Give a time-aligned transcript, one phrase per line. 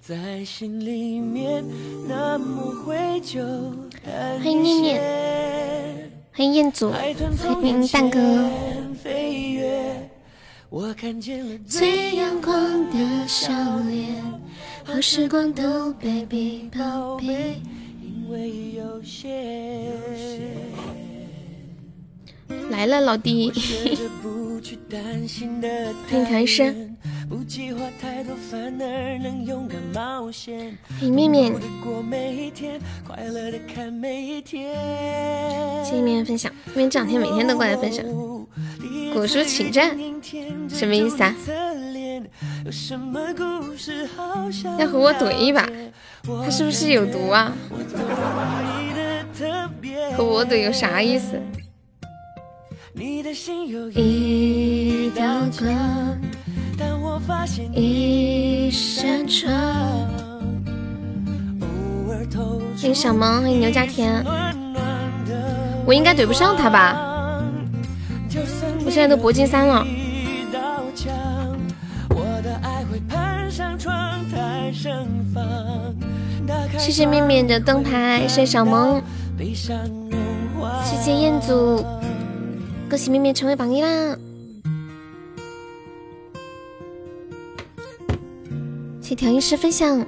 [0.00, 1.62] 在心里面
[2.08, 3.40] 那么怀旧。
[4.02, 8.18] 欢迎念念，欢迎彦祖，欢迎蛋哥。
[11.66, 12.54] 最阳光
[12.90, 14.24] 的笑脸，
[14.84, 17.60] 好时光都被逼宝贝，
[18.02, 19.92] 因为有些。
[22.70, 23.52] 来了，老弟，
[26.08, 26.89] 欢迎开生。
[27.30, 27.38] 欢
[31.00, 31.54] 迎面面。
[35.84, 38.04] 谢谢面面分享，因为这两天每天都过来分享。
[39.14, 39.96] 古书请战，
[40.68, 41.32] 什么意思啊？
[44.80, 45.68] 要和我怼一把？
[46.42, 47.56] 他是不是有毒啊？
[50.16, 51.40] 和我怼有啥意思？
[52.96, 53.22] 一
[55.10, 56.18] 道光，
[56.80, 59.52] 但我发现一扇窗。
[62.74, 64.24] 欢迎小萌，欢迎牛家田。
[65.84, 66.96] 我应该怼不上他吧？
[68.86, 69.86] 我现在都铂金三了。
[76.78, 79.02] 谢谢面面的灯牌，谢谢小萌，
[79.38, 81.84] 谢谢彦祖。
[82.88, 84.16] 恭喜面面成为榜一啦！
[89.10, 90.06] 谢调音师分享。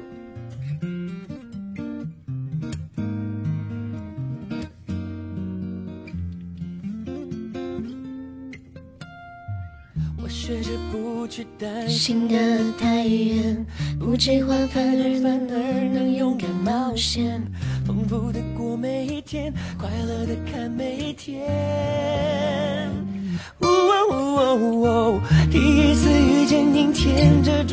[10.23, 13.67] 我学着不去担心的太远，
[13.98, 17.42] 不计划反而反而能勇敢冒险，
[17.84, 21.50] 丰富的过每一天，快乐的看每一天。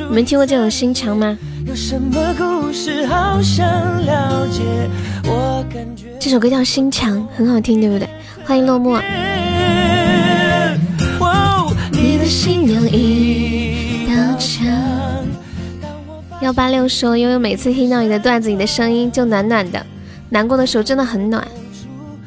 [0.07, 1.37] 你们听过这首《心墙》吗？
[6.19, 8.07] 这首歌叫《心墙》，很好听，对不对？
[8.45, 9.01] 欢迎落寞。
[16.41, 19.85] 幺八六说，悠悠每次听到你的段子，你的声音就暖暖的，
[20.29, 21.45] 难过的时候真的很暖，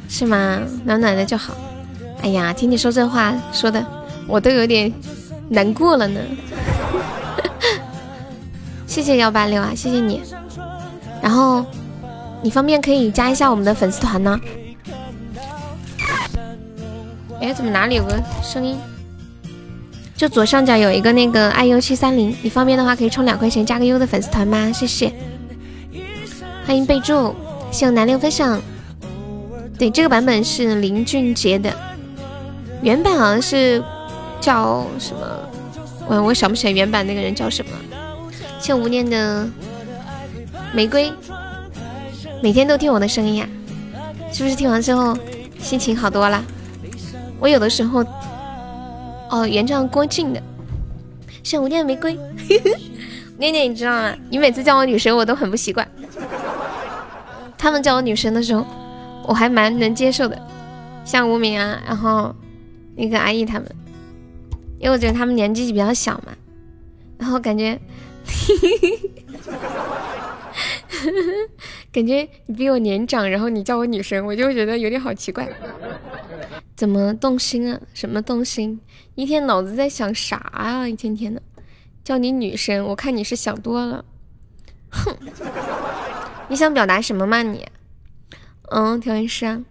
[0.08, 0.60] 是吗？
[0.84, 1.54] 暖暖的就好。
[2.22, 3.84] 哎呀，听你说这话说的，
[4.26, 4.92] 我都有点
[5.48, 6.20] 难过了呢。
[8.86, 10.22] 谢谢幺八六啊，谢谢你。
[11.20, 11.64] 然后
[12.40, 14.40] 你方便可以加一下我们的粉丝团呢？
[17.40, 18.78] 哎，怎么哪里有个声音？
[20.16, 24.70] 就左上角有一个那个 iu 七三零，你方便的话可以充两块钱加个优的粉丝团吗？
[24.70, 25.12] 谢谢。
[26.64, 27.34] 欢迎备注，
[27.72, 28.62] 谢南六分享。
[29.76, 31.74] 对，这个版本是林俊杰的。
[32.82, 33.82] 原版好像是
[34.40, 35.26] 叫什么？
[36.08, 37.70] 我我想不起来原版那个人叫什么。
[38.58, 39.48] 像无念的
[40.72, 41.12] 玫瑰，
[42.42, 43.48] 每天都听我的声音呀，
[44.32, 45.16] 是不是听完之后
[45.58, 46.44] 心情好多了？
[47.38, 48.04] 我有的时候，
[49.30, 50.42] 哦，原唱郭靖的。
[51.44, 52.18] 像无念的玫瑰，
[53.38, 54.14] 念念你知道吗？
[54.28, 55.86] 你每次叫我女神，我都很不习惯。
[57.56, 58.64] 他们叫我女神的时候，
[59.24, 60.36] 我还蛮能接受的。
[61.04, 62.34] 像无名啊，然后。
[62.96, 63.68] 那个阿姨他们，
[64.78, 66.36] 因为我觉得他们年纪比较小嘛，
[67.18, 67.78] 然后感觉，
[71.92, 75.48] 感觉你比我年长，然后你叫我女神，我就觉得有点好奇怪。
[76.74, 77.80] 怎么动心啊？
[77.94, 78.80] 什么动心？
[79.14, 80.88] 一天脑子在想啥啊？
[80.88, 81.40] 一天天的，
[82.02, 84.04] 叫你女神，我看你是想多了。
[84.90, 85.16] 哼，
[86.48, 87.64] 你想表达什么吗你？
[88.70, 89.62] 嗯，调音师啊。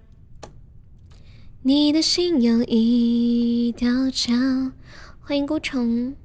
[1.63, 4.73] 你的心有一道墙。
[5.19, 6.15] 欢迎孤城。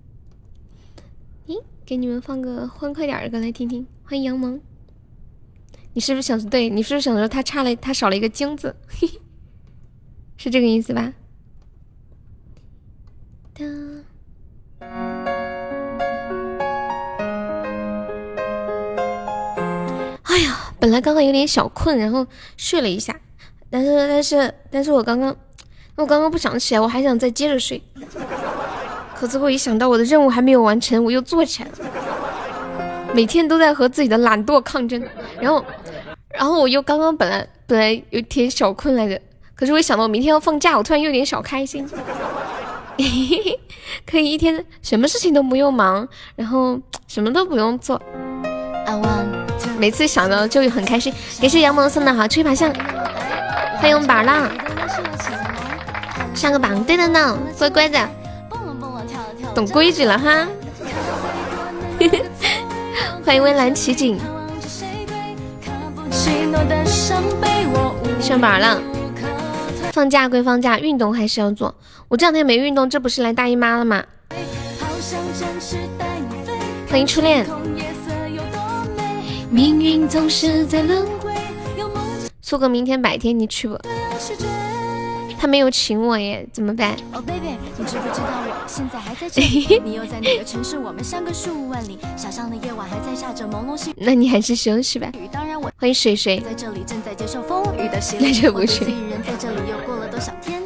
[1.46, 3.86] 咦，给你们放个欢快点的歌来听听。
[4.02, 4.58] 欢迎杨萌。
[5.92, 6.70] 你是不是想对？
[6.70, 8.74] 你是不是想说他差了，他少了一个精字？
[10.38, 11.12] 是这个意思吧？
[20.22, 23.20] 哎呀，本来刚刚有点小困，然后睡了一下。
[23.76, 25.36] 但是但是但是我刚刚，
[25.96, 27.82] 我刚刚不想起来，我还想再接着睡。
[29.14, 31.74] 可最后一想到我的任务还没有完成，我又坐起来了。
[33.12, 35.02] 每天都在和自己的懒惰抗争，
[35.38, 35.62] 然后，
[36.30, 39.20] 然后我又刚刚本来本来有点小困来着，
[39.54, 41.86] 可是我一想到我明天要放假，我突然有点小开心。
[44.06, 48.00] 可以一天什么事情都不用忙，然后什么都不用做。
[49.78, 51.12] 每次想到就很开心。
[51.38, 52.72] 感谢杨萌送的好吹爬象。
[53.78, 54.50] 欢迎宝浪，
[56.34, 58.08] 上个榜，对的呢，乖乖的，
[59.54, 60.46] 懂规矩了哈。
[63.24, 64.18] 欢迎微澜奇景。
[68.20, 68.80] 上班了，
[69.92, 71.74] 放假归放假，运动还是要做。
[72.08, 74.02] 我这两天没运动，这不是来大姨妈了吗？
[76.88, 77.46] 欢迎初恋。
[79.48, 81.06] 命运总是在轮
[82.46, 82.48] 回。
[82.48, 83.76] 苏哥，明天白天你去不？
[85.36, 86.92] 他没有请我耶，怎么办？
[87.12, 89.82] 哦，baby，你知不知道我现在还在这里？
[89.84, 90.78] 你又在哪个城市？
[90.78, 93.94] 我们相隔数万里，想象的夜晚还在下着朦胧细雨。
[93.98, 95.10] 那你还是休息吧。
[95.32, 96.38] 当然我欢迎水水。
[96.38, 98.26] 在这里正在接受风雨的洗礼。
[98.26, 98.84] 那就不去。
[99.26, 100.62] 在这里又过了多少天？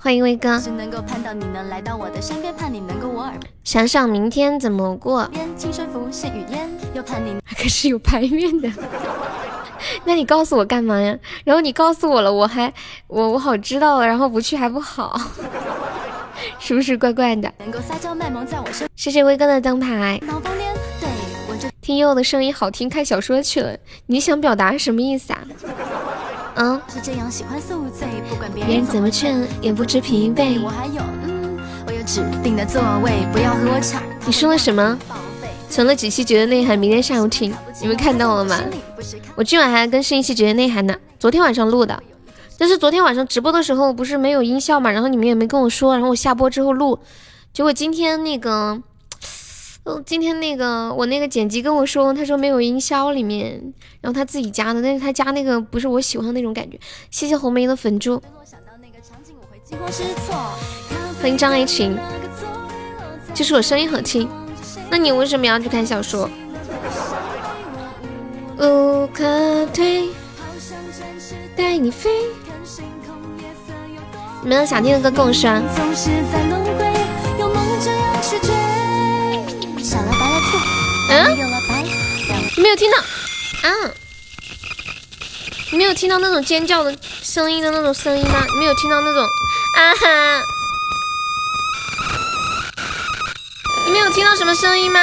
[0.00, 0.60] 欢迎威哥。
[0.60, 3.32] 是能够盼到你能来到我的身边，盼你能够我耳。
[3.64, 5.28] 想想明天怎么过？
[5.56, 7.34] 青春浮现雨烟，又盼你。
[7.56, 8.70] 可是有牌面的。
[10.04, 11.16] 那你告诉我干嘛呀？
[11.44, 12.72] 然后你告诉我了，我还
[13.06, 15.18] 我我好知道了，然后不去还不好，
[16.58, 17.52] 是不是怪怪的？
[18.96, 20.20] 谢谢威哥的灯牌。
[21.80, 23.76] 听悠悠的声音好听，看小说去了。
[24.06, 25.40] 你想表达什么意思啊？
[26.54, 26.80] 嗯。
[28.54, 30.62] 别人怎么劝也不知疲惫。
[30.62, 34.96] 我还有嗯，我有指定的座位，不要和我抢你说了什么？
[35.72, 37.50] 存了几期绝的内涵，明天下午听。
[37.80, 38.60] 你们看到了吗？
[39.34, 42.02] 我今晚还要更新一期绝的内涵呢，昨天晚上录的。
[42.58, 46.98] 但是昨天晚上直播的时候不是没有音效嘛，然后你们也没跟我说，然后我下播之后录，
[47.54, 48.82] 结果今天那个，
[49.84, 53.72] 嗯，今天那个我那个剪辑跟我说，他说没有音效里面，
[54.02, 56.78] 然后他自己加的，但是他加那个不是我喜欢的那种感觉。
[57.10, 58.22] 谢谢红梅的粉珠，
[61.22, 61.96] 欢迎张爱群，
[63.32, 64.28] 就是我声音好听。
[64.92, 66.28] 那你为什么要去看小说？
[68.58, 70.10] 无可退，
[71.56, 72.10] 带你飞。
[74.42, 75.48] 你们有想听的歌跟我说。
[81.08, 81.38] 嗯？
[82.58, 83.72] 没有听到啊？
[85.72, 88.44] 没有听到那种尖叫的声音的那种声音吗？
[88.58, 90.42] 没有听到那种啊哈？
[93.84, 95.00] 你们有听到什么声音吗？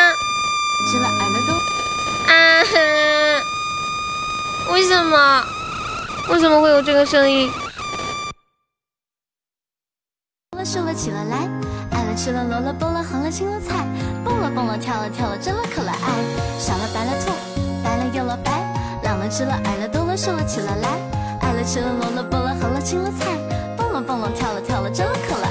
[2.27, 2.73] 啊哈！
[4.71, 5.43] 为什么？
[6.29, 7.51] 为什么会有这个声音？
[10.63, 11.49] 瘦了起了来，
[11.91, 13.87] 爱了吃了萝了蹦了哼了青了菜，
[14.23, 15.97] 蹦了蹦了跳了跳了真了可了爱，
[16.59, 17.31] 小了白了兔，
[17.83, 18.51] 白了又了白，
[19.03, 20.89] 懒了吃了矮了多了瘦了起了来，
[21.41, 23.35] 爱了吃了萝了蹦了哼了青了菜，
[23.75, 25.48] 蹦了蹦了跳了跳了真了可了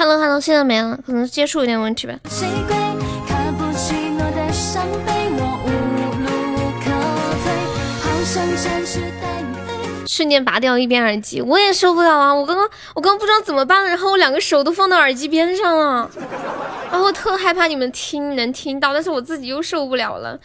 [0.00, 2.14] Hello Hello，现在没了，可能接触有点问题吧。
[10.06, 12.34] 瞬间拔掉一边耳机，我也受不了啊！
[12.34, 16.10] 我刚刚我刚刚不知道怎么办，然后我两个手都放到耳机边上了，
[16.90, 20.40] 然后特害怕你们听能听到，但是我自己又受不了了。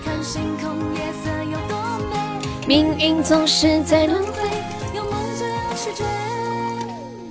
[2.68, 4.34] 命运总是在轮回。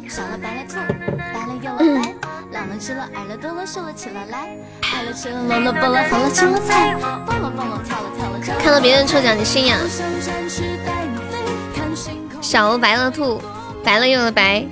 [0.08, 0.76] 少了白了兔，
[1.18, 2.03] 白了又了白，
[2.78, 6.94] 吃了矮了多了瘦了起了来，爱了吃了萝了蹦了好了青了菜，
[7.26, 8.60] 蹦了蹦了跳了跳了。
[8.60, 9.78] 看到别人抽奖你心痒。
[12.40, 13.40] 小了白了兔，
[13.82, 14.64] 白了又了白，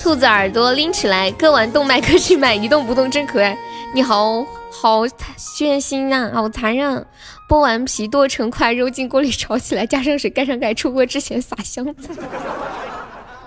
[0.00, 3.56] 兔子耳朵拎起来，割完动脉割去买，一动不动真可爱。
[3.92, 7.06] 你好好血腥啊，好残忍！
[7.48, 12.14] 剥完皮剁成块，揉进锅里炒起来，加上水盖上盖，出锅之前撒香菜。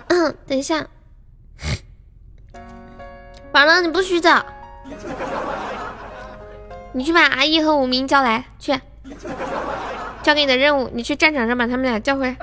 [0.08, 0.86] 嗯，等一下，
[3.54, 4.30] 完了你不许走，
[6.90, 8.76] 你去把阿姨和无名叫来，去，
[10.24, 12.36] 交给你的任务，你去战场上把他们俩叫回来。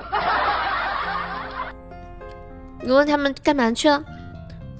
[2.80, 4.02] 你问他们干嘛去了？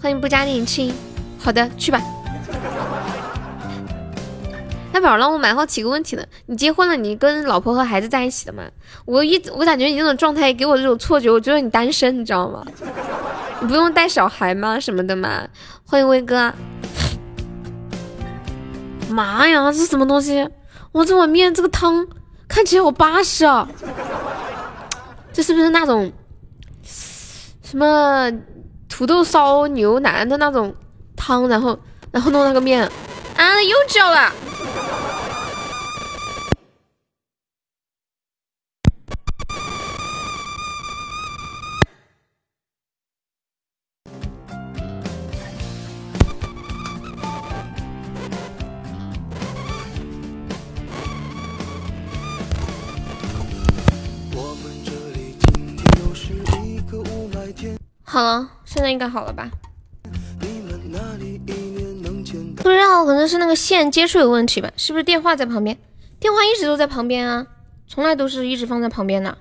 [0.01, 0.95] 欢迎不加点亲。
[1.39, 2.01] 好的，去吧。
[4.95, 8.63] 那宝让我蛮好奇个问题的，你结婚了，你跟老婆和孩子在一起的吗？
[9.05, 12.65] 我一我感觉你这种状态给我这种错觉，我觉得你单身，你知道吗？
[13.61, 14.81] 你不用带小孩吗？
[14.81, 15.47] 什么的吗？
[15.93, 16.51] 欢迎威哥。
[19.11, 20.49] 妈呀，这是什么东西？
[20.93, 22.09] 哇，这碗面这个汤
[22.49, 23.69] 看起来好巴适啊！
[25.35, 26.11] 这是不是那种？
[26.83, 28.33] 什么
[28.89, 30.75] 土豆烧牛腩的那种
[31.15, 31.79] 汤，然后
[32.11, 32.91] 然后弄那个面，
[33.37, 34.33] 啊，又叫了。
[58.23, 59.51] 好了，现在应该好了吧？
[62.55, 64.71] 不知道，可能是那个线接触有问题吧？
[64.77, 65.77] 是不是电话在旁边？
[66.21, 67.45] 电话一直都在旁边啊，
[67.89, 69.37] 从来都是一直放在旁边的。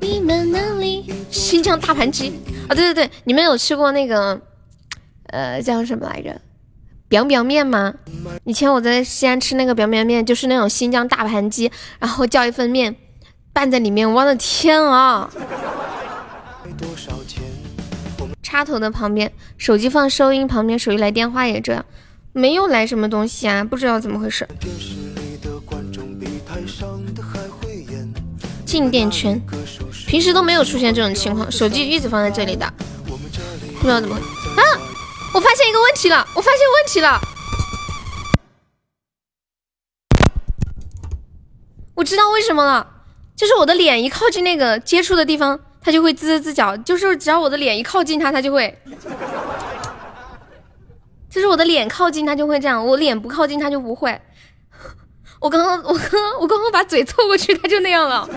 [0.00, 2.32] 你们那里新疆大盘鸡
[2.70, 2.74] 啊？
[2.74, 4.40] 对对对，你们有吃过那个
[5.26, 6.40] 呃叫什么来着？
[7.08, 7.94] 表表面吗？
[8.44, 12.94] 以前我在西安吃那个表表面，就是那种新疆大盘鸡，然后叫一份面
[13.52, 14.10] 拌在里面。
[14.12, 15.30] 我的天啊！
[18.42, 21.84] 插头的旁边，手机放收音旁边，手机来电话也这样，
[22.32, 24.46] 没有来什么东西啊，不知道怎么回事。
[28.66, 29.40] 静电圈，
[30.06, 32.70] 平时都没有出现这种情况，手机一直放在这里的，
[33.80, 34.62] 不知道怎么啊！
[35.34, 37.20] 我发现一个问题了，我发现问题了，
[41.94, 42.86] 我知道为什么了，
[43.36, 45.60] 就是我的脸一靠近那个接触的地方。
[45.80, 48.78] 它就会滋滋滋叫，就是只要我的脸一靠近它，它就会，
[51.30, 54.20] 就是我的脸靠近它就会这样，我脸不靠近它就不会。
[55.40, 58.28] 我刚刚我刚刚我刚刚把嘴凑过去，它就那样了。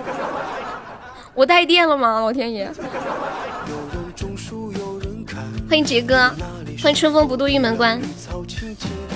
[1.33, 2.21] 我带电了吗？
[2.21, 2.71] 老天爷！
[5.67, 6.31] 欢迎杰哥，
[6.82, 8.02] 欢迎春风不度玉门关。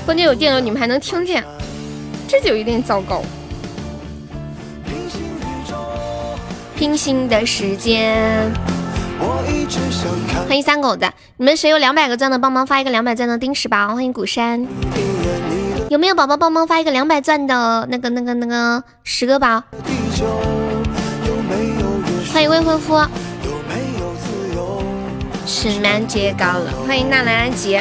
[0.06, 1.44] 关键有电流，你们还能听见，
[2.28, 3.24] 这就有点糟糕。
[6.76, 8.52] 平行的时间，
[10.48, 13.96] 欢迎三狗子，你们谁有两百个钻的，帮忙发一个两百钻的丁石包。
[13.96, 14.68] 欢迎古山，
[15.90, 19.64] 有没有宝宝帮忙发一个两百钻的那个那个那个十个宝？
[22.32, 23.02] 欢迎未婚夫，
[25.48, 26.72] 是满街高了。
[26.88, 27.80] 欢迎纳兰安吉，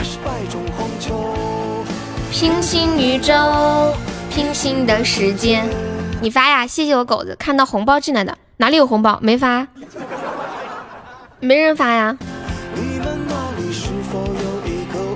[2.30, 3.32] 平行宇宙，
[4.30, 5.66] 平行的时间，
[6.20, 6.66] 你发呀！
[6.66, 8.36] 谢谢我狗子，看到红包进来的。
[8.58, 9.18] 哪里有红包？
[9.22, 9.66] 没发，
[11.40, 12.16] 没人发呀。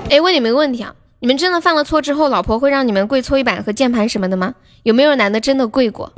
[0.09, 4.55] 哎，问你们个问题啊，你们真的犯了错之后，老婆会让你们跪搓衣板和键盘什么的吗？
[4.85, 6.11] 有没有男的真的跪过？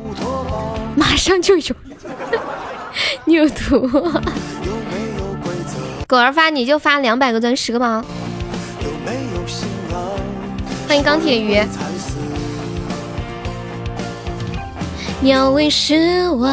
[0.95, 1.75] 马上就有，
[3.27, 3.89] 你有图。
[6.11, 8.05] 狗儿发你就发两百个钻十个包。
[10.89, 11.57] 欢迎钢铁鱼。
[15.21, 16.51] 鸟为食亡。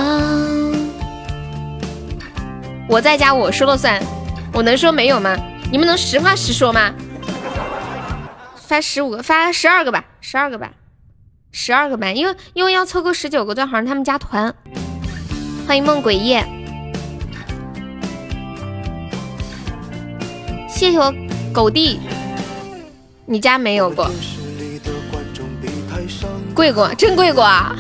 [2.88, 4.00] 我在家，我说了算，
[4.54, 5.36] 我能说没有吗？
[5.72, 6.94] 你们能实话实说吗？
[8.58, 10.74] 发十五个，发十二个吧，十二个吧，
[11.52, 14.54] 十二个吧，因为因为要凑够十九个钻，好像他们加团。
[15.68, 16.46] 欢迎梦鬼夜，
[20.78, 21.12] 谢谢我
[21.52, 22.00] 狗弟，
[23.26, 24.08] 你家没有过？
[26.54, 27.76] 跪过，真跪过啊！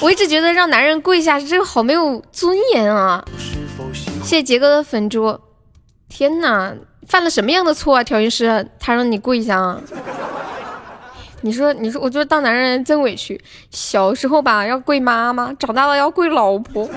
[0.00, 3.24] 我一直觉得让男人跪下，这个好没有尊严啊！
[4.22, 5.40] 谢谢杰哥的粉猪，
[6.08, 6.72] 天哪，
[7.08, 8.04] 犯了什么样的错啊？
[8.04, 9.80] 调音师，他让你跪下啊？
[11.40, 13.40] 你说，你说，我觉得当男人真委屈。
[13.72, 16.88] 小时候吧要跪妈妈，长大了要跪老婆。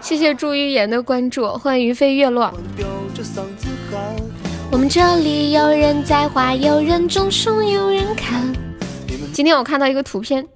[0.00, 2.52] 谢谢朱玉言的关注，欢迎于飞月落。
[4.70, 8.42] 我们这里有人栽花，有人种树，有人看。
[9.32, 10.46] 今天我看到一个图片。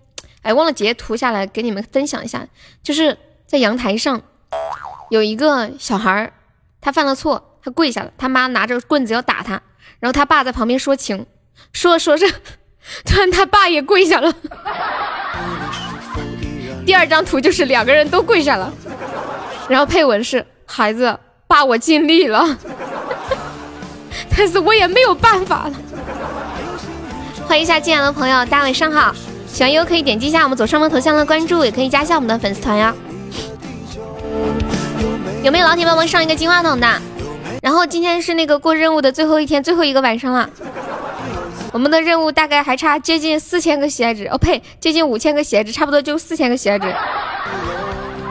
[0.42, 2.46] 哎，忘了截图下来给你们分享一下，
[2.82, 3.14] 就是
[3.46, 4.22] 在阳台上
[5.10, 6.32] 有一个小孩儿，
[6.80, 9.60] 他犯了错，他跪下了，他妈拿着棍子要打他，
[9.98, 11.26] 然后他爸在旁边说情，
[11.74, 12.26] 说着说着，
[13.04, 14.34] 突然他爸也跪下了。
[16.86, 18.72] 第二张图就是两个人都跪下了，
[19.68, 22.58] 然后配文是孩子，爸我尽力了，
[24.36, 25.72] 但是我也没有办法了。
[27.46, 29.12] 欢迎一下进来的朋友，大家晚上好。
[29.46, 32.94] 喜欢优可以点击一下我们左上方头像的关注，也可以加一下我们的粉丝团呀。
[35.42, 36.86] 有没有老铁帮忙上一个金话筒的？
[37.60, 40.48] 然后今天是那个过任务的最后一天，最后一个晚上了。
[41.72, 46.94] 我们的任务大概还差接近四千个喜爱值，哦呸，接近五千个喜爱值，差不多就四千个喜爱值，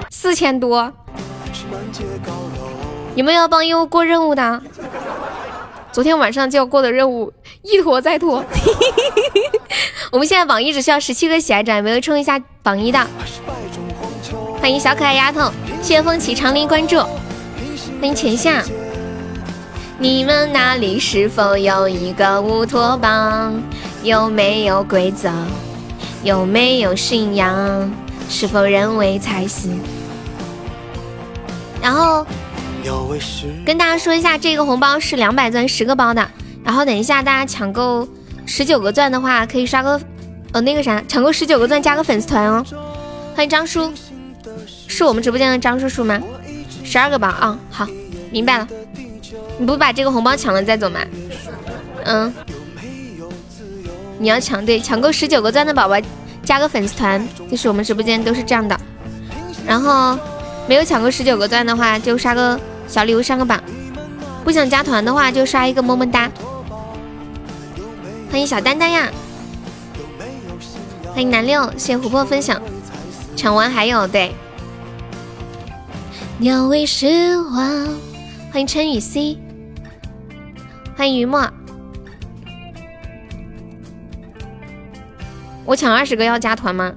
[0.10, 0.92] 四千多。
[3.16, 4.62] 有没有要帮优过任务的？
[5.92, 8.44] 昨天晚上就要过的任务一拖再拖。
[10.12, 13.00] 我们现在榜一只需要十七个喜爱值，有没有冲一下榜一的？
[14.60, 18.64] 欢迎小可爱丫头，谢谢风起长林关注，欢迎浅夏。
[19.98, 23.62] 你们那里是否有一个乌托邦？
[24.04, 25.32] 有没有规则？
[26.24, 27.92] 有没有信仰？
[28.30, 29.70] 是否人为财死？
[31.82, 32.26] 然后。
[33.66, 36.28] 跟大家说一下，这个红包是两百钻十个包的。
[36.64, 38.08] 然后等一下大家抢够
[38.46, 40.00] 十九个钻的话，可以刷个
[40.52, 42.66] 呃那个啥，抢够十九个钻加个粉丝团哦。
[43.36, 43.92] 欢迎张叔，
[44.88, 46.22] 是我们直播间的张叔叔吗？
[46.84, 47.88] 十二个包啊，好，
[48.32, 48.68] 明白了。
[49.58, 51.00] 你不把这个红包抢了再走吗？
[52.04, 52.34] 嗯，
[54.18, 55.96] 你要抢对，抢够十九个钻的宝宝
[56.44, 58.80] 加个粉丝团，就是我们直播间都是这样的。
[59.66, 60.18] 然后
[60.70, 63.60] 没有抢够十九个钻的话，就刷个小礼物上个榜。
[64.44, 66.30] 不想加团的话，就刷一个么么哒。
[68.30, 69.10] 欢迎小丹丹呀，
[71.12, 72.62] 欢迎南六，谢谢琥珀分享。
[73.36, 74.32] 抢完还有对。
[76.38, 77.88] 鸟为食亡，
[78.52, 79.40] 欢迎陈雨 C，
[80.96, 81.52] 欢迎于墨。
[85.66, 86.94] 我抢二十个要加团吗？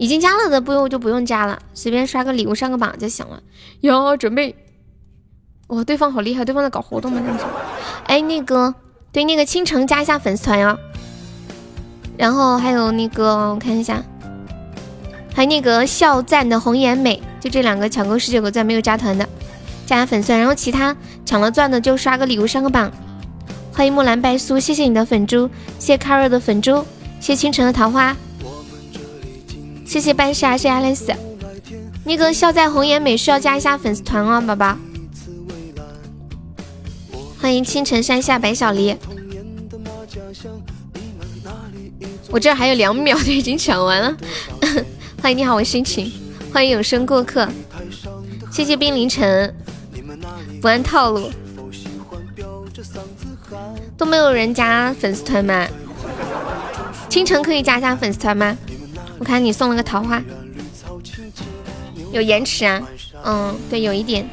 [0.00, 3.38] 已经加了的不用就不用加了，随便刷个礼物上个榜就行了。
[3.82, 4.56] 哟，准备，
[5.66, 7.20] 哇，对方好厉害，对方在搞活动吗？
[8.06, 8.74] 哎，那个，
[9.12, 10.74] 对，那个倾城加一下粉丝团呀。
[12.16, 14.02] 然后还有那个，我看一下，
[15.34, 17.22] 还有那个笑赞的红颜美。
[17.38, 19.28] 就这两个抢够十九个钻没有加团的，
[19.84, 22.90] 加下粉钻，然后其他抢了钻的就刷个礼物上个榜。
[23.70, 25.46] 欢迎木兰白苏，谢谢你的粉珠，
[25.78, 26.82] 谢谢卡瑞的粉珠，
[27.20, 28.16] 谢谢清晨的桃花，
[29.90, 31.12] 谢谢半夏，谢谢阿莱斯。
[32.04, 34.78] 那个笑在红颜美需要加一下粉丝团哦，宝宝。
[37.40, 38.96] 欢迎清晨山下白小梨，
[42.30, 44.16] 我这还有两秒就已经抢完了。
[45.20, 46.12] 欢迎你好，我心情。
[46.52, 47.48] 欢迎有声过客，
[48.52, 49.52] 谢谢冰凌晨，
[50.62, 51.32] 不按套路，
[53.96, 55.66] 都没有人加粉丝团吗？
[57.08, 58.56] 清晨可以加一下粉丝团吗？
[59.20, 60.20] 我看你送了个桃花，
[62.10, 62.82] 有延迟啊？
[63.22, 64.26] 嗯，对，有一点。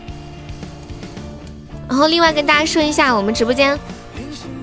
[1.90, 3.78] 然后另外跟大家说一下，我们直播间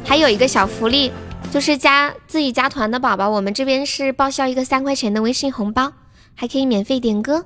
[0.02, 1.12] 还有一个小福利，
[1.52, 5.92] 就是加自己加团的宝宝，我们这边是报销一个三块钱的微信红包。
[6.34, 7.44] 还可以免费点歌，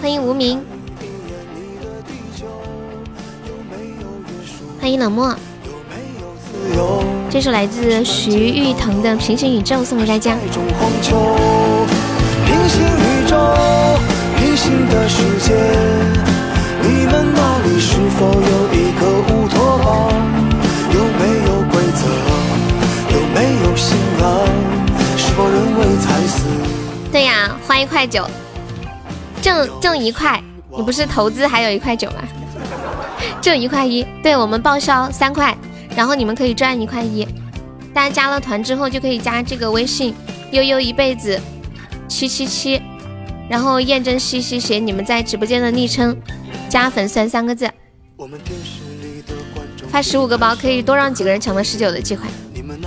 [0.00, 0.64] 欢迎无名，
[4.80, 5.36] 欢迎冷漠。
[7.30, 10.36] 这首来自徐誉滕的《平行宇宙》送给大家。
[10.36, 10.52] 平
[12.68, 13.36] 行宇宙，
[14.36, 15.54] 平行的世界，
[16.82, 20.12] 你们那里是否有一个乌托邦？
[20.92, 22.02] 有没有规则？
[23.14, 24.22] 有没有信仰？
[25.16, 26.44] 是否人为财死？
[27.10, 28.28] 对呀，花一块九，
[29.40, 30.42] 挣挣一块，
[30.76, 32.16] 你不是投资还有一块九吗？
[33.40, 35.56] 挣一块一，对我们报销三块，
[35.96, 37.26] 然后你们可以赚一块一。
[37.94, 40.14] 大家加了团之后就可以加这个微信
[40.50, 41.38] 悠悠一辈子
[42.08, 42.80] 七七七，
[43.50, 46.16] 然后验证西西写你们在直播间的昵称，
[46.68, 47.70] 加粉丝三个字，
[49.90, 52.26] 发十五个包可以多让几个人抢到十九的机会。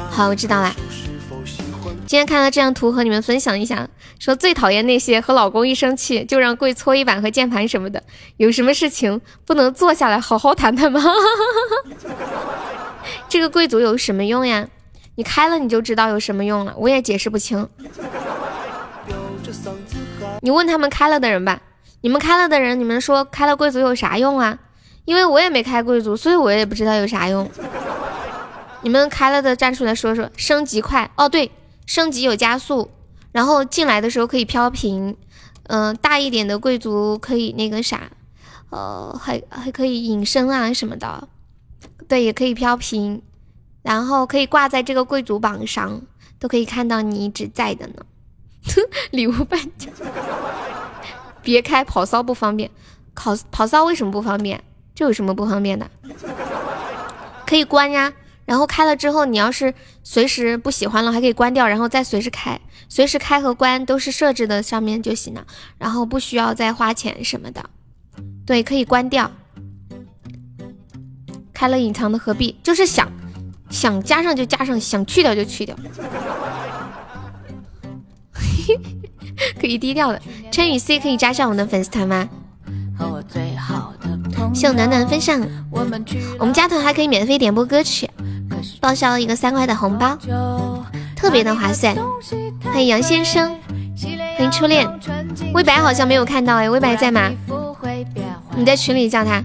[0.10, 0.76] 好，我知道了。
[2.08, 3.88] 今天看到这张图和你们分享一下，
[4.20, 8.02] 说最讨厌那些和老公一生气就让跪搓衣板和键盘什么的，
[8.38, 11.02] 有什么事情不能坐下来好好谈谈吗？
[13.28, 14.68] 这个贵族有什么用呀？
[15.16, 17.68] 你开了你就知道有什么用了，我也解释不清。
[20.42, 21.62] 你问他们开了的人吧，
[22.02, 24.60] 你们开了的人，你们说开了贵族有啥用啊？
[25.06, 27.50] 因为我也没开贵族，所以我也不知道有啥用。
[28.82, 31.52] 你们开了的站出来说说，升级快哦，对。
[31.88, 32.90] 升级有加速，
[33.32, 35.16] 然后进来的时候可以飘屏，
[35.68, 38.10] 嗯，大一点的贵族可以那个啥，
[38.72, 41.28] 呃，还还可以隐身啊什么的，
[42.08, 43.22] 对，也可以飘屏，
[43.82, 46.02] 然后可以挂在这个贵族榜上，
[46.40, 48.06] 都可以看到你一直在的呢。
[49.12, 49.90] 礼物半价，
[51.44, 52.70] 别开跑骚不方便，
[53.14, 54.64] 跑跑骚为什么不方便？
[54.94, 55.90] 这有什么不方便的？
[57.46, 58.12] 可以关呀。
[58.46, 65.46] 然后开了之后，你要是随时不喜欢了，还可以关掉，然后再随时开，随时开和关都是设置的上面就行了，
[65.80, 67.68] 然后不需要再花钱什么的。
[68.46, 69.32] 对，可以关掉。
[71.56, 72.56] 开了隐藏的何必？
[72.62, 73.10] 就是想
[73.70, 75.76] 想加上就加上，想去掉就去掉。
[79.60, 80.22] 可以低调的。
[80.52, 82.30] 陈宇 C 可以加上我们的粉丝团吗？
[84.54, 85.42] 谢我暖暖分享，
[85.72, 85.84] 我
[86.46, 88.10] 们加团还可以免费点播歌曲，
[88.80, 90.18] 报销一个三块的红包，
[91.16, 91.96] 特别的划算。
[92.64, 93.58] 欢迎杨先生，
[94.38, 94.88] 欢迎初恋，
[95.54, 97.32] 微白好像没有看到哎，微白在吗？
[98.58, 99.44] 你在群里叫他。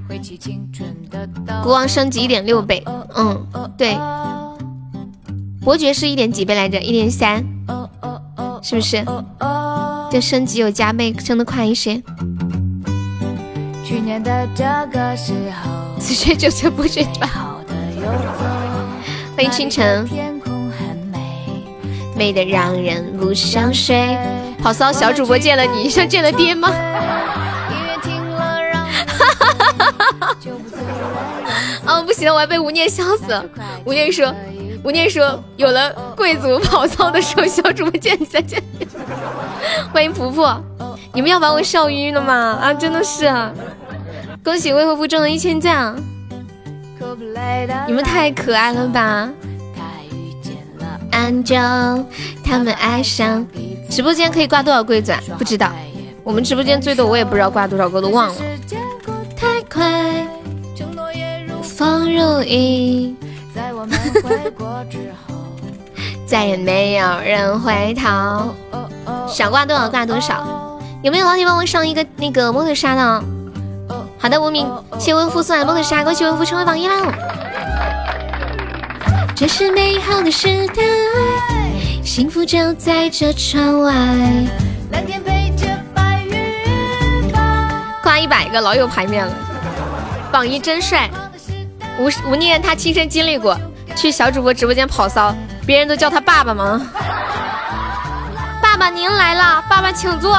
[1.63, 2.83] 国王升级一点六倍，
[3.15, 3.97] 嗯，对。
[5.63, 6.81] 伯爵是一点几倍来着？
[6.81, 7.45] 一点三，
[8.63, 9.05] 是不是？
[10.11, 12.03] 这升级有加倍，升的快一些。
[13.85, 17.59] 去年的这个时候，此时就是不睡吧。
[19.37, 20.09] 欢迎清晨，
[22.17, 24.17] 美的让人不想睡。
[24.63, 26.71] 好骚小主播见了你，像见了爹吗？
[31.87, 33.45] 啊不行，我要被吴念笑死了。
[33.85, 34.33] 吴念说，
[34.85, 38.63] 吴念说，有了贵族跑操的时候，小主播见你再见。
[39.93, 40.63] 欢迎婆婆，
[41.15, 42.59] 你们要把我笑晕了吗？
[42.61, 43.33] 啊，真的是，
[44.45, 45.95] 恭喜未婚夫中了一千赞，
[47.87, 49.31] 你们太可爱了吧！
[51.11, 51.57] 安就
[52.45, 53.47] 他们爱上。
[53.91, 55.21] 直播间可以挂多少贵钻？
[55.37, 55.73] 不知道。
[56.23, 58.35] 我们直播间最多我也不知道挂多少个，都忘了。
[59.37, 60.10] 太快，
[61.81, 63.17] 风如影，
[66.29, 68.55] 再也没有人回头。
[69.27, 70.79] 想挂多少挂多少。
[71.03, 73.25] 有没有老铁帮我上一个那个摩托沙的？
[74.19, 76.97] 好的，无名，谢文福送来摩托沙，恭喜文福成为榜一啦！
[79.35, 80.83] 这是美好的时代，
[82.05, 83.95] 幸福就在这窗外。
[84.93, 87.33] 蓝天配着白云
[88.03, 89.33] 挂一百个，老有排面了。
[90.31, 91.09] 榜一真帅，
[92.01, 93.55] 吴吴念他亲身经历过，
[93.95, 95.35] 去小主播直播间跑骚，
[95.67, 96.81] 别人都叫他爸爸吗？
[98.63, 100.33] 爸爸您来了，爸爸请坐，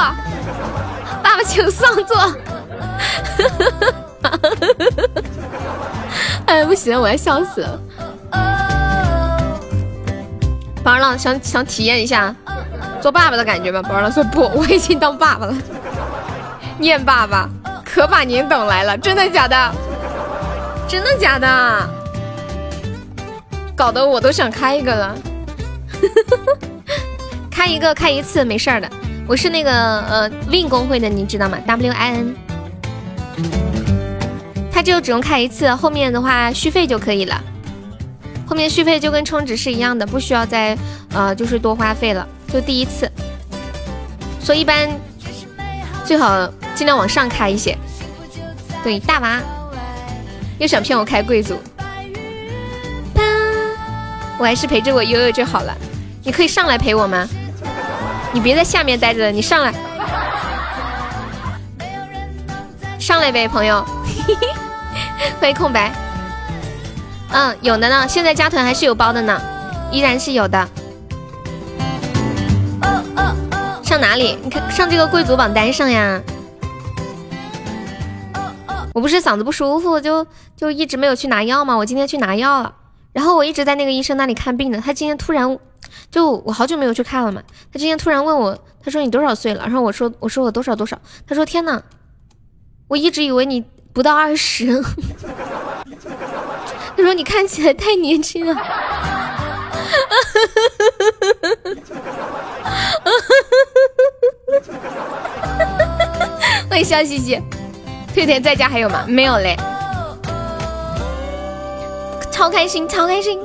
[1.22, 2.36] 爸爸请上座。
[6.46, 7.78] 哎，不行，我要笑死了。
[10.82, 12.34] 宝儿郎想想体验一下
[13.00, 13.80] 做爸爸的感觉吗？
[13.80, 15.54] 宝儿郎说不，我已经当爸爸了。
[16.78, 17.48] 念爸爸，
[17.84, 19.72] 可把您等来了，真的假的？
[20.88, 21.90] 真的假的？
[23.74, 25.16] 搞得我都想开一个了。
[27.50, 28.88] 开一个，开一次没事儿的。
[29.26, 32.34] 我是那个呃 Win 公会的，你知道吗？W I N。
[34.70, 37.40] 他就只用开一次，后面的话续费就可以了。
[38.46, 40.76] 后面续费就跟充值是一样的，不需要再
[41.14, 43.10] 呃，就是多花费了，就第一次。
[44.40, 44.88] 所以一般
[46.04, 47.78] 最好尽量往上开一些。
[48.82, 49.40] 对，大娃
[50.62, 51.60] 又想骗我开贵族，
[54.38, 55.76] 我还是陪着我悠悠就好了。
[56.22, 57.26] 你可以上来陪我吗？
[58.32, 59.74] 你别在下面待着了，你上来，
[62.96, 63.84] 上来呗，朋友。
[65.40, 65.92] 欢迎空白。
[67.32, 69.42] 嗯，有的呢，现在加团还是有包的呢，
[69.90, 70.68] 依然是有的。
[73.82, 74.38] 上哪里？
[74.44, 76.22] 你看上这个贵族榜单上呀。
[78.94, 80.26] 我不是嗓子不舒服，就
[80.62, 81.76] 就一直没有去拿药吗？
[81.76, 82.72] 我今天去拿药了，
[83.12, 84.80] 然后我一直在那个医生那里看病呢。
[84.80, 85.58] 他今天突然，
[86.08, 89.64] 就我好久没有去看了嘛，他今天突然问我，他说你多少岁了？
[89.64, 90.96] 然后我说我说我多少多少，
[91.26, 91.82] 他说天呐，
[92.86, 94.80] 我一直以为你不到二十。
[96.96, 98.54] 他说：“你看起来太年轻了。
[106.70, 107.42] ”欢迎笑嘻嘻，
[108.14, 109.04] 退退在家还有吗？
[109.08, 109.56] 没有嘞，
[112.32, 113.38] 超开心，超开心！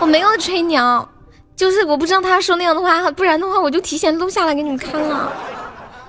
[0.00, 1.08] 我没有吹牛，
[1.54, 5.32] 就是我不知道他说那样的话，不然的话我就提前录下来给你们看了。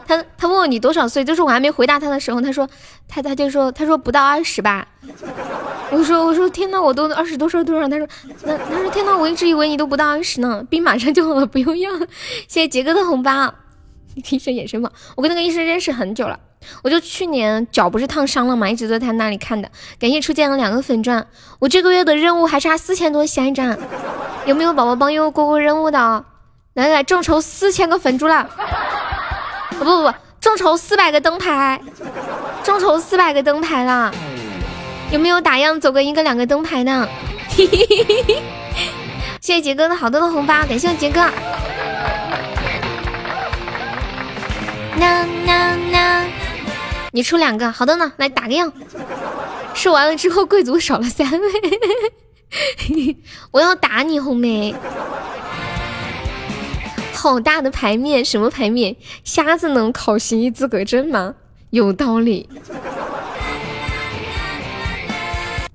[0.07, 2.67] 他他问我你多少岁，就是我还没回答他的时候，他说
[3.09, 4.87] 他他就说他说不到二十吧。
[5.91, 7.87] 我说我说天呐，我都二十多岁多少？
[7.89, 8.07] 他说
[8.43, 11.91] 那他说天呐，我一直以为你都不到二十呢，病马上就好了，不用要。
[12.47, 13.53] 谢谢杰哥的红包。
[14.31, 16.39] 医生眼神嘛，我跟那个医生认识很久了，
[16.83, 19.69] 我就去年脚不是烫伤了嘛，一直在他那里看的。
[19.99, 21.25] 感谢初见了两个粉钻，
[21.59, 23.77] 我这个月的任务还差四千多下一站，
[24.45, 26.25] 有没有宝宝帮悠悠过过任务的？
[26.73, 28.49] 来来，众筹四千个粉珠了。
[29.71, 31.79] 不不不，众筹四百个灯牌，
[32.63, 34.11] 众筹四百个灯牌了，
[35.11, 37.07] 有没有打样走个一个两个灯牌的？
[39.41, 41.21] 谢谢杰哥的好多的红包，感谢我杰哥。
[44.99, 46.25] 那那那，
[47.11, 48.71] 你出两个，好的呢，来打个样。
[49.73, 53.17] 说完了之后，贵族少了三位，
[53.51, 54.75] 我要打你红梅。
[57.13, 58.95] 好大的牌面，什么牌面？
[59.23, 61.35] 瞎子能考行医资格证吗？
[61.71, 62.49] 有道理。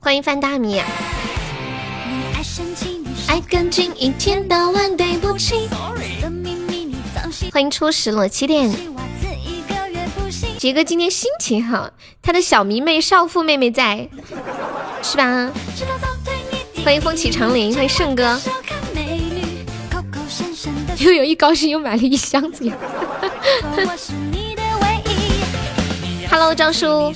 [0.01, 0.81] 欢迎范大米。
[7.53, 8.75] 欢迎初始了七点。
[10.57, 11.91] 杰哥今天心情好，
[12.23, 14.09] 他的小迷妹少妇妹妹在，
[15.03, 15.53] 是吧？
[16.83, 18.41] 欢迎风起长林，欢迎胜哥。
[20.97, 22.75] 又有一高兴又买了一箱子呀！
[26.31, 27.13] Hello，张叔，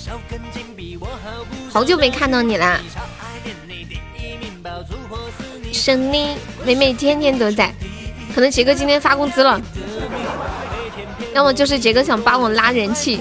[1.72, 2.79] 好久没看到你啦！
[5.72, 7.72] 胜利妹妹天天都在，
[8.37, 9.59] 可能杰哥今天发工资了，
[11.33, 13.18] 要么就是杰哥想帮我拉人气。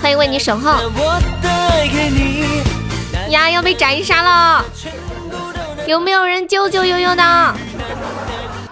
[0.00, 0.70] 欢迎为你守候。
[3.28, 4.64] 呀，要被斩杀了！
[5.86, 7.54] 有没有人救救悠悠的？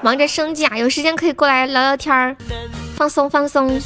[0.00, 2.34] 忙着升级啊，有时间可以过来聊聊天儿，
[2.96, 3.78] 放松放松。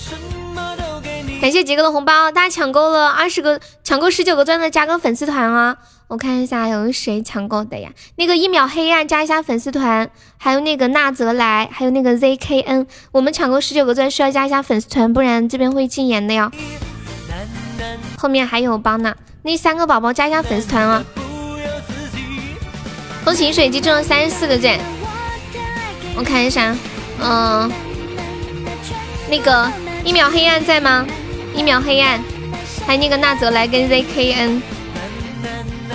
[1.41, 5.77] 感谢杰哥的红包，大家抢够了二十个，抢够十九个钻的加个粉丝团啊！
[6.09, 7.91] 我看一下有谁抢购的呀？
[8.15, 16.51] 那个一秒黑暗加一下粉丝团，还有那个纳泽来，还有那个 ZKN，我们抢够十九个钻需要加一下粉丝团，不然这边会禁言的哟。
[18.17, 21.05] 后面还有帮呢，那三个宝宝加一下粉丝团啊！
[23.25, 24.79] 恭喜水鸡中了三十四个钻，
[26.17, 26.77] 我看一下，
[27.21, 27.69] 嗯，
[29.29, 29.69] 那个
[30.05, 31.05] 一秒黑暗在吗？
[31.53, 32.23] 一秒黑暗，
[32.87, 34.63] 还有那个纳泽来跟 ZKN，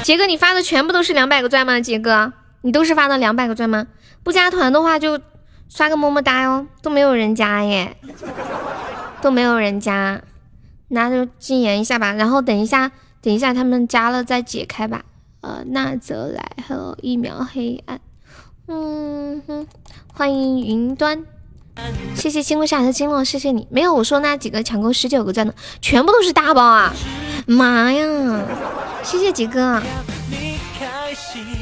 [0.04, 1.80] 杰哥，你发的全部都是两百个钻吗？
[1.80, 3.88] 杰哥，你都是发的两百个钻吗？
[4.24, 5.20] 不加团的话就
[5.70, 7.96] 刷个么么哒哟，都没有人加耶，
[9.22, 10.22] 都没有人加，
[10.90, 12.14] 那就禁言一下吧。
[12.14, 15.04] 然后等一下，等一下他们加了再解开吧。
[15.42, 18.00] 呃，纳泽来还有一秒黑暗，
[18.68, 19.68] 嗯哼，
[20.14, 21.24] 欢迎云端。
[22.16, 23.68] 谢谢星空下的金落，谢谢你。
[23.72, 26.94] 没有我说那几个抢够十九个钻的，全部都是大包啊！
[27.52, 28.06] 妈呀！
[29.04, 29.82] 谢谢几哥，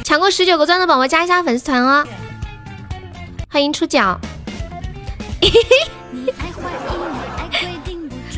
[0.03, 2.05] 抢过十九个钻的宝宝加一下粉丝团哦。
[3.49, 4.19] 欢迎出脚。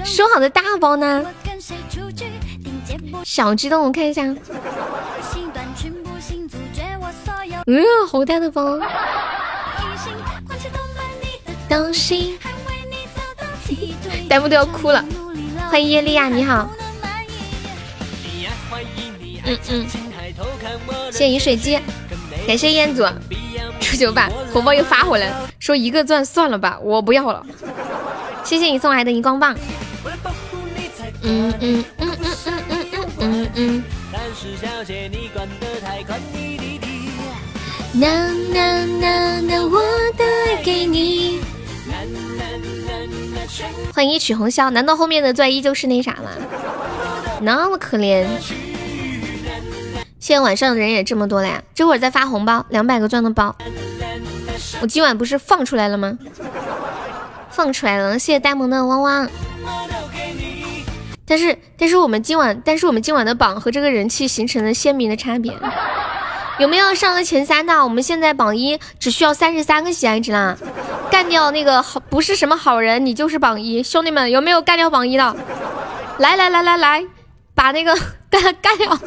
[0.05, 1.25] 说好的大包呢？
[3.25, 4.23] 小激动，我看一下。
[7.67, 8.79] 嗯，好大的包。
[11.67, 12.39] 当心
[14.29, 15.03] 弹幕都要哭了，
[15.69, 16.69] 欢迎叶莉亚，你好。
[19.45, 19.87] 嗯嗯，
[21.11, 21.79] 谢谢饮水机，
[22.47, 23.03] 感谢彦祖
[23.79, 27.45] 初九吧红包又发回来，说一个钻算了吧，我不要了。
[28.43, 29.55] 谢谢你送来的荧光棒。
[31.23, 32.09] 嗯嗯嗯嗯
[32.69, 33.83] 嗯嗯嗯嗯。
[37.93, 39.81] 那那那那我
[40.17, 41.41] 的爱给你。
[43.93, 46.31] 欢迎一曲红绡，难道后面的钻依旧是那啥吗？
[47.41, 48.25] 那么可怜。
[50.21, 53.55] 现在晚上的人也这么多了呀，这会儿在发红包，两百个钻的包。
[54.79, 56.15] 我今晚不是放出来了吗？
[57.49, 59.27] 放出来了，谢谢呆萌的汪汪。
[61.25, 65.57] 但是但是我们今晚，但是我们今晚的榜和这个人气形成了鲜明的差别。
[66.59, 67.83] 有没有上了前三的？
[67.83, 70.55] 我们现在榜一只需要三十三个喜爱值啦！
[71.09, 73.81] 干掉那个好不是什么好人，你就是榜一。
[73.81, 75.35] 兄弟们，有没有干掉榜一的？
[76.19, 77.03] 来来来来来，
[77.55, 77.97] 把那个
[78.29, 78.99] 干干掉！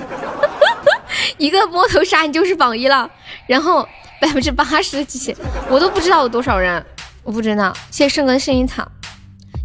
[1.39, 3.11] 一个摸头杀，你就是榜一了。
[3.47, 3.89] 然后
[4.21, 5.37] 百分之八十几，
[5.69, 6.85] 我都不知道有多少人，
[7.23, 7.77] 我不知道。
[7.91, 8.91] 谢谢圣哥薰衣草，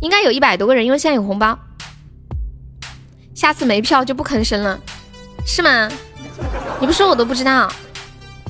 [0.01, 1.57] 应该有一百多个人，因为现在有红包。
[3.33, 4.79] 下次没票就不吭声了，
[5.45, 5.89] 是吗？
[6.79, 7.71] 你不说我都不知道，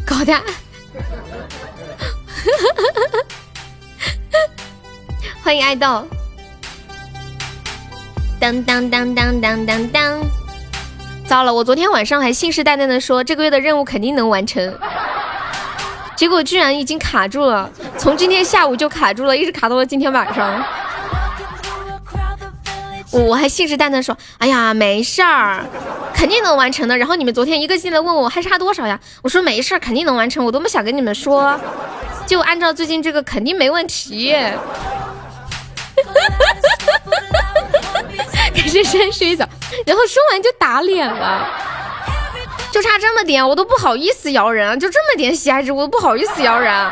[0.05, 0.33] 搞的。
[5.43, 6.07] 欢迎爱豆。
[8.39, 10.21] 当当当当当当当！
[11.29, 14.75] 糟了，我昨天晚上还信誓旦旦的说这个月的任务肯定能完成，
[16.15, 20.65] 结果居然已经卡住了，从今天下午就卡住了，一直卡到了今天晚上。
[23.11, 25.63] 我还信誓旦旦说，哎呀，没事儿，
[26.15, 26.97] 肯定能完成的。
[26.97, 28.99] 然后你们昨天一个劲的问我还差多少呀？
[29.21, 30.43] 我说没事儿，肯定能完成。
[30.43, 31.55] 我都不想跟你们说，
[32.25, 34.35] 就按照最近这个，肯定没问题。
[38.79, 39.45] 感谢山水澡，
[39.85, 41.45] 然后说完就打脸了，
[42.71, 46.89] 就差这么点，我都不好意思摇人，就这么点喜爱值，我都不好意思摇人，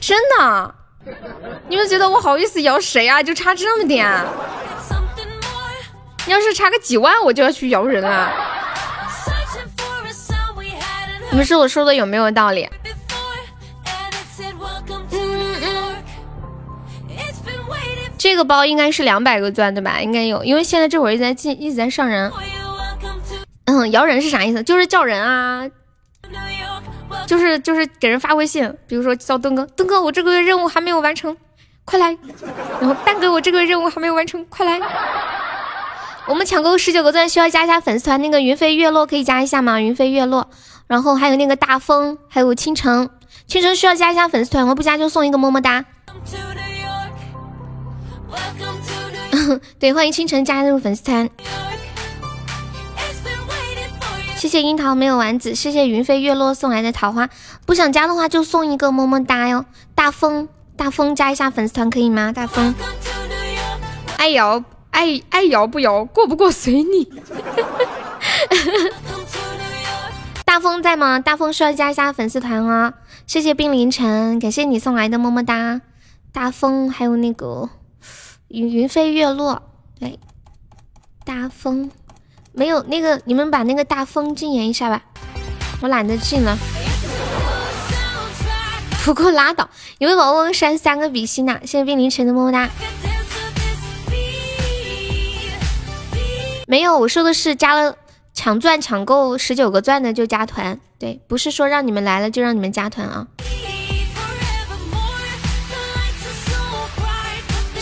[0.00, 0.74] 真的。
[1.68, 3.22] 你们觉得我好意思摇谁啊？
[3.22, 4.08] 就差这么点。
[6.26, 8.32] 要是差个几万，我就要去摇人了。
[11.30, 12.68] 你们说我说的有没有道理？
[18.26, 20.00] 这个包应该是两百个钻对吧？
[20.02, 22.28] 应该有，因为现在这会儿一直在进，一直在上人。
[23.66, 24.60] 嗯，摇人是啥意思？
[24.64, 25.64] 就是叫人啊，
[27.24, 31.36] 就是就是给人发微信，比如说叫东哥，东哥我这个月任务还没有完成，
[31.84, 32.18] 快来。
[32.80, 34.80] 然后蛋哥我这个月任务还没有完成，快来。
[36.26, 38.20] 我们抢购十九个钻，需要加一下粉丝团。
[38.20, 39.80] 那个云飞月落可以加一下吗？
[39.80, 40.50] 云飞月落，
[40.88, 43.08] 然后还有那个大风，还有倾城，
[43.46, 45.84] 倾城需要加一下粉丝团，我不加就送一个么么哒。
[49.78, 51.28] 对，欢迎清晨加入粉丝团。
[54.36, 57.28] 谢谢樱桃没有丸子，谢谢云飞月落送来的桃花。
[57.64, 59.64] 不想加的话就送一个么么哒哟。
[59.94, 62.32] 大风，大风加一下粉丝团可以吗？
[62.32, 62.74] 大风，
[64.16, 64.62] 爱摇。
[64.92, 67.06] 爱爱摇不摇，过不过随你。
[70.42, 71.20] 大风在吗？
[71.20, 72.94] 大风需要加一下粉丝团哦。
[73.26, 75.82] 谢谢冰凌晨，感谢你送来的么么哒。
[76.32, 77.68] 大风还有那个
[78.48, 79.62] 云云飞月落，
[79.98, 80.18] 对，
[81.24, 81.90] 大风。
[82.52, 85.02] 没有那个，你们把那个大风禁言一下吧，
[85.82, 86.56] 我懒得禁了。
[89.04, 92.68] 不过拉倒，有位宝宝删三个比心呐，谢谢冰凌晨的么么哒。
[96.66, 97.96] 没有，我说的是加了
[98.32, 103.26] 抢钻抢够十九个钻的就加团，对，不是说让你们来了就让你们加团啊。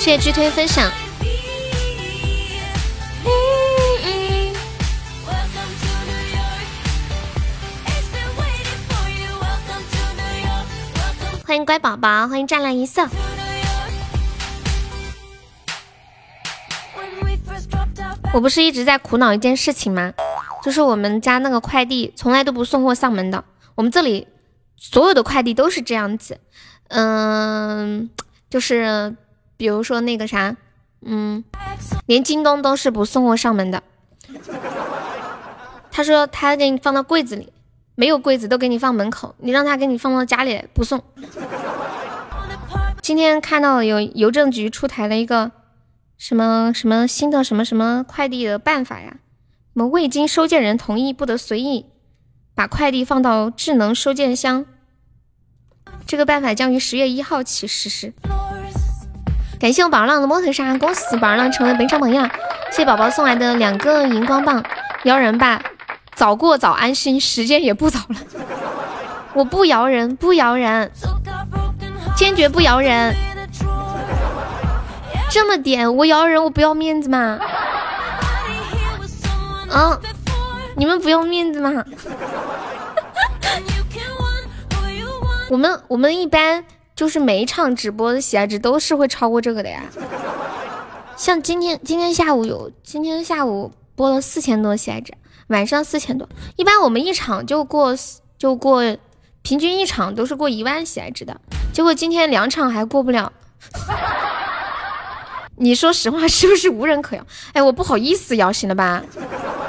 [0.04, 0.92] 谢谢剧推分享。
[11.46, 13.08] 欢迎乖宝宝，欢迎湛蓝一色。
[18.34, 20.12] 我不是一直在苦恼一件事情吗？
[20.62, 23.42] 就是我们家那个快递从来都不送货上门的。
[23.74, 24.28] 我们这里
[24.76, 26.38] 所有的快递都是这样子，
[26.88, 28.10] 嗯，
[28.50, 29.16] 就是
[29.64, 30.54] 比如说那个啥，
[31.00, 31.42] 嗯，
[32.04, 33.82] 连京东都是不送货上门的。
[35.90, 37.50] 他说他给你放到柜子里，
[37.94, 41.02] 没有柜子都给你放门口，你让他给你放到家里不送。
[43.00, 45.52] 今天看到有邮政局出台了一个。
[46.18, 49.16] 什么什么新的什么什么快递的办法呀？
[49.72, 51.86] 什么未经收件人同意不得随意
[52.54, 54.66] 把快递放到智能收件箱。
[56.06, 58.12] 这个办法将于十月一号起实施。
[59.64, 62.28] 感谢我宝儿浪的摩托沙，恭喜宝儿浪成为本场榜样。
[62.70, 64.62] 谢谢宝宝送来的两个荧光棒，
[65.04, 65.58] 摇人吧，
[66.14, 68.16] 早过早安心，时间也不早了。
[69.32, 70.92] 我不摇人，不摇人，
[72.14, 73.16] 坚决不摇人。
[75.30, 77.38] 这么点，我摇人我不要面子吗？
[79.70, 79.98] 嗯，
[80.76, 81.82] 你们不要面子吗？
[85.48, 86.62] 我们我们一般
[86.96, 89.82] 就是每一场直播的喜爱值都是会超过这个的呀。
[91.16, 95.12] 像今天今天下午有今天下午播了四千多喜爱值，
[95.48, 96.28] 晚上四千多。
[96.56, 97.96] 一般我们一场就过
[98.38, 98.96] 就过，
[99.42, 101.40] 平均一场都是过一万喜爱值的，
[101.72, 103.32] 结果今天两场还过不了。
[105.56, 107.24] 你说实话是不是无人可摇？
[107.52, 109.02] 哎，我不好意思摇，行了吧？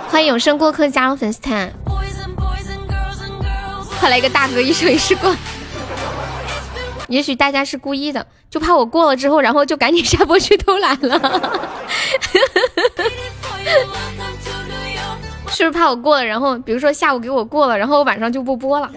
[0.10, 1.72] 欢迎永生过客加入粉丝团，
[4.00, 5.36] 快来一个大哥一生一世过。
[7.08, 11.20] 也许大家是故意的，就怕我过了之后，然后就赶紧下播去偷懒了。
[15.50, 18.92] 是不是怕我过了，然后比如说下午给我过了，然后我晚上就不播了？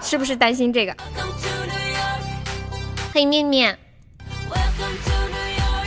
[0.00, 0.94] 是不是担心这个？
[3.12, 3.78] 欢迎面面。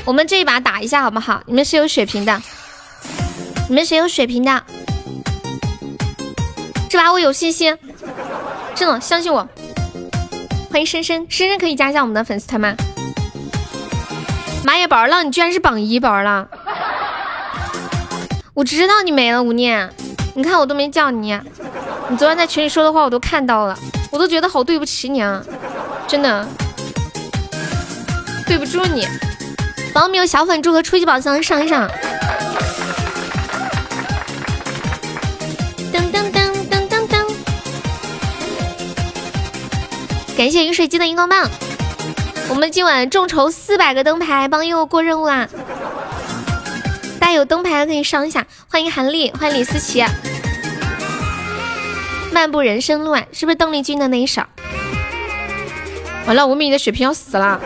[0.06, 1.42] 我们这一把打一下好不好？
[1.48, 2.42] 你们谁有血瓶的？
[3.68, 4.64] 你们谁有血瓶的？
[6.88, 7.76] 这把我有信心，
[8.76, 9.48] 真的相信我。
[10.76, 12.76] 欢迎深深，深深可以加一下我们的粉丝团吗？
[14.66, 16.46] 妈呀，宝儿浪，你居然是榜一，宝儿浪！
[18.54, 19.90] 我知道你没了，吴念，
[20.34, 21.40] 你看我都没叫你，
[22.10, 23.80] 你昨天在群里说的话我都看到了，
[24.12, 25.42] 我都觉得好对不起你啊，
[26.10, 26.46] 真的，
[28.46, 29.08] 对不住你。
[29.94, 31.90] 宝宝们有小粉猪和初级宝箱上一上。
[40.38, 41.50] 感谢饮水机的荧光棒。
[42.50, 45.48] 我们今晚众筹四百个灯牌，帮佑过任务啦！
[47.20, 48.46] 大家有灯牌的可以上一下。
[48.70, 50.04] 欢迎韩丽，欢迎李思琪。
[52.34, 54.42] 漫步人生路啊，是不是邓丽君的那一首？
[56.28, 57.62] 完了，吴敏的血瓶要死了。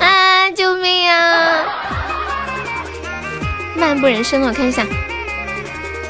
[0.00, 0.50] 啊！
[0.50, 1.64] 救命啊！
[3.74, 4.84] 漫步人生，我看一下。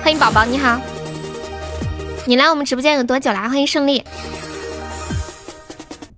[0.03, 0.81] 欢迎宝宝，你好。
[2.25, 3.49] 你来我们直播间有多久啦？
[3.49, 4.05] 欢迎胜利。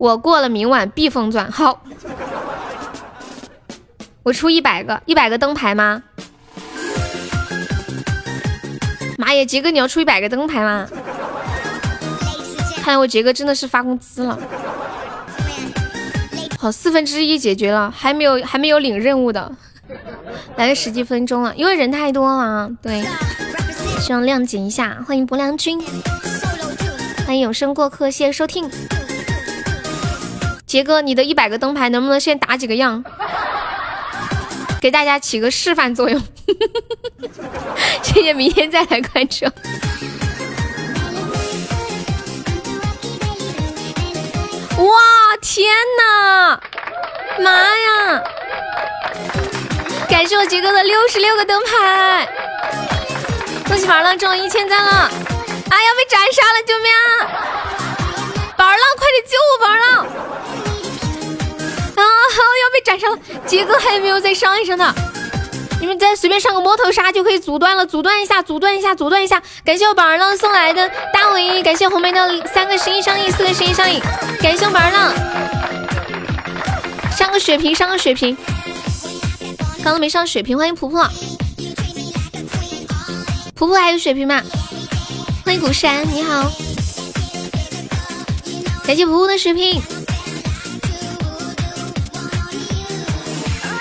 [0.01, 1.85] 我过了明晚必封钻，好。
[4.23, 6.03] 我出一百个，一百个灯牌吗？
[9.19, 10.89] 妈呀，杰哥，你要出一百个灯牌吗？
[12.77, 14.39] 看来我杰哥真的是发工资了。
[16.59, 19.53] 好，四分之一解决了，还没有还没有领任务的，
[20.57, 22.71] 来了十几分钟了，因为人太多了。
[22.81, 23.05] 对，
[24.01, 24.97] 希望谅解一下。
[25.07, 25.79] 欢迎不良君，
[27.27, 28.71] 欢迎永生过客，谢谢收听。
[30.71, 33.03] 杰哥，你的一百个灯牌能不能先打几个样，
[34.81, 36.23] 给大家起个示范作用？
[38.05, 39.47] 谢谢，明天再来关注。
[44.77, 44.93] 哇
[45.43, 45.67] 天
[45.99, 46.61] 哪，
[47.41, 48.23] 妈呀！
[50.09, 52.29] 感谢我杰哥的六十六个灯牌，
[53.67, 54.93] 恭喜宝儿浪中了一千赞了！
[54.93, 55.11] 啊，呀
[55.99, 57.27] 被斩杀了，救命啊！
[58.61, 60.05] 宝儿浪，快点救我，宝儿浪！
[61.97, 62.05] 啊，
[62.61, 63.19] 要被斩杀了！
[63.47, 64.95] 杰哥还有没有再上一上的？
[65.81, 69.43] 你们再随便上个摸头杀就可以阻断了，阻断一下，阻断一下，阻断一下！
[69.65, 73.99] 感谢我宝儿浪送来的大尾，感谢红梅的三个十一上亿，四个十一上亿，
[74.43, 75.11] 感谢我宝儿浪，
[77.17, 78.37] 上个血瓶，上个血瓶，
[79.83, 81.09] 刚刚没上血瓶，欢迎婆婆，
[83.55, 84.43] 婆婆还有血瓶吗？
[85.47, 86.45] 欢迎古山，你好，
[88.91, 89.81] 感谢婆婆的血瓶，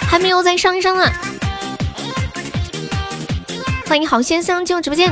[0.08, 1.12] 还没有再上一上呢！
[3.88, 5.12] 欢迎好先生进入直播间。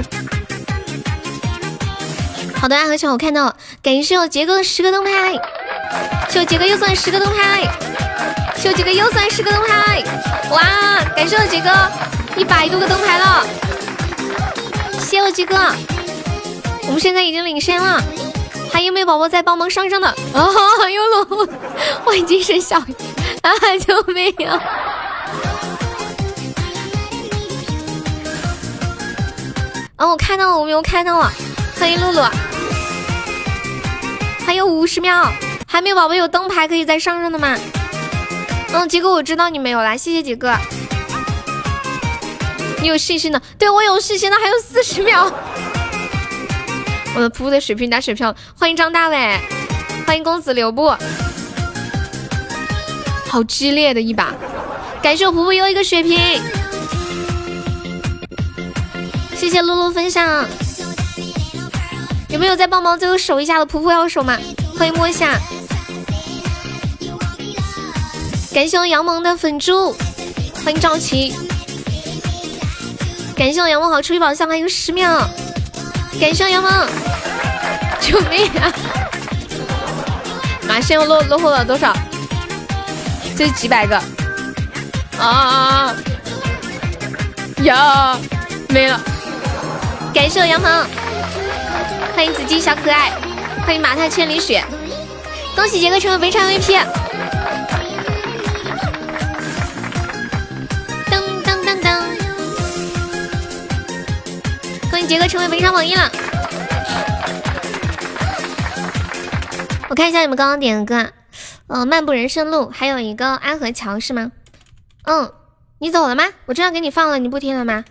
[2.62, 5.34] 好的，爱和小我看到了，感谢我杰哥的十个灯牌，
[6.30, 7.64] 谢我杰哥又送十个灯牌，
[8.56, 10.04] 谢我杰哥又送十个灯牌，
[10.52, 11.04] 哇！
[11.16, 11.72] 感谢我杰哥
[12.40, 13.44] 一百多个灯牌了，
[15.00, 15.56] 谢我杰哥，
[16.86, 18.00] 我们现在已经领先了，
[18.72, 20.08] 还有没有宝宝在帮忙上上的？
[20.34, 20.46] 啊，
[20.90, 21.50] 有了，
[22.06, 23.52] 欢迎精神小啊，
[23.86, 24.62] 救命啊！
[29.98, 31.32] 哦，我看到了，我没有看到了。
[31.80, 32.24] 欢迎露露，
[34.46, 35.32] 还有五十秒，
[35.68, 37.58] 还没有宝宝有灯牌可以再上上的吗？
[38.74, 40.56] 嗯，杰哥我知道你没有啦，谢谢杰哥。
[42.80, 45.32] 你有信心的，对我有信心的，还有四十秒。
[47.18, 49.40] 我的噗噗的水瓶打水漂，欢迎张大伟，
[50.06, 50.94] 欢迎公子留步。
[53.28, 54.36] 好激烈的一把，
[55.02, 56.20] 感谢我噗噗又一个血瓶。
[59.36, 60.46] 谢谢露露分享，
[62.30, 63.66] 有没有在帮忙最后守一下的？
[63.66, 64.38] 婆婆要守吗？
[64.78, 65.40] 欢迎摸一下，
[68.54, 69.92] 感谢我杨萌的粉猪，
[70.64, 71.34] 欢迎赵琪，
[73.36, 75.28] 感谢我杨萌好出一宝箱，还有十秒，
[76.20, 76.88] 感谢我杨鹏，
[78.00, 78.74] 救命啊！
[80.68, 81.94] 马上又落落后了多少？
[83.38, 83.96] 这几百个
[85.18, 85.96] 啊啊啊！
[87.64, 88.18] 呀，
[88.70, 89.00] 没了。
[90.14, 90.86] 感谢我杨鹏，
[92.16, 93.12] 欢迎紫金小可爱，
[93.66, 94.64] 欢迎马踏千里雪，
[95.56, 97.07] 恭喜杰哥成为本场 VP。
[105.08, 106.12] 杰哥成为本场榜一了。
[109.90, 111.12] 我看一下你们刚刚点的歌啊，
[111.68, 114.34] 嗯，漫步人生路，还有一个安河桥是吗？
[115.04, 115.32] 嗯，
[115.80, 116.26] 你走了吗？
[116.46, 117.86] 我这样给你放了，你不听了吗？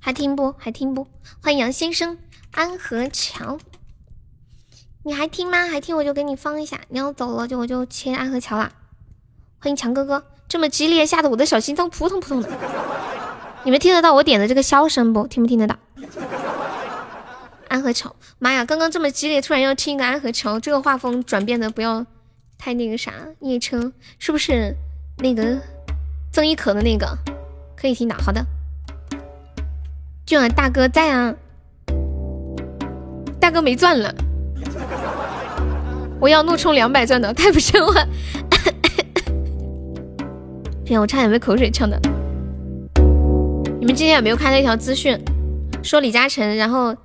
[0.00, 0.52] 还听不？
[0.58, 1.06] 还听不？
[1.40, 2.18] 欢迎杨先生，
[2.50, 3.58] 安河桥，
[5.04, 5.68] 你还听吗？
[5.68, 6.80] 还听我就给你放一下。
[6.88, 8.72] 你要走了就我就切安河桥了。
[9.60, 12.50] 欢迎强哥哥，这么激烈，吓得我的小心脏扑通扑通的。
[13.62, 15.28] 你们听得到我点的这个箫声不？
[15.28, 15.76] 听不听得到？
[17.68, 18.64] 安河桥，妈呀！
[18.64, 22.04] 刚刚这么激烈，突然要听一个安河桥，这个画风转变的不要
[22.58, 23.12] 太那个啥。
[23.38, 24.74] 昵称是不是
[25.18, 25.58] 那个
[26.32, 27.16] 曾轶可的那个？
[27.76, 28.16] 可以听到。
[28.18, 28.44] 好的。
[30.26, 31.34] 就俺大哥在啊，
[33.40, 34.14] 大哥没钻了，
[36.20, 38.08] 我要怒充两百钻的，太不深了。
[40.84, 42.00] 天，我差点被口水呛的。
[43.80, 45.16] 你们今天有没有看到一条资讯，
[45.82, 46.96] 说李嘉诚然后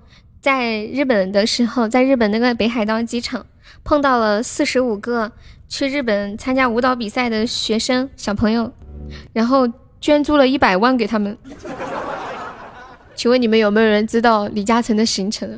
[0.41, 3.45] 在日本的时候，在日本那个北海道机场
[3.83, 5.31] 碰到了四十五个
[5.67, 8.71] 去日本参加舞蹈比赛的学生小朋友，
[9.33, 9.67] 然后
[9.99, 11.35] 捐助了一百万给他们。
[13.15, 15.57] 请问你们有没有人知道李嘉诚的行程？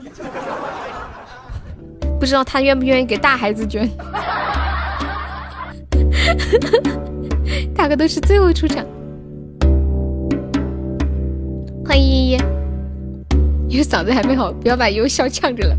[2.20, 3.90] 不知道他愿不愿意给大孩子捐？
[7.76, 8.86] 大哥都是最后出场。
[11.86, 12.38] 欢迎依依，
[13.70, 15.76] 你的嗓子还没好，不要把优笑呛着了。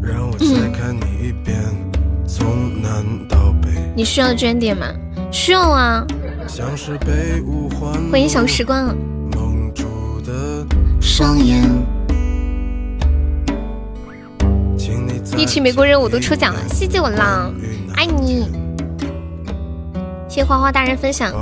[0.00, 1.58] 让我再看你一遍，
[2.24, 3.68] 从南到北。
[3.96, 4.86] 你需要捐点吗？
[5.32, 6.06] 需要啊。
[8.12, 8.96] 欢迎小时光。
[11.00, 11.68] 双眼。
[15.36, 17.52] 一起美国任务都抽奖了，谢谢我浪，
[17.96, 18.46] 爱你。
[20.28, 21.32] 谢谢花花大人分享。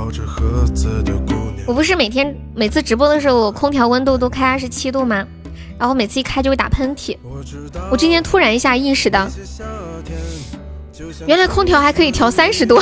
[1.65, 5.25] 我不是每天每次直播的时候，我空调温度都开二十七度吗？
[5.77, 7.15] 然后每次一开就会打喷嚏。
[7.91, 9.29] 我今天突然一下意识到，
[11.25, 12.81] 原来空调还可以调三十度，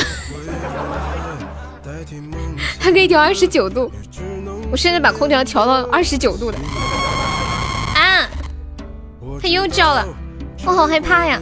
[2.80, 3.91] 还可以调二十九度。
[4.71, 6.57] 我现在把空调调到二十九度的，
[7.95, 8.28] 啊！
[9.41, 10.07] 它又叫了，
[10.65, 11.39] 我好害怕呀！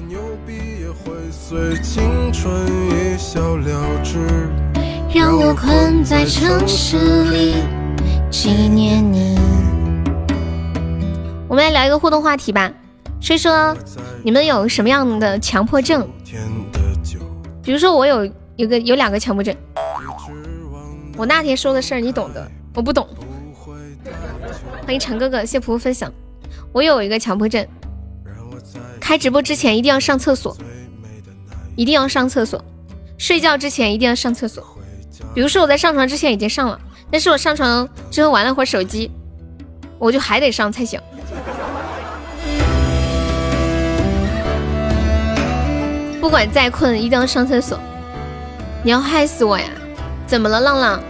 [5.16, 7.55] 让我困在城市里
[8.30, 9.39] 纪念你。
[11.47, 12.70] 我们来聊一个互动话题吧，
[13.22, 13.74] 说说
[14.24, 16.05] 你们有什么样的强迫症？
[17.63, 19.55] 比如说我有有个有两个强迫症，
[21.16, 23.07] 我那天说的事儿你懂的，我不懂。
[24.86, 26.11] 欢迎陈哥哥，谢仆分享。
[26.74, 27.66] 我有一个强迫症，
[28.99, 30.57] 开直播之前一定要上厕所，
[31.78, 32.61] 一定要上厕所。
[33.18, 34.61] 睡觉之前一定要上厕所。
[35.34, 36.80] 比如说我在上床之前已经上了，
[37.11, 39.11] 但是我上床之后玩了会儿手机，
[39.97, 40.99] 我就还得上才行。
[46.22, 47.80] 不管再困，一定要上厕所。
[48.84, 49.66] 你要害死我呀？
[50.26, 51.03] 怎么了，浪浪？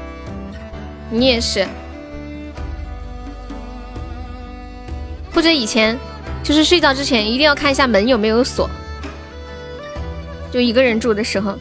[1.09, 1.65] 你也是？
[5.33, 5.97] 或者以前
[6.43, 8.69] 就是睡觉之前一定要看一下门有没有锁，
[10.51, 11.57] 就一个人住的时候。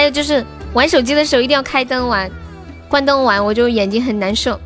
[0.00, 0.42] 还有就是
[0.72, 2.30] 玩手机的时候一定要开灯玩，
[2.88, 4.58] 关灯玩我就眼睛很难受。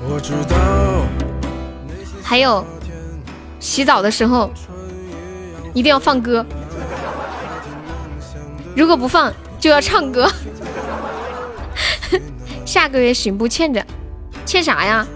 [0.00, 0.56] 我知道
[2.20, 2.66] 还有
[3.60, 4.50] 洗澡的时候
[5.72, 6.44] 一定要放歌，
[8.74, 10.28] 如果不放就要唱歌。
[12.66, 13.86] 下个月行不欠着，
[14.44, 15.06] 欠啥呀？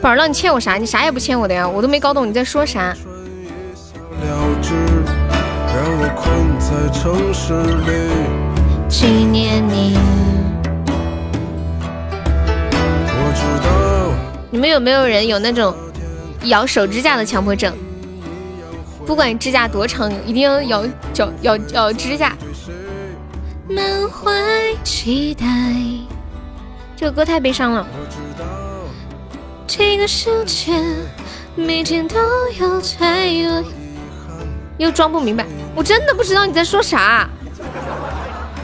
[0.00, 0.78] 宝儿浪，你欠我啥？
[0.78, 2.92] 你啥也不欠我的呀，我都没搞懂你在说啥。
[8.88, 9.98] 纪念你。
[14.50, 15.74] 你们有没有人有那种
[16.44, 17.74] 咬手指甲的强迫症？
[19.06, 22.36] 不管指甲多长，一定要咬脚咬咬指甲。
[23.68, 24.30] 满怀
[24.84, 25.46] 期待。
[26.94, 27.86] 这个歌太悲伤了。
[29.66, 30.72] 这个世界
[31.56, 32.16] 每天都
[32.60, 33.81] 有太多。
[34.82, 37.28] 又装不明白，我真的不知道你在说啥。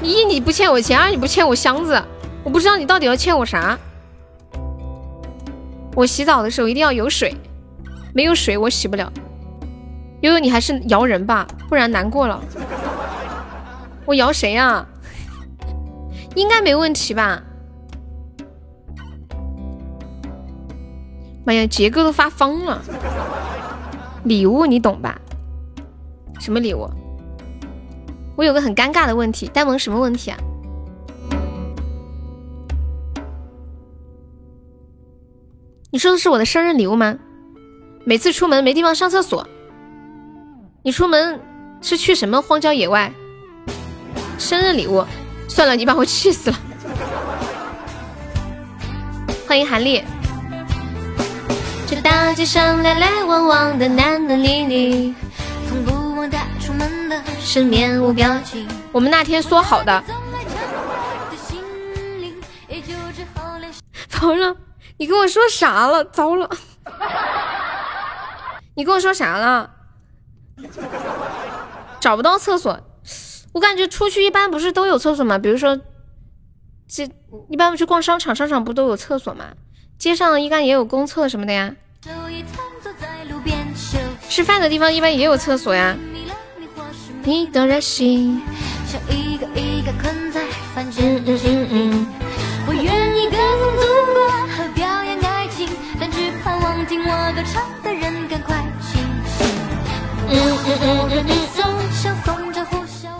[0.02, 2.02] 你一你不欠我钱，二你不欠我箱子，
[2.42, 3.78] 我不知道你到底要欠我啥。
[5.94, 7.36] 我洗澡的时候一定要有水，
[8.12, 9.12] 没有水我洗不了。
[10.20, 12.42] 悠悠你还是摇人吧，不然难过了。
[14.04, 14.84] 我摇谁呀？
[16.34, 17.40] 应该没问题吧？
[21.44, 22.82] 妈呀，杰哥都发疯了。
[24.24, 25.20] 礼物你懂吧？
[26.38, 26.88] 什么礼物？
[28.36, 30.38] 我有个很尴尬的问题，呆萌什么问题啊？
[35.90, 37.18] 你说的是我的生日礼物吗？
[38.04, 39.46] 每次出门没地方上厕所，
[40.82, 41.40] 你出门
[41.82, 43.12] 是去什么荒郊野外？
[44.38, 45.04] 生日礼物，
[45.48, 46.58] 算了，你把我气死了。
[49.46, 50.04] 欢迎韩丽。
[51.86, 55.14] 这大街上来来往往的男男女女。
[58.92, 60.04] 我们那天说好的，
[64.10, 64.54] 头了，
[64.98, 66.04] 你跟我说啥了？
[66.04, 66.50] 糟了，
[68.74, 69.70] 你跟我说啥了？
[71.98, 72.78] 找不到厕所，
[73.52, 75.38] 我感觉出去一般不是都有厕所吗？
[75.38, 75.80] 比如说，
[76.86, 77.08] 这
[77.48, 79.46] 一般不去逛商场，商场不都有厕所吗？
[79.98, 81.74] 街上应该也有公厕什么的呀。
[84.28, 85.96] 吃饭的地方一般也有厕所呀。
[87.28, 88.40] 你的热心，
[88.86, 91.22] 像一个一个困在凡间。
[92.66, 93.82] 我愿意歌颂祖
[94.14, 95.68] 国和表演爱情，
[96.00, 99.46] 但只盼望听我歌唱的人赶快清醒。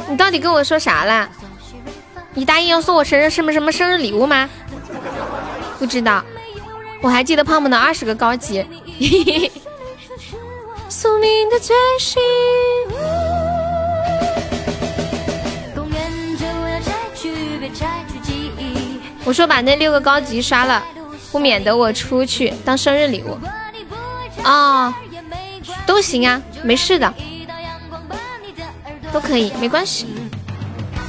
[0.08, 1.28] 你到底跟我说啥了？
[2.32, 4.48] 你答应要送我生日什么什么生日礼物吗？
[5.78, 6.24] 不知道，
[7.02, 8.64] 我还记得胖胖的二十个高级。
[10.88, 12.22] 宿命的追寻。
[19.28, 20.82] 我说把那六个高级刷了，
[21.30, 23.38] 不免得我出去当生日礼物
[24.42, 24.98] 啊，
[25.84, 27.12] 都行啊，没事的，
[29.12, 30.06] 都可以，没关系，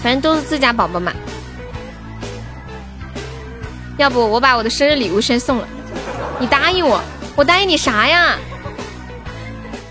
[0.03, 1.13] 反正都是自家宝宝嘛。
[3.95, 5.67] 要不我把我的生日礼物先送了，
[6.41, 7.01] 你答应我，
[7.37, 8.37] 我答应你啥呀？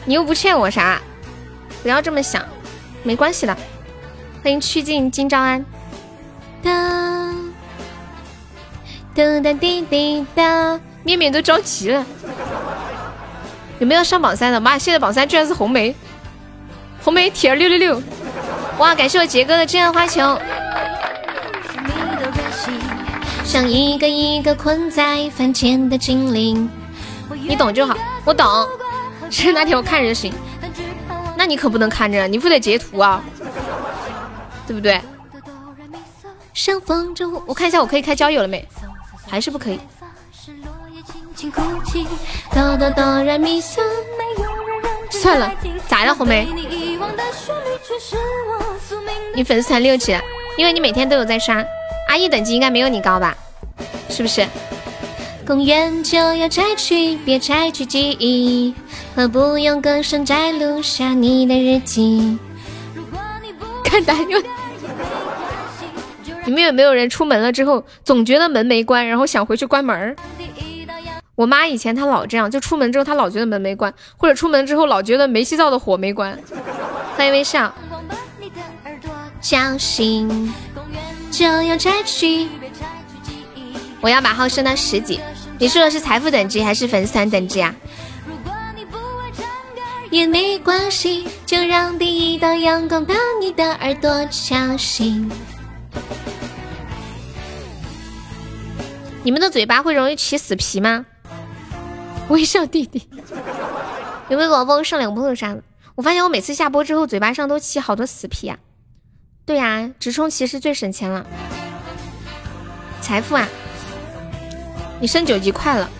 [0.04, 1.00] 你又不欠我啥，
[1.82, 2.44] 不要这么想，
[3.02, 3.56] 没关系的。
[4.42, 5.64] 欢迎曲靖金朝安。
[9.18, 12.06] 哒哒滴滴哒，面面都着急了。
[13.80, 14.60] 有没有上榜三的？
[14.60, 15.92] 妈，现在榜三居然是红梅，
[17.02, 18.00] 红梅铁儿六六六。
[18.78, 20.38] 哇，感谢我杰哥的真爱花球。
[23.44, 26.70] 像一个一个困在凡间的精灵，
[27.28, 28.46] 你懂就好，我懂。
[29.30, 30.32] 是那天我看着就行，
[31.36, 33.20] 那你可不能看着，你不得截图啊，
[34.64, 35.00] 对不对？
[36.54, 38.64] 像风筝，我看一下我可以开交友了没？
[39.28, 39.78] 还是不可以。
[45.10, 45.50] 算了，
[45.86, 46.46] 咋了红梅？
[49.34, 50.16] 你粉丝才六级，
[50.56, 51.64] 因为你每天都有在刷。
[52.08, 53.36] 阿姨等级应该没有你高吧？
[54.08, 54.46] 是不是？
[55.46, 58.74] 公园就要摘去，别摘去记忆，
[59.14, 62.38] 何不用歌声摘录下你的日记？
[66.48, 70.16] 你们有没有人出门了之后，总觉得门没关，然后想回去关门？
[71.34, 76.38] 我妈以前她老这样，就出门之后她老觉得门没关，或者出门之后老觉得煤气灶的火没关。
[77.18, 77.70] 欢迎微笑。
[79.42, 80.54] 小心，
[81.30, 82.48] 就要拆去。
[84.00, 85.20] 我要把号升到十级。
[85.58, 87.74] 你说的是财富等级还是粉丝团等级啊？
[90.08, 95.30] 也没关系，就让第一道阳光把你的耳朵敲醒。
[99.28, 101.04] 你们的嘴巴会容易起死皮吗？
[102.30, 103.06] 微笑弟弟，
[104.30, 105.62] 有没有宝宝上两波的啥的？
[105.96, 108.56] 我发现我每次下播之后，嘴巴上都起好多死皮啊。
[109.44, 111.26] 对呀，直充其实最省钱了。
[113.02, 113.46] 财富啊，
[114.98, 115.90] 你升九级快了。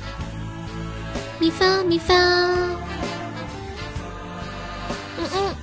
[1.38, 2.16] 米饭米饭，
[5.18, 5.54] 嗯嗯。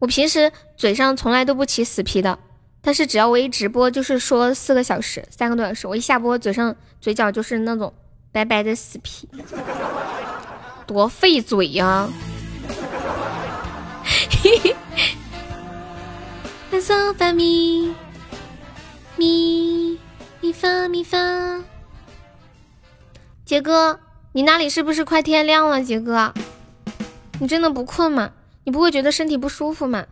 [0.00, 2.36] 我平时嘴上从来都不起死皮的，
[2.86, 7.92] 但是只要我一直播，就是说四个小时、三个多小时，我一下播，嘴上嘴角就是那种。
[8.30, 9.28] 白白的死皮，
[10.86, 12.08] 多费嘴呀！
[14.04, 14.76] 嘿
[16.70, 17.92] 嘿，嗦发咪
[19.16, 19.98] 咪
[20.40, 21.18] 咪发咪发，
[23.46, 23.98] 杰哥，
[24.32, 25.82] 你那里是不是快天亮了？
[25.82, 26.34] 杰哥，
[27.40, 28.30] 你真的不困吗？
[28.64, 30.04] 你不会觉得身体不舒服吗？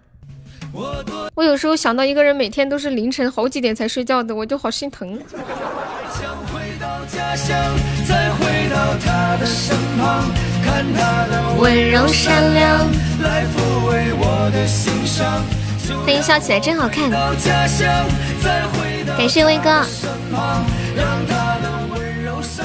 [1.34, 5.18] 我有时候想到一个人每天都是凌晨好几点才睡觉的，我就好心疼。
[11.58, 12.86] 温柔善良，
[16.04, 17.10] 欢迎笑起来真好看，
[19.16, 19.82] 感谢威哥。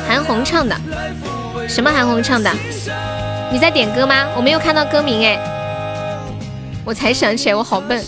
[0.07, 0.76] 韩红唱的，
[1.68, 2.51] 什么韩红唱的？
[3.51, 4.28] 你在点歌吗？
[4.36, 5.39] 我没有看到歌名哎，
[6.86, 8.04] 我才想起来，我好笨。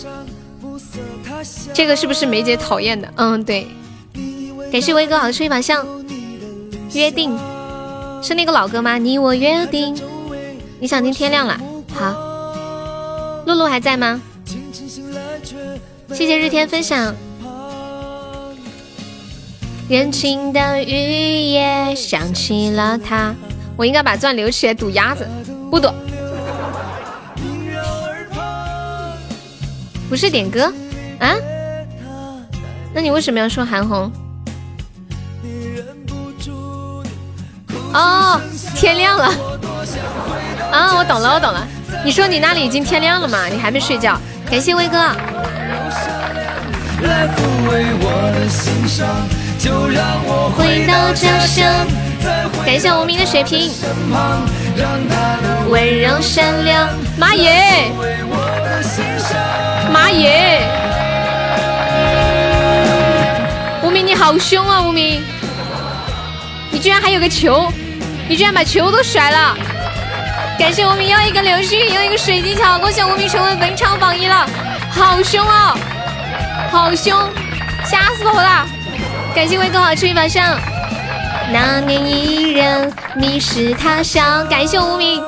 [1.72, 3.08] 这个是不是梅姐讨厌的？
[3.16, 3.66] 嗯，对。
[4.70, 5.86] 感谢威哥好出一把香。
[6.92, 7.38] 约定
[8.22, 8.98] 是那个老歌吗？
[8.98, 9.96] 你我约定。
[10.80, 11.60] 你想听天亮了？
[11.94, 12.12] 好。
[13.46, 14.20] 露露还在吗？
[16.12, 17.14] 谢谢日天分享。
[19.88, 23.34] 人情的雨夜想起了他。
[23.76, 25.26] 我应该把钻留起来赌鸭子，
[25.70, 25.88] 不赌。
[30.12, 30.70] 不是点歌
[31.20, 31.32] 啊？
[32.92, 34.12] 那你为什么要说韩红？
[37.94, 38.38] 哦，
[38.76, 39.24] 天亮了
[40.70, 40.96] 啊！
[40.98, 41.66] 我懂了，我懂了。
[42.04, 43.46] 你说你那里已经天亮了吗？
[43.46, 44.20] 你还没睡觉？
[44.50, 44.98] 感谢威哥。
[50.58, 51.86] 回到家乡。
[52.66, 53.72] 感谢无名的水瓶。
[55.70, 56.90] 温柔善良。
[57.16, 57.90] 妈耶！
[59.92, 60.62] 妈耶！
[63.82, 64.80] 无名你好凶啊！
[64.80, 65.22] 无名，
[66.70, 67.70] 你居然还有个球！
[68.26, 69.54] 你居然把球都甩了！
[70.58, 74.46] 感谢无名又一个流星，又一个水晶球，恭喜无名成为本场榜一了，
[74.90, 75.76] 好凶哦，
[76.70, 77.14] 好凶，
[77.84, 78.66] 吓死我了！
[79.34, 80.58] 感谢威哥好吃一把上。
[81.52, 85.22] 那年一人迷失他乡，感谢无名。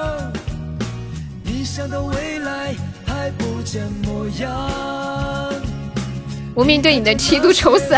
[6.54, 7.96] 无名对你的梯度愁死，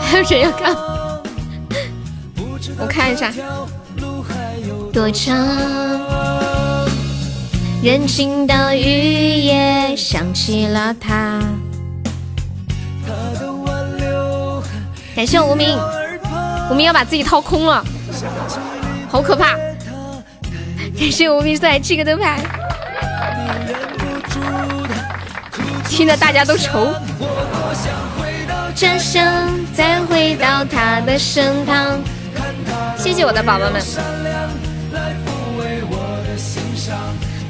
[0.00, 0.74] 还 有谁要看？
[2.78, 3.32] 我看一下，
[4.92, 5.36] 多长？
[7.82, 11.40] 人情的雨夜想起了他。
[15.14, 15.76] 感谢无名，
[16.70, 17.84] 无名要把自己掏空了，
[19.10, 19.56] 好可怕！
[20.98, 22.38] 感谢无名再七个灯牌，
[25.92, 26.90] 听得大家都愁。
[28.74, 32.00] 转身再回到他的身旁。
[32.96, 33.82] 谢谢我的宝宝们。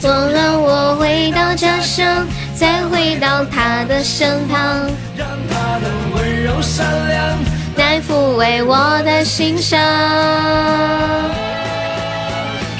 [0.04, 2.26] 我让我回到家乡，
[2.56, 7.38] 再回到他的身旁，让他的温柔善良
[7.76, 9.78] 来抚慰我的心伤。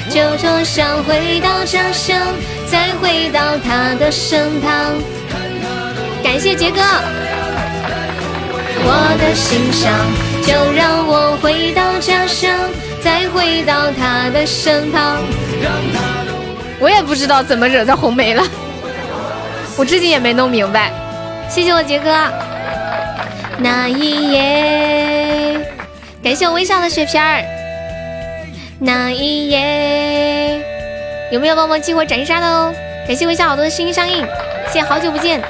[0.09, 2.19] 就这想回到家乡，
[2.69, 4.93] 再回到他的身旁。
[6.43, 6.81] 感谢杰哥，
[8.83, 9.93] 我的心上。
[10.45, 12.53] 就让我回到家乡，
[13.01, 15.23] 再回到他的身旁。
[16.81, 18.43] 我也不知道怎么惹着红梅了，
[19.77, 20.91] 我至今也没弄明白。
[21.47, 22.13] 谢谢我杰哥。
[23.57, 25.65] 那一夜，
[26.21, 27.41] 感谢我微笑的雪片儿。
[28.79, 30.61] 那一夜，
[31.31, 32.73] 有没有帮忙激活斩杀的哦？
[33.07, 34.17] 感谢微笑好多的心心相印，
[34.67, 35.41] 谢谢好久不见，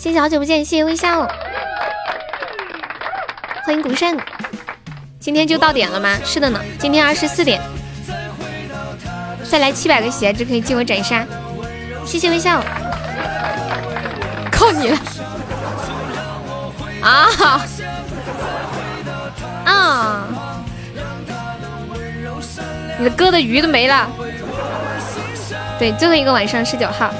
[0.00, 1.28] 谢谢好久不见，谢谢微笑，
[3.66, 4.18] 欢迎古圣。
[5.18, 6.18] 今天就到点了吗？
[6.24, 7.60] 是的呢，今天二十四点，
[9.44, 11.22] 再来七百个血值可以进我斩杀，
[12.06, 12.64] 谢谢微笑，
[14.50, 14.98] 靠你了。
[17.02, 17.28] 啊
[19.66, 20.26] 啊！
[22.98, 24.08] 你的哥的鱼都没了。
[25.78, 27.12] 对，最后一个晚上十九号，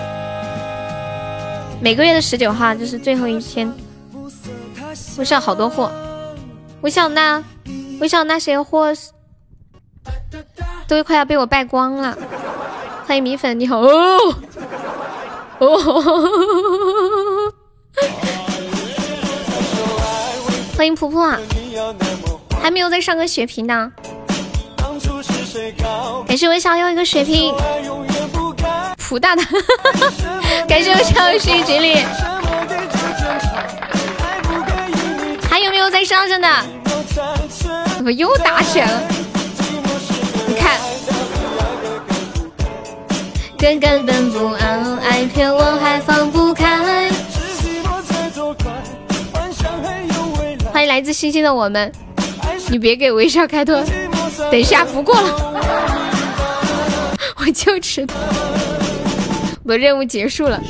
[1.81, 3.72] 每个月的十九号就是最后一天。
[5.16, 5.91] 微笑好多货，
[6.83, 7.43] 微笑那
[8.01, 8.93] 微笑那些货
[10.87, 12.16] 都快要被我败光了。
[13.07, 14.37] 欢迎米粉，你好哦
[15.59, 16.33] 哦。
[20.76, 21.35] 欢迎婆婆，
[22.61, 23.91] 还没有再上个血瓶呢。
[26.26, 27.55] 感谢微笑又一个血瓶，
[28.97, 29.43] 普大的，
[30.69, 31.97] 感谢我笑续锦鲤。
[35.49, 36.49] 还有没有在上上的？
[37.97, 39.03] 怎么又打起来了？
[40.47, 40.79] 你看，
[43.59, 47.11] 根根本不爱，爱骗我还放不开。
[50.73, 51.93] 欢迎来自星星的我们，
[52.69, 53.85] 你别给微笑开脱，
[54.51, 55.53] 等一下不过了，
[57.37, 58.15] 我就知道，
[59.71, 60.61] 我任务结束了。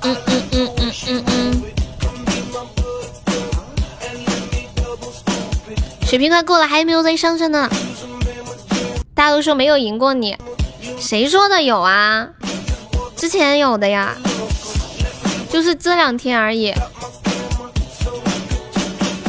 [0.00, 1.62] 嗯嗯嗯嗯嗯嗯，
[6.06, 7.68] 水平快够了，还有没有在上升呢。
[9.14, 10.34] 大家都说没有赢过你，
[10.98, 12.30] 谁说的有啊？
[13.14, 14.16] 之前有的呀。
[15.50, 16.72] 就是这两天而已，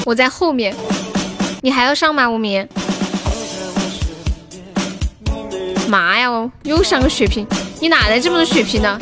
[0.06, 0.74] 我在后面，
[1.62, 2.30] 你还要上吗？
[2.30, 2.66] 无名，
[5.92, 7.46] 妈呀，又上个血瓶，
[7.82, 8.98] 你哪来这么多血瓶呢？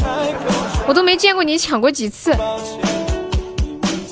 [0.87, 2.35] 我都没见过你抢过几次，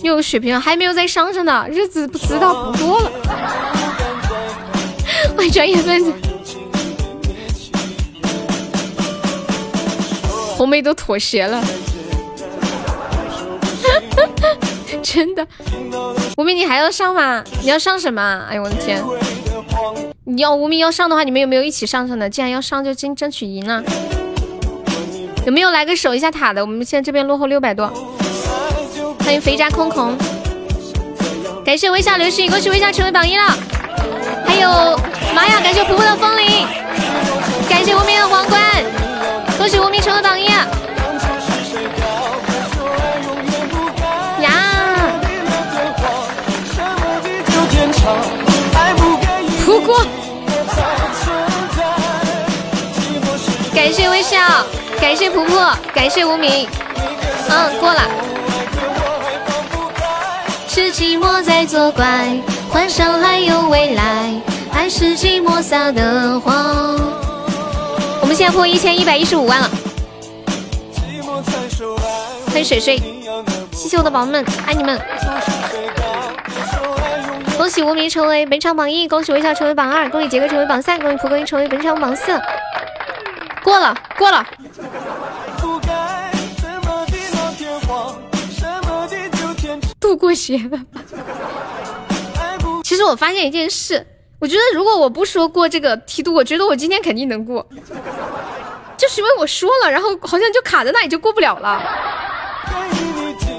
[0.04, 3.12] 又有血瓶了，还没有在上上呢，日子不知道不过了。
[5.36, 6.14] 我专业分子，
[10.56, 11.60] 红梅都妥协了。
[15.02, 15.48] 真的，
[16.36, 17.44] 红梅你还要上吗？
[17.64, 18.46] 你要上什么？
[18.48, 19.04] 哎呦我的天！
[20.30, 22.30] 你要无名要上的话，你们有没有一起上上的？
[22.30, 23.82] 既然要上，就争争取赢了。
[25.46, 26.60] 有没有来个守一下塔的？
[26.62, 27.88] 我们现在这边落后六百多。
[29.24, 30.18] 欢迎肥渣空空，
[31.64, 33.44] 感谢微笑流星，恭喜微笑成为榜一了。
[34.46, 35.00] 还有
[35.34, 36.68] 妈呀，感谢婆婆的风铃，
[37.70, 38.62] 感谢无名的皇冠，
[39.58, 40.37] 恭喜无名成为榜
[54.28, 54.38] 笑，
[55.00, 56.68] 感谢婆婆，感谢无名，
[57.50, 58.02] 嗯，过了。
[60.68, 62.38] 是寂寞在作怪，
[62.70, 64.34] 幻想还有未来，
[64.70, 66.54] 还是寂寞撒的谎。
[68.20, 69.70] 我们现在破一千一百一十五万了。
[72.48, 73.02] 欢迎水水，
[73.72, 75.00] 谢谢我的宝宝们，爱你们。
[77.58, 82.38] 恭喜无名成为本场榜一，恭喜微笑成为榜二，恭喜杰哥成为榜三，恭喜蒲公英成为本场榜四。
[83.68, 84.48] 过了，过了。
[90.00, 90.80] 度过邪了。
[92.86, 94.08] 其实我发现一件事，
[94.40, 97.68] 我觉得如果我不说过这个梯度，我觉得我今天肯定能过。
[98.96, 101.84] 就是因为我说了，然后好像就卡在那里，就过不了了。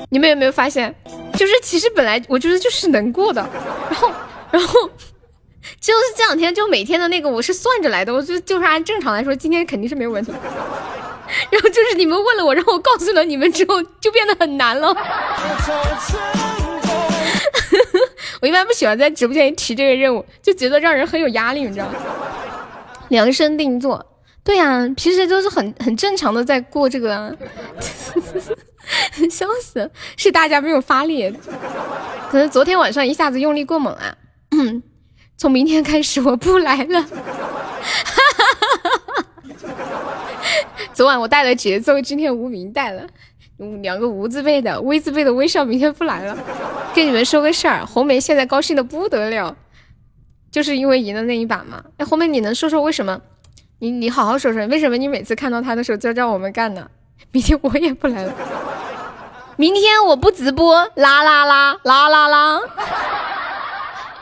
[0.08, 0.94] 你们有没有发现？
[1.34, 3.46] 就是其实本来我觉得就是能过的，
[3.90, 4.10] 然后
[4.50, 4.90] 然后
[5.80, 10.32] 就是这两天就每天的那个我是算着来的，我就就是按正常来说今天肯定是没有问题。
[11.50, 14.88] 然后就是你们问了我，然后我告诉了你们之后就变得很难了。
[18.40, 21.94] 我一般不喜欢在直播间提这个任务，就觉得让人很有压力，你知道吗？
[23.08, 24.04] 量身定做，
[24.44, 27.36] 对呀，平时都是很很正常的在过这个。
[29.30, 31.30] 笑死，是大家没有发力，
[32.30, 34.16] 可能昨天晚上一下子用力过猛啊。
[35.38, 37.04] 从明天开始我不来了。
[40.92, 43.06] 昨晚我带了节奏，今天无名带了，
[43.80, 46.36] 两个无字辈的，微字辈的微笑明天不来了。
[46.92, 49.56] 跟你们说个事儿，红梅现在高兴的不得了，
[50.50, 51.84] 就是因为赢了那一把嘛。
[51.98, 53.20] 哎，红梅，你能说说为什么？
[53.78, 56.90] 你你好好说说，为什么你每次看到他的时候就让我们干呢？
[57.30, 58.34] 明天我也不来了，
[59.56, 62.60] 明天我不直播，啦啦啦啦啦啦。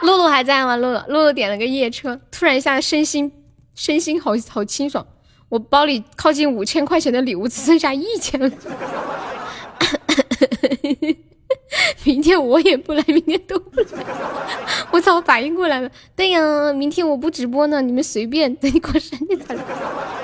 [0.03, 0.76] 露露还在吗？
[0.76, 3.32] 露露，露露点了个夜车，突然一下身心
[3.74, 5.07] 身心好好清爽。
[5.49, 8.51] 我包里靠近五千块钱的礼物只剩下一千了。
[12.05, 13.86] 明天我也不来，明天都不来。
[14.90, 15.90] 我操，反应过来了。
[16.14, 19.62] 对呀，明天我不直播呢，你们随便等你过生日再来。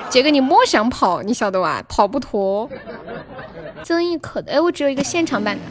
[0.09, 1.83] 杰哥，你莫想跑，你晓得吧？
[1.87, 2.69] 跑不脱。
[3.83, 5.61] 曾轶可的，哎，我只有一个现场版的。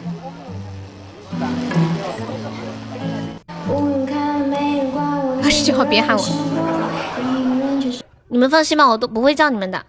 [5.42, 6.24] 二十九号别喊我，
[8.28, 9.84] 你们放心吧，我都不会叫你们的。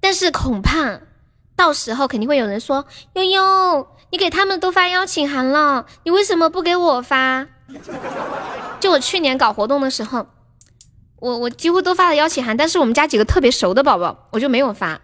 [0.00, 1.00] 但是恐怕
[1.54, 7.46] 到时候肯定会有人说：“悠悠，你给他们都发邀请函了，你为什么不给我发？”
[8.80, 10.26] 就我去年搞活动的时候，
[11.20, 15.00] 我我几乎都发了邀请函，但是我们家几个特别熟的宝宝，我就没有发。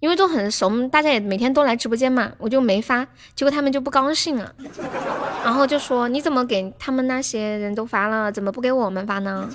[0.00, 4.52] 因为都很熟，大家也每天都来直播间嘛，我就没发，结果他们就不高兴了，
[5.44, 9.48] 然后就说你怎么给他们那些人都发了，怎么不给我们发呢？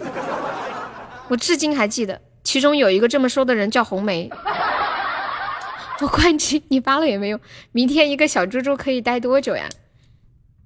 [1.28, 4.30] 我至今还记得，其中有一个这么说的人叫红梅。
[6.02, 7.40] 我关机，你发了也没用。
[7.72, 9.68] 明天一个小猪猪可以待多久呀？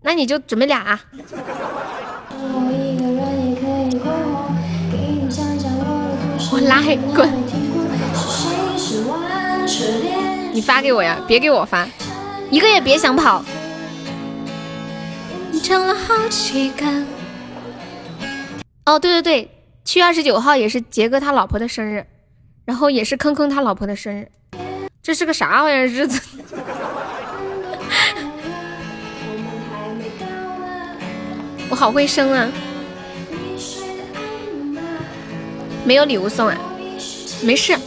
[0.01, 0.81] 那你就准备俩。
[0.81, 0.99] 啊
[6.51, 7.58] 我拉黑滚。
[10.59, 11.87] 你发给我呀，别给我发，
[12.51, 13.41] 一个也别想跑。
[18.83, 19.49] 哦，对对对，
[19.85, 22.05] 七月二十九号也是杰哥他老婆的生日，
[22.65, 24.29] 然后也是坑坑他老婆的生日，
[25.01, 26.21] 这是个啥玩意儿日子？
[31.69, 32.51] 我好会生啊！
[35.85, 36.57] 没有礼物送啊？
[37.41, 37.79] 没事。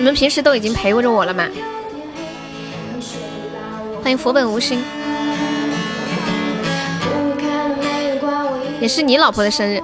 [0.00, 1.46] 你们平时都已经陪着我了吗？
[4.02, 4.82] 欢迎佛本无心，
[8.80, 9.78] 也是你老婆的生日，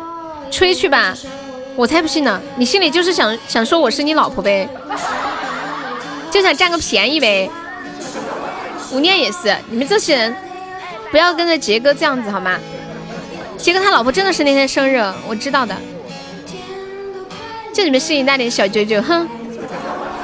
[0.50, 1.14] 吹去吧，
[1.76, 2.40] 我才不信呢！
[2.56, 4.66] 你心里就是想想说我是你老婆呗，
[6.30, 7.50] 就想占个便宜呗。
[8.92, 10.34] 吴念也是，你们这些人
[11.10, 12.58] 不要跟着杰哥这样子好吗？
[13.58, 14.96] 杰哥他老婆真的是那天生日，
[15.28, 15.76] 我知道的。
[17.74, 19.28] 就你们心里那点小九九，哼。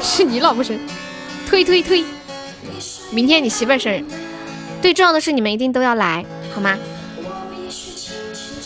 [0.02, 0.78] 是你老婆生，
[1.46, 2.04] 推推推，
[3.12, 4.04] 明天你媳妇生日，
[4.82, 6.24] 最重要的是你们一定都要来，
[6.54, 6.76] 好吗？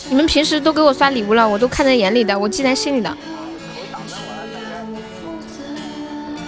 [0.09, 3.15] 你们平时都给我刷礼物了，我都看在眼里的，我记在心里的。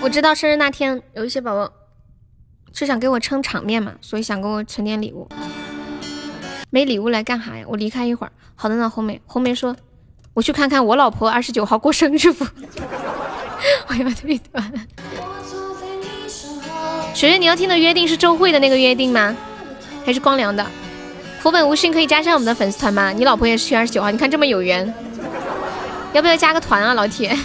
[0.01, 1.71] 我知道生日那天有一些宝宝
[2.73, 5.27] 是想给我撑场面嘛，所以想给我存点礼物。
[6.69, 7.65] 没礼物来干啥呀？
[7.67, 8.31] 我离开一会儿。
[8.55, 9.21] 好的呢，红梅。
[9.25, 9.75] 红梅说，
[10.33, 12.45] 我去看看我老婆二十九号过生日不？
[13.87, 14.73] 我要退团。
[17.13, 19.35] 雪雪，你要听的约定是周慧的那个约定吗？
[20.05, 20.65] 还是光良的？
[21.39, 23.11] 福本无心可以加上我们的粉丝团吗？
[23.11, 24.91] 你老婆也是七月二十九号，你看这么有缘，
[26.13, 27.35] 要不要加个团啊，老铁？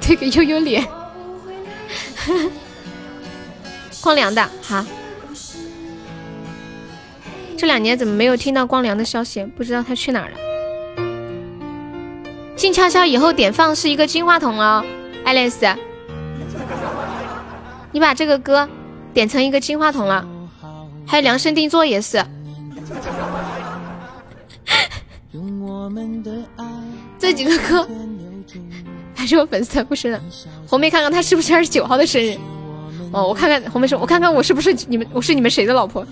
[0.00, 0.84] 这个悠悠脸，
[4.02, 4.84] 光良的，好。
[7.56, 9.44] 这两年怎么没有听到光良的消息？
[9.44, 10.36] 不知道他去哪儿了。
[12.62, 14.84] 静悄悄，以后点放是一个金话筒哦，
[15.24, 15.66] 爱丽丝，
[17.90, 18.68] 你把这个歌
[19.12, 20.24] 点成一个金话筒了，
[21.04, 22.18] 还有量身定做也是。
[27.18, 27.84] 这几个歌
[29.16, 30.16] 还是我粉丝才不生。
[30.64, 32.38] 红梅看看他是不是二十九号的生日？
[33.10, 36.06] 哦，我看看红梅说，我看看我是不是你们，我是你们谁的老婆？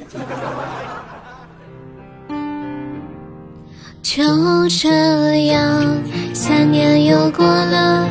[4.02, 5.98] 就这样，
[6.32, 8.08] 三年又过了。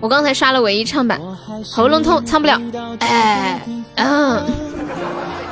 [0.00, 1.20] 我刚才刷了唯一唱版，
[1.64, 2.60] 喉咙痛，唱不了。
[3.00, 3.60] 哎，
[3.96, 4.42] 嗯。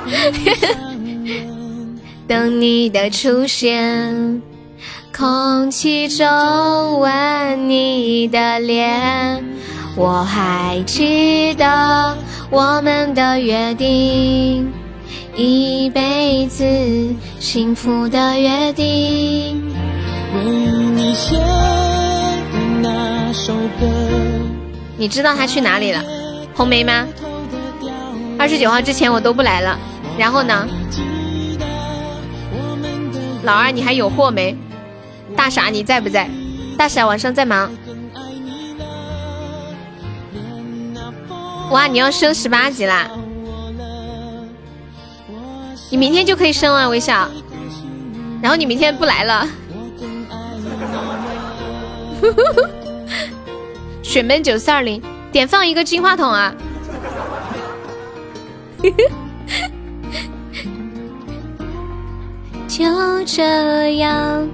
[2.26, 4.42] 等你的出现，
[5.16, 9.42] 空气中吻你的脸，
[9.96, 12.16] 我还记得
[12.50, 14.70] 我们的约定。
[15.40, 16.64] 一辈子
[17.38, 19.62] 幸福的约定
[20.34, 20.42] 为。
[24.96, 26.02] 你知道他去哪里了？
[26.56, 27.06] 红梅吗？
[28.36, 29.78] 二十九号之前我都不来了。
[30.18, 30.66] 然后呢？
[33.44, 34.56] 老二你还有货没？
[35.36, 36.28] 大傻你在不在？
[36.76, 37.70] 大傻晚上在忙。
[41.70, 43.08] 哇，你要升十八级啦！
[45.90, 47.28] 你明天就可以升了，微笑。
[48.42, 49.48] 然后你明天不来了。
[54.02, 56.54] 雪闷九四二零，点放一个金话筒啊！
[62.68, 64.48] 就这样，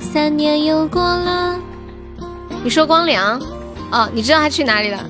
[0.00, 1.58] 三年又过了。
[2.62, 3.38] 你说光良？
[3.90, 5.04] 哦，你知道他去哪里了？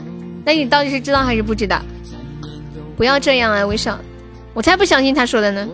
[0.45, 1.80] 那你到底是知道还是不知道？
[2.97, 3.99] 不要这样啊，微笑，
[4.55, 5.68] 我才不相信他说的呢。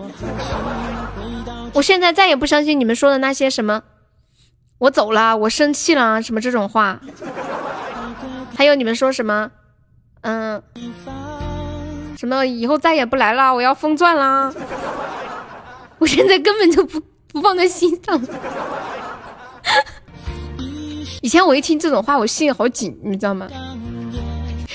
[1.72, 3.82] 我现在再也不相信你们说的那些什么，
[4.78, 7.00] 我走了，我生气了，什么这种话。
[8.56, 9.50] 还有你们说什么，
[10.22, 10.62] 嗯，
[12.18, 14.52] 什么以后再也不来了，我要封钻啦。
[15.98, 17.00] 我现在根本就不
[17.32, 18.20] 不放在心上。
[21.22, 23.46] 以前我一听这种话，我心里好紧，你知道吗？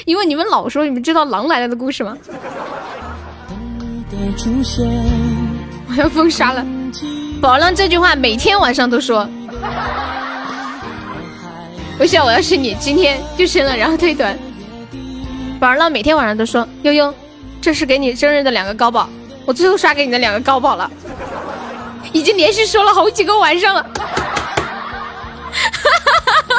[0.05, 2.15] 因为你们老说，你们知道狼来了的故事吗？
[5.87, 6.65] 我要封杀了。
[7.41, 9.27] 宝浪这句话每天晚上都说。
[11.97, 14.37] 我想我要是你，今天就生了，然后退团。
[15.59, 17.13] 宝浪每天晚上都说悠悠，
[17.61, 19.07] 这是给你生日的两个高宝，
[19.45, 20.91] 我最后刷给你的两个高宝了，
[22.11, 23.85] 已经连续说了好几个晚上了。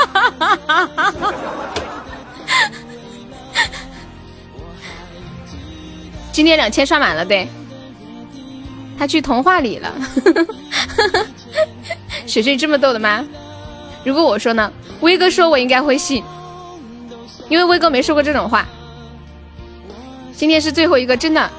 [0.08, 1.12] 哈
[6.36, 7.48] 今天两千刷满了，对。
[8.98, 9.90] 他去童话里了。
[12.28, 13.24] 水水这么逗的吗？
[14.04, 14.70] 如果我说呢？
[15.00, 16.22] 威哥说我应该会信，
[17.48, 18.66] 因为威哥没说过这种话。
[20.34, 21.50] 今天是最后一个，真的。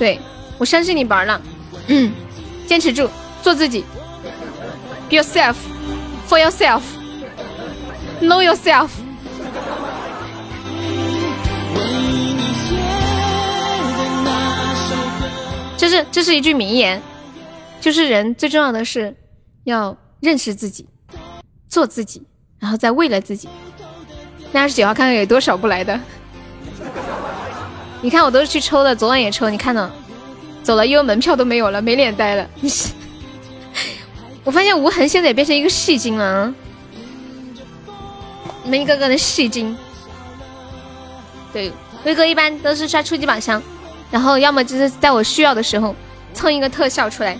[0.00, 0.18] 对，
[0.58, 1.40] 我相信你宝儿了。
[1.86, 2.12] 嗯，
[2.66, 3.08] 坚持住，
[3.40, 3.84] 做自己。
[5.08, 5.54] Be yourself,
[6.28, 6.82] for yourself.
[15.92, 17.02] 是这是一句名言，
[17.78, 19.14] 就是人最重要的是
[19.64, 20.88] 要认识自己，
[21.68, 22.22] 做自己，
[22.58, 23.46] 然后再为了自己。
[24.52, 26.00] 那二十九号看看有多少不来的？
[28.00, 29.90] 你看我都是去抽的，昨晚也抽，你看到？
[30.62, 32.48] 走了，因为门票都没有了，没脸待了。
[34.44, 36.54] 我发现无痕现在也变成一个戏精了，
[38.64, 39.76] 你们一个个的戏精。
[41.52, 41.70] 对，
[42.04, 43.62] 威哥一般都是刷初级宝箱。
[44.12, 45.96] 然后要么就是在我需要的时候
[46.34, 47.36] 蹭一个特效出来，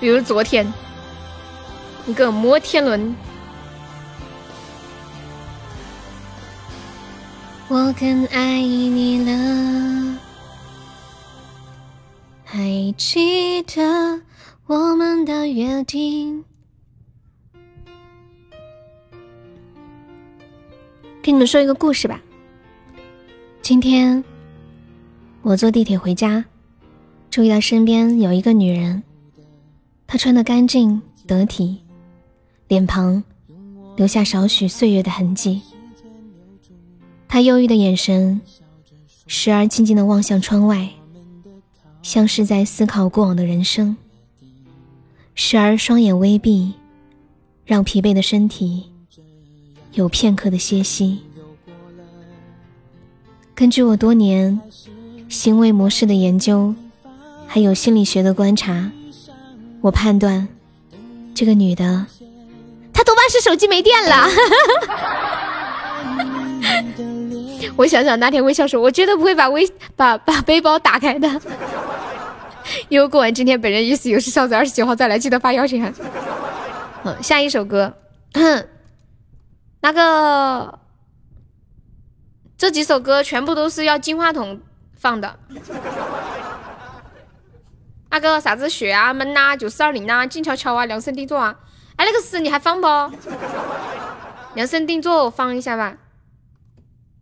[0.00, 0.66] 比如昨天
[2.06, 3.14] 一个摩天轮。
[7.68, 10.18] 我更爱你了，
[12.44, 14.22] 还记得
[14.66, 16.44] 我们的约定。
[21.20, 22.20] 给你们说一个故事吧。
[23.66, 24.22] 今天
[25.42, 26.44] 我坐地铁回家，
[27.32, 29.02] 注意到身边有一个女人，
[30.06, 31.78] 她穿得干净得体，
[32.68, 33.20] 脸庞
[33.96, 35.60] 留下少许岁月的痕迹。
[37.26, 38.40] 她忧郁的眼神，
[39.26, 40.88] 时而静静的望向窗外，
[42.02, 43.96] 像是在思考过往的人生；
[45.34, 46.72] 时而双眼微闭，
[47.64, 48.92] 让疲惫的身体
[49.94, 51.25] 有片刻的歇息。
[53.56, 54.60] 根据我多年
[55.30, 56.74] 行为模式的研究，
[57.46, 58.90] 还有心理学的观察，
[59.80, 60.46] 我判断
[61.34, 62.04] 这个女的，
[62.92, 64.28] 她多半是手机没电了。
[67.76, 71.40] 我想想那天微笑说，我绝对不会把微把把背包打开的。
[72.90, 75.94] 因为过完今天本人意思有事少子二十九号再来，记得发邀请函。
[77.04, 77.94] 嗯，下一首歌，
[79.80, 80.78] 那个。
[82.58, 84.60] 这几首歌全部都是要金话筒
[84.94, 85.38] 放的。
[88.10, 91.54] 那个啥子雪啊、闷呐、九四二零呐、静悄悄啊、量身定做啊，
[91.96, 92.86] 哎，那个是你还放不？
[94.54, 95.98] 量身定做放一下吧。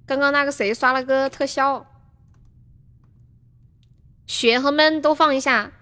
[0.06, 1.84] 刚刚那个谁刷了个特效，
[4.26, 5.72] 雪和闷都放一下。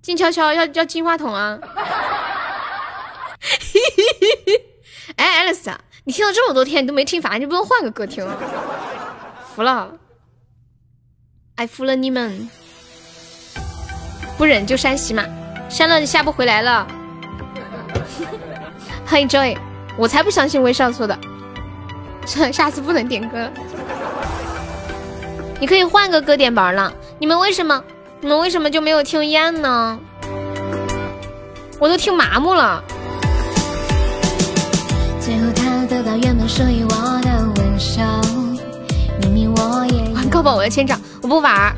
[0.00, 1.58] 静悄悄要要金话筒啊。
[5.16, 5.74] 哎，Alice。
[6.08, 8.34] 你听了这么多天，你都没听烦，你不能换个歌听啊？
[9.54, 9.90] 服了，
[11.56, 12.48] 爱服了你们，
[14.38, 15.22] 不忍就删洗码，
[15.68, 16.86] 删了你下不回来了。
[19.04, 19.58] 欢迎 Joy，
[19.98, 21.18] 我才不相信威少说的，
[22.54, 23.50] 下次不能点歌。
[25.60, 26.90] 你可以换个歌点宝了。
[27.18, 27.84] 你们为什么？
[28.22, 30.00] 你们为什么就没有听厌呢？
[31.78, 32.82] 我都听麻木了。
[35.20, 36.46] 最后他得到圆满
[40.14, 41.74] 玩高宝我要千掌，我不玩。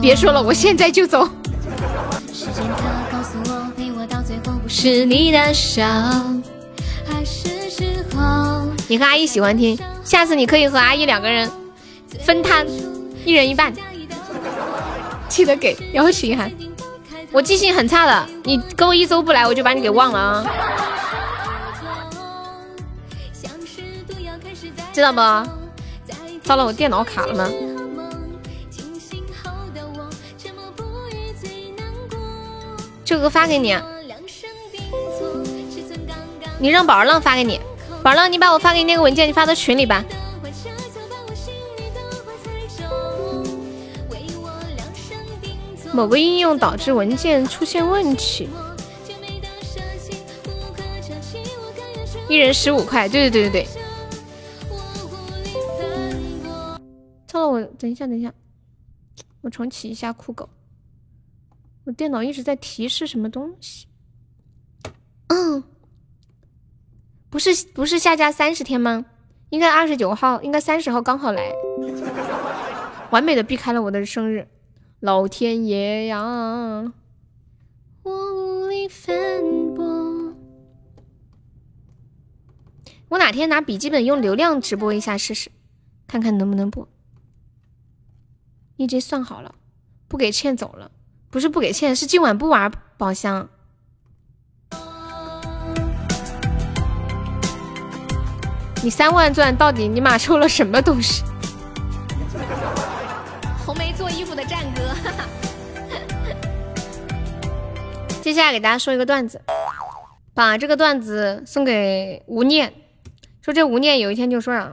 [0.00, 1.28] 别说了，我现在就走。
[4.68, 5.82] 是你的手，
[8.86, 11.50] 你和阿姨喜欢听，下次你可以和阿姨两个人
[12.20, 12.64] 分摊，
[13.24, 13.72] 一人一半。
[15.28, 16.50] 记得给邀请函。
[17.32, 20.44] 我记性很差的，你跟我一周不来，我就把你给忘了啊。
[25.00, 25.18] 知道不？
[26.46, 27.48] 糟了，我电脑卡了吗？
[33.02, 33.74] 这个发给你。
[36.58, 37.58] 你让宝儿浪发给你，
[38.02, 40.04] 宝儿浪，你把我发给你那个文件，你发到群里吧。
[45.94, 48.50] 某个应用导致文件出现问题。
[52.28, 53.79] 一人十五块，对对对对对。
[57.50, 58.32] 我等一下，等一下，
[59.40, 60.48] 我重启一下酷狗。
[61.84, 63.86] 我电脑一直在提示什么东西。
[65.28, 65.62] 嗯。
[67.28, 69.06] 不是不是下架三十天吗？
[69.50, 71.52] 应该二十九号，应该三十号刚好来，
[73.10, 74.48] 完美的避开了我的生日。
[75.00, 76.92] 老天爷呀！
[78.02, 79.14] 我无力反
[79.74, 80.34] 驳。
[83.08, 85.50] 我哪天拿笔记本用流量直播一下试试，
[86.06, 86.88] 看看能不能播。
[88.84, 89.54] 已经算好了，
[90.08, 90.90] 不给欠走了。
[91.30, 93.46] 不是不给欠，是今晚不玩宝箱。
[98.82, 101.22] 你三万钻到底你妈抽了什么东西？
[103.66, 104.80] 红梅做衣服的战歌。
[108.22, 109.42] 接下来给大家说一个段子，
[110.32, 112.72] 把这个段子送给吴念。
[113.42, 114.72] 说这吴念有一天就说啊，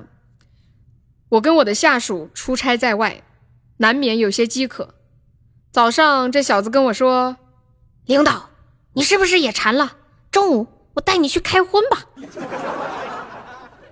[1.28, 3.22] 我跟我的下属出差在外，
[3.78, 4.96] 难免有些饥渴。
[5.72, 7.38] 早上这小子跟我说，
[8.06, 8.50] 领导，
[8.94, 9.98] 你是不是也馋了？
[10.32, 12.06] 中午我带你去开荤吧。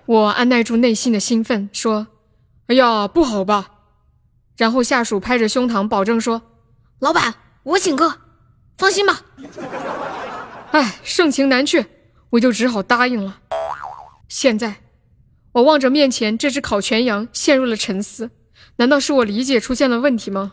[0.06, 2.06] 我按耐住内心的兴奋，说
[2.68, 3.70] ：“哎呀，不好吧？”
[4.56, 6.42] 然后下属拍着胸膛保证说
[7.00, 8.20] ：“老板，我请客，
[8.76, 9.22] 放心吧。”
[10.72, 11.86] 哎，盛情难却，
[12.30, 13.40] 我就只好答应了。
[14.28, 14.76] 现在，
[15.52, 18.30] 我望着面前这只烤全羊，陷入了沉思。
[18.78, 20.52] 难道是我理解出现了问题吗？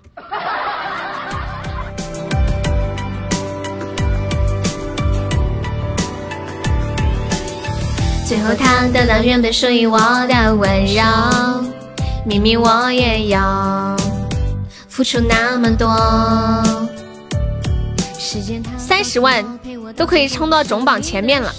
[8.26, 11.03] 最后，他得到原本属于我的温柔，
[12.26, 13.95] 明明我也要
[14.88, 15.88] 付出那么多。
[18.78, 19.43] 三十万
[19.97, 21.53] 都可以冲到总榜前面了，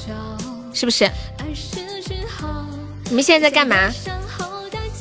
[0.73, 1.09] 是不是？
[3.11, 3.77] 你们现在在干嘛？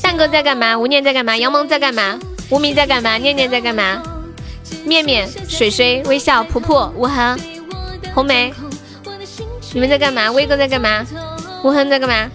[0.04, 0.78] 蛋哥在干嘛？
[0.78, 1.36] 吴念在干嘛？
[1.38, 2.20] 杨萌在干嘛？
[2.49, 3.18] 无名在干嘛？
[3.18, 4.04] 念念在干嘛？
[4.84, 7.39] 面面、水水、微笑、婆婆、无痕、
[8.14, 8.54] 红梅，
[9.74, 10.30] 你们在干嘛？
[10.32, 11.06] 威哥在干嘛？
[11.64, 12.30] 无痕在干嘛？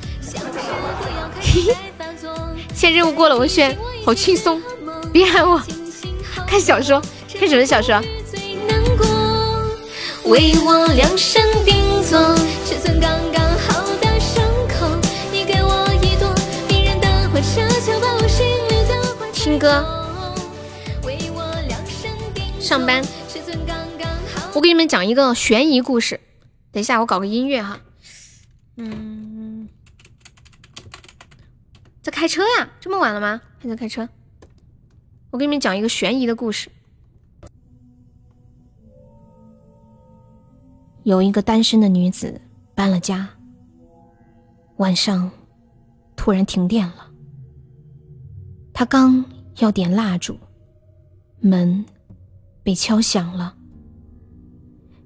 [2.75, 4.63] 现任务过了，我选好轻松，
[5.13, 5.61] 别喊我
[6.47, 7.03] 看小说，
[7.39, 8.01] 看什么小说？
[10.25, 12.19] 为我量身定做
[12.67, 13.85] 尺寸刚刚好
[19.49, 19.83] 听歌。
[22.61, 23.03] 上班。
[24.55, 26.21] 我给你们讲一个悬疑故事，
[26.71, 27.81] 等一下我搞个音乐哈。
[28.77, 29.67] 嗯，
[32.03, 32.69] 在开车呀？
[32.79, 33.41] 这么晚了吗？
[33.59, 34.07] 还在开车？
[35.31, 36.71] 我给你们讲一个悬疑的故事。
[41.05, 42.39] 有一个单身的女子
[42.75, 43.27] 搬了家，
[44.77, 45.31] 晚上
[46.17, 47.11] 突然停电了。
[48.75, 49.25] 她刚
[49.59, 50.39] 要点蜡烛，
[51.41, 51.85] 门
[52.63, 53.55] 被敲响了。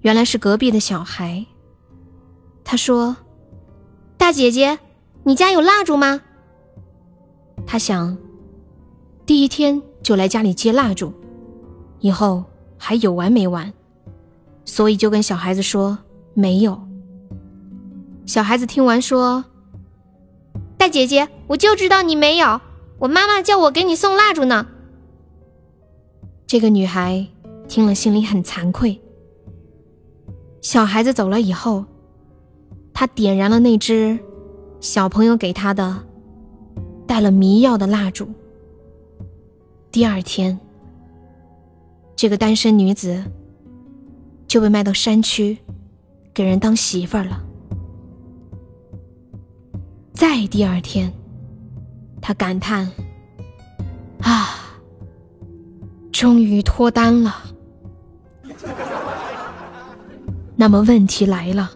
[0.01, 1.45] 原来是隔壁的小孩。
[2.65, 3.17] 他说。
[4.19, 4.79] 大姐姐，
[5.25, 6.21] 你家有蜡烛吗？
[7.67, 8.17] 他想，
[9.27, 11.13] 第一天就来家里接蜡烛，
[11.99, 12.45] 以后
[12.79, 13.73] 还有完没完，
[14.65, 15.99] 所以就跟小孩子说
[16.35, 16.81] 没有。
[18.25, 19.45] 小孩子听完说
[20.79, 22.61] ：“大姐姐，我就知道你没有，
[23.03, 24.67] 我妈妈叫我给你送蜡烛呢。”
[26.47, 27.27] 这个女孩
[27.69, 29.01] 听了心里很惭愧。
[30.61, 31.85] 小孩子走了以后。
[32.95, 34.17] 她点燃了那只
[34.79, 36.05] 小朋友给他的
[37.05, 38.29] 带了迷药的蜡烛。
[39.91, 40.61] 第二天，
[42.15, 43.25] 这个单身女子
[44.47, 45.59] 就被卖到山区，
[46.33, 47.43] 给人当媳妇儿了。
[50.13, 51.13] 再第二天，
[52.23, 52.91] 他感叹
[54.23, 54.79] ：“啊，
[56.13, 57.43] 终于脱单了。
[60.57, 61.73] ”那么问题来了，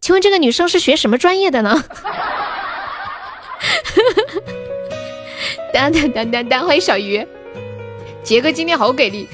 [0.00, 1.84] 请问这个女生是学什么专业的呢？
[5.74, 7.26] 当当当当当，欢迎小鱼，
[8.22, 9.28] 杰哥今天好给力。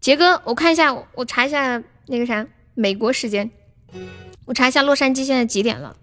[0.00, 3.50] 杰哥，我看一下，我查一下那个啥，美国时间，
[4.44, 5.96] 我查一下洛杉矶现在几点了。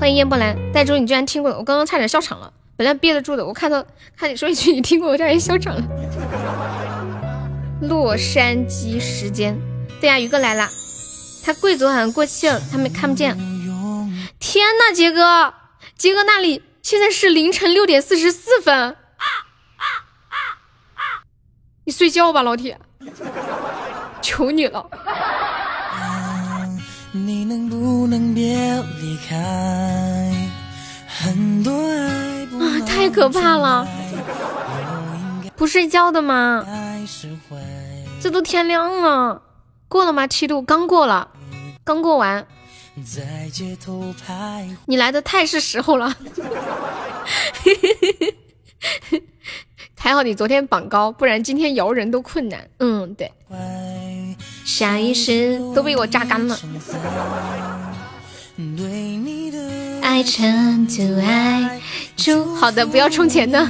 [0.00, 3.84] 欢迎烟波兰，带猪，你居然听过了，我刚刚差点笑场了，本来憋得住的，我看到
[4.16, 5.82] 看你说一句你听过，我差点笑场了。
[7.82, 9.54] 洛杉矶时间，
[10.00, 10.66] 对呀，宇哥来了，
[11.44, 13.36] 他贵族好像过气了，他们看不见。
[14.38, 15.52] 天呐，杰哥，
[15.98, 18.96] 杰哥那里现在是凌晨六点四十四分，
[21.84, 22.80] 你睡觉吧，老铁，
[24.22, 24.88] 求你了。
[27.50, 30.32] 你能不能别离开？
[31.08, 33.84] 很多爱啊，太可怕了！
[35.56, 36.64] 不睡觉的吗？
[38.20, 39.42] 这都天亮了，
[39.88, 40.28] 过了吗？
[40.28, 41.28] 七度刚过了，
[41.82, 42.46] 刚过完。
[44.86, 46.14] 你来的太是时候了，
[49.98, 52.70] 还好你昨天榜高，不然今天摇人都困难。
[52.78, 53.32] 嗯，对。
[54.70, 56.56] 下意识都被我榨干了。
[60.00, 61.80] 爱成都爱
[62.16, 63.68] 出，好的，不要充钱的。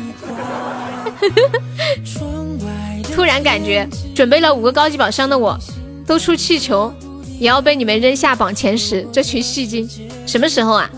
[3.15, 5.59] 突然感觉准备了五个高级宝箱的我，
[6.07, 6.93] 都出气球，
[7.39, 9.09] 也要被你们扔下榜前十。
[9.11, 9.89] 这群戏精，
[10.27, 10.91] 什么时候啊？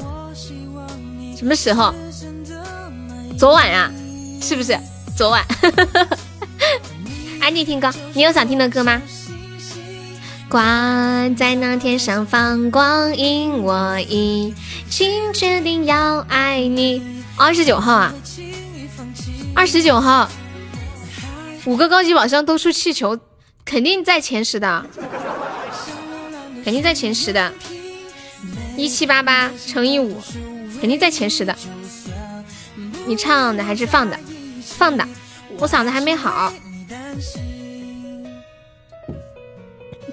[1.36, 1.94] 什么时候？
[3.38, 3.88] 昨晚啊？
[4.40, 4.76] 是不是？
[5.16, 5.44] 昨晚。
[7.40, 9.00] 安静听歌，你有想听的歌吗？
[10.52, 14.52] 挂在那天上放光，因我已
[14.90, 17.02] 经决定要爱你。
[17.38, 18.12] 二十九号啊，
[19.54, 20.30] 二十九号，
[21.64, 23.18] 五个高级宝箱都出气球，
[23.64, 24.84] 肯定在前十的，
[26.62, 27.50] 肯定在前十的。
[28.76, 30.20] 一七八八乘以五，
[30.82, 31.56] 肯定在前十的。
[33.06, 34.20] 你唱的还是放的？
[34.62, 35.08] 放的，
[35.56, 36.52] 我嗓子还没好。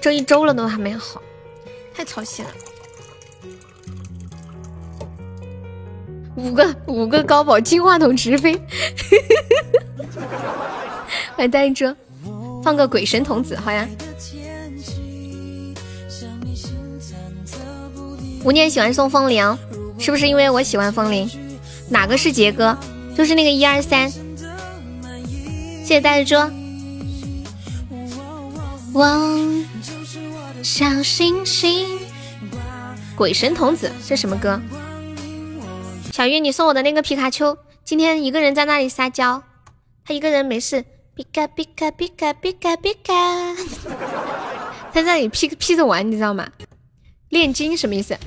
[0.00, 1.20] 这一周了都还没好，
[1.94, 2.50] 太操心了。
[6.36, 8.58] 五个五个高宝金话筒直飞，
[11.36, 11.94] 来带一只，
[12.64, 13.86] 放个鬼神童子好呀。
[18.42, 19.58] 吴念喜欢送风铃，
[19.98, 21.28] 是不是因为我喜欢风铃？
[21.90, 22.74] 哪个是杰哥？
[23.14, 24.10] 就是那个一二三。
[24.10, 26.54] 谢谢带着猪。
[30.62, 31.98] 小星星，
[33.16, 34.60] 鬼神童子，这什么歌？
[36.12, 39.42] 小月，你送我的那个皮卡丘，今天一个人在那里撒娇，
[40.04, 40.84] 他一个人没事，
[41.14, 43.12] 皮卡皮卡皮卡皮卡皮卡，
[44.92, 46.46] 他在那里 P P 着玩，你知道吗？
[47.30, 48.18] 炼金什么意思？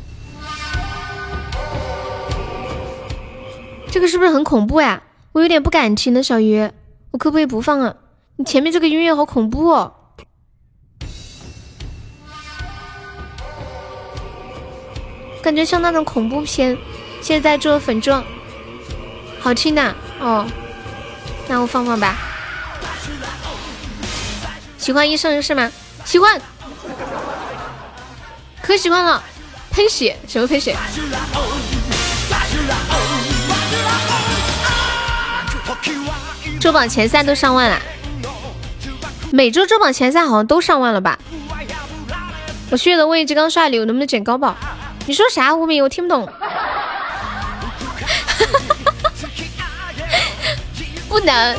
[3.92, 5.04] 这个是不是很恐怖呀？
[5.34, 6.72] 我有点不敢听了，小鱼，
[7.12, 7.96] 我可不可以不放啊？
[8.38, 9.94] 你前面这个音乐好恐怖哦。
[15.44, 16.78] 感觉像那种恐怖片，
[17.22, 18.24] 现在做粉妆，
[19.42, 20.48] 好听的哦，
[21.50, 22.16] 那我放放吧。
[24.78, 25.70] 喜欢一生一世吗？
[26.06, 26.42] 喜欢，
[28.62, 29.22] 可喜欢了。
[29.70, 30.78] 喷血什么喷血？
[36.62, 37.82] 周榜前三都上万了，
[39.32, 41.20] 每周周榜前三好像都上万了吧？
[42.70, 44.56] 我血的位置刚刷礼物，能不能捡高宝？
[45.06, 45.54] 你说啥？
[45.54, 46.26] 无名，我听不懂。
[51.10, 51.58] 不能。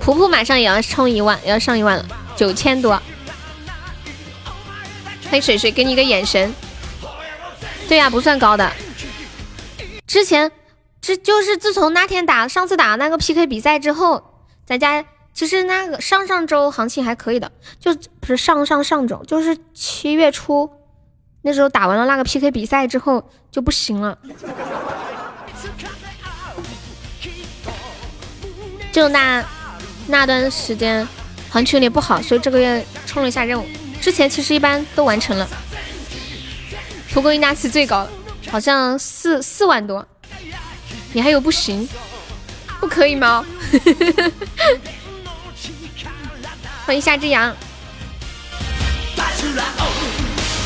[0.00, 2.06] 普普马上也要冲一万，也要上一万了，
[2.36, 3.00] 九千多。
[5.30, 6.54] 嘿，水水，给你一个眼神。
[7.88, 8.72] 对呀，不算高的。
[10.06, 10.50] 之前，
[11.00, 14.22] 这就是自从那天打上次打那个 PK 比赛之后，
[14.64, 15.04] 咱家。
[15.32, 20.70] 其实那个上上周行情还可以的，就不是上上上周，就是七月初
[21.42, 24.18] 那时候打完了那个 PK 比赛之后就不行了，
[28.92, 29.42] 就那
[30.08, 31.06] 那段时间
[31.48, 33.66] 行情有点不好，所以这个月冲了一下任务。
[34.00, 35.48] 之前其实一般都完成了，
[37.14, 38.06] 蒲公英那次最高，
[38.50, 40.06] 好像四四万多，
[41.12, 41.88] 你还有不行，
[42.80, 43.46] 不可以吗？
[46.90, 47.54] 欢迎夏之阳。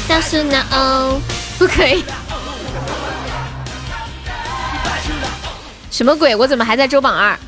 [0.08, 0.66] 大叔呢？
[0.72, 1.20] 哦，
[1.58, 2.02] 不可以。
[5.90, 6.34] 什么鬼？
[6.34, 7.38] 我怎么还在周榜二？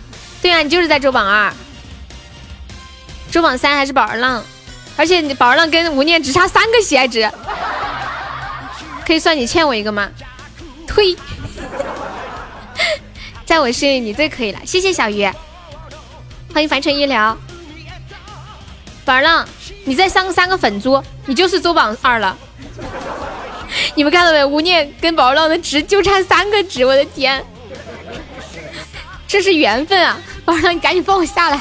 [0.43, 1.51] 对啊，你就是在周榜二。
[3.31, 4.44] 周榜三还是宝儿浪，
[4.94, 7.32] 而且你宝儿浪跟吴念只差三个喜爱值，
[9.07, 10.07] 可以算你欠我一个吗？
[10.86, 11.16] 呸！
[13.47, 15.24] 在我心里你最可以了，谢谢小鱼，
[16.53, 17.35] 欢迎凡尘医疗。
[19.07, 19.47] 宝儿浪，
[19.85, 22.37] 你再上个三个粉珠，你就是周榜二了。
[23.95, 24.45] 你们看到没？
[24.45, 27.43] 吴念跟宝儿浪的值就差三个值，我的天，
[29.28, 30.19] 这是缘分啊！
[30.45, 31.61] 宝儿浪，你赶紧放我下来。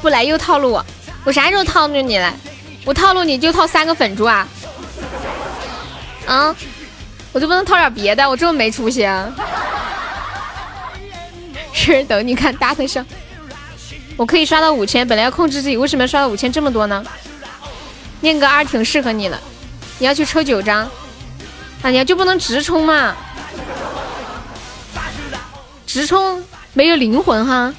[0.00, 0.86] 不来又套路我，
[1.24, 2.32] 我啥时候套路你了？
[2.84, 4.46] 我套路你就套三个粉珠啊？
[6.26, 6.54] 啊？
[7.32, 8.28] 我就不能套点别的？
[8.28, 9.32] 我这么没出息啊？
[11.72, 13.06] 是等你看大特上，
[14.16, 17.04] 我可以刷到五千，本来要控制自己，为什么要刷到五千这么多呢？
[18.20, 19.38] 念个二挺适合你的，
[19.98, 20.90] 你要去抽九张，
[21.82, 23.14] 啊，你就不能直冲吗？
[25.86, 26.42] 直冲
[26.72, 27.72] 没有灵魂哈。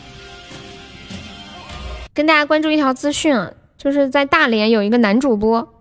[2.13, 3.35] 跟大家关注一条资讯，
[3.77, 5.73] 就是在大连有一个男主播，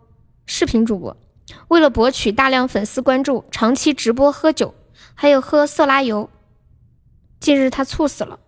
[0.45, 1.17] 视频主播，
[1.69, 4.75] 为了博取大量粉丝关注，长期直播喝酒，
[5.15, 6.29] 还有喝色拉油。
[7.41, 8.39] 近日他猝死了，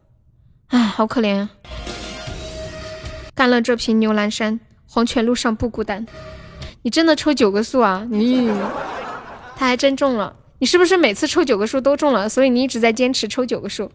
[0.68, 1.50] 唉，好可怜啊！
[3.34, 6.06] 干了这瓶牛栏山，黄泉路上不孤单。
[6.82, 8.06] 你真的抽九个数啊？
[8.10, 8.50] 你，
[9.56, 10.36] 他还真中了。
[10.58, 12.28] 你是不是每次抽九个数都中了？
[12.28, 13.90] 所以你一直在坚持抽九个数。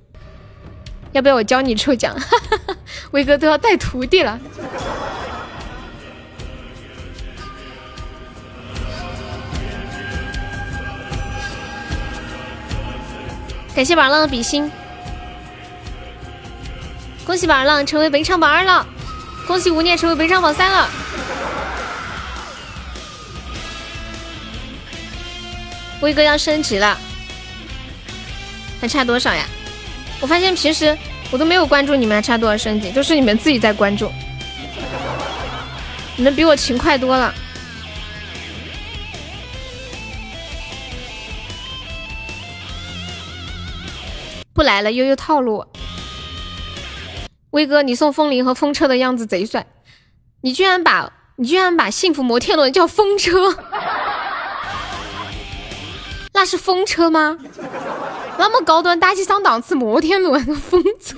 [1.12, 2.16] 要不要我教你抽奖？
[3.12, 4.40] 威哥都要带徒弟了。
[13.76, 14.72] 感谢宝浪的比心，
[17.26, 18.88] 恭喜宝浪成为本场榜二了，
[19.46, 20.90] 恭喜无念成为本场榜三了。
[26.00, 26.98] 威哥要升级了，
[28.80, 29.46] 还差多少呀？
[30.22, 30.98] 我发现平时
[31.30, 34.10] 我都没有关注你们还差多少升级，都是你们自己在关注。
[36.16, 37.36] 你们比我勤快多了。
[44.66, 45.66] 来了，悠悠套路。
[47.52, 49.66] 威哥，你送风铃和风车的样子贼帅，
[50.42, 53.56] 你居然把你居然把幸福摩天轮叫风车，
[56.34, 57.38] 那是风车吗？
[58.38, 61.18] 那么高端大气上档次摩天轮风车，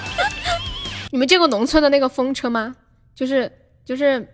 [1.10, 2.76] 你们见过农村的那个风车吗？
[3.14, 3.50] 就是
[3.86, 4.28] 就是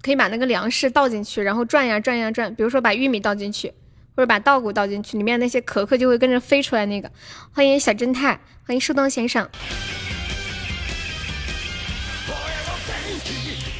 [0.00, 2.54] 可以把那个粮食倒进去，然后转呀转呀转。
[2.54, 3.74] 比如说把玉米倒进去，
[4.14, 6.84] 或者把稻谷倒进去，里面那些壳壳就会跟着飞出来。
[6.86, 7.10] 那个，
[7.52, 9.48] 欢迎小侦探，欢迎树洞先生。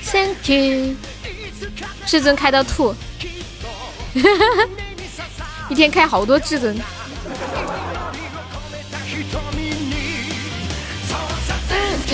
[0.05, 0.95] Thank you，
[2.05, 2.95] 至尊开到吐，
[5.71, 6.79] 一天开好多至尊。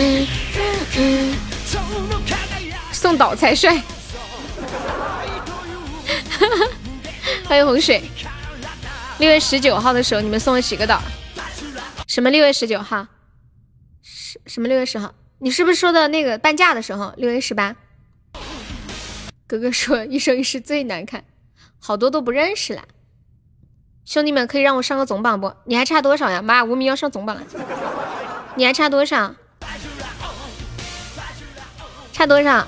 [0.00, 0.26] 嗯
[0.96, 1.34] 嗯，
[2.92, 3.76] 送岛才帅。
[6.30, 6.68] 哈 哈
[7.46, 8.02] 欢迎洪水。
[9.18, 11.02] 六月十九号的时候，你们送了几个岛？
[12.06, 13.06] 什么六月十九号？
[14.02, 15.14] 什什么六月十号？
[15.38, 17.12] 你是不是说的那个半价的时候？
[17.16, 17.76] 六月十八。
[19.46, 21.24] 哥哥说一生一世最难看，
[21.78, 22.82] 好多都不认识了。
[24.04, 25.52] 兄弟们，可以让我上个总榜不？
[25.64, 26.40] 你还差多少呀？
[26.42, 27.42] 妈，无名要上总榜了。
[28.56, 29.34] 你还差多少？
[32.12, 32.66] 差多少？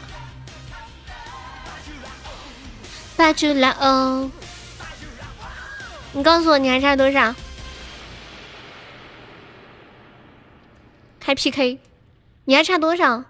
[3.17, 4.31] 霸住了哦！
[6.13, 7.35] 你告诉我你还差多少？
[11.21, 11.79] 开 PK，
[12.45, 13.25] 你还差多少？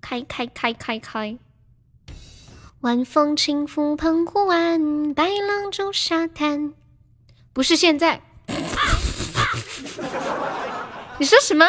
[0.00, 1.38] 开开开开开！
[2.80, 6.72] 晚风轻拂澎湖湾，白浪逐沙滩。
[7.52, 8.20] 不是现在。
[11.18, 11.64] 你说什么？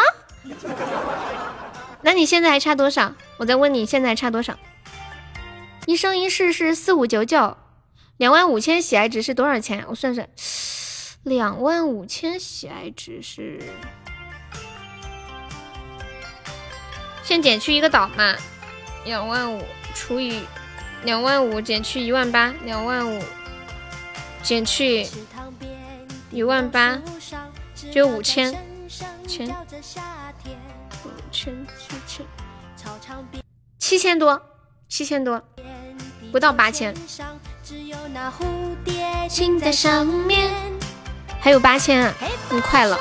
[2.01, 3.13] 那你现在还差多少？
[3.37, 4.57] 我再问你，现在还差多少？
[5.87, 7.55] 一生一世是四五九九，
[8.17, 9.85] 两万五千喜爱值是多少钱？
[9.87, 10.27] 我算算，
[11.23, 13.63] 两万五千喜爱值是，
[17.23, 18.35] 先减去一个岛嘛，
[19.05, 19.63] 两万五
[19.95, 20.41] 除以
[21.05, 23.23] 两万五减去一万八，两万五
[24.43, 25.07] 减去
[26.31, 27.01] 一万八
[27.93, 28.51] 就五千。
[29.25, 29.49] 千
[31.05, 32.25] 五千七千
[33.79, 34.41] 七千多，
[34.89, 35.41] 七千多，
[36.31, 36.93] 不到八千。
[41.39, 42.13] 还有八千，
[42.49, 42.97] 你快了。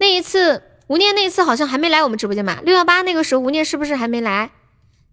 [0.00, 2.60] 那一次吴念那一次好像还没来我们直播间吧？
[2.64, 4.50] 六幺八那个时候吴念是不是还没来？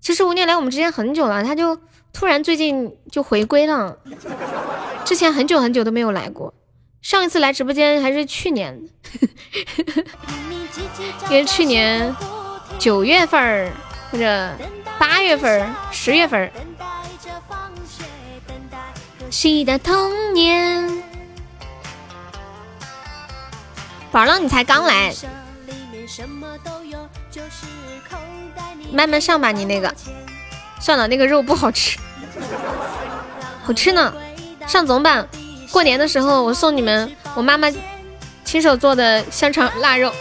[0.02, 1.80] 其实吴念来我们之间很久了，他就
[2.12, 3.98] 突然最近就回归了，
[5.06, 6.54] 之前很久很久都没有来过。
[7.02, 8.82] 上一次来直播间还是去年，
[11.30, 12.16] 因为去年
[12.78, 13.72] 九月份儿
[14.14, 14.52] 或者
[15.00, 16.52] 八月份、十月份。
[19.32, 21.04] 谁的童年？
[24.12, 25.12] 宝浪，你才刚来，
[28.92, 29.52] 慢慢上吧。
[29.52, 29.92] 你那个，
[30.80, 31.98] 算了，那个肉不好吃，
[33.64, 34.14] 好吃呢。
[34.68, 35.28] 上总榜，
[35.72, 37.68] 过年的时候我送你们我妈妈
[38.46, 40.14] 亲手做的香肠腊肉。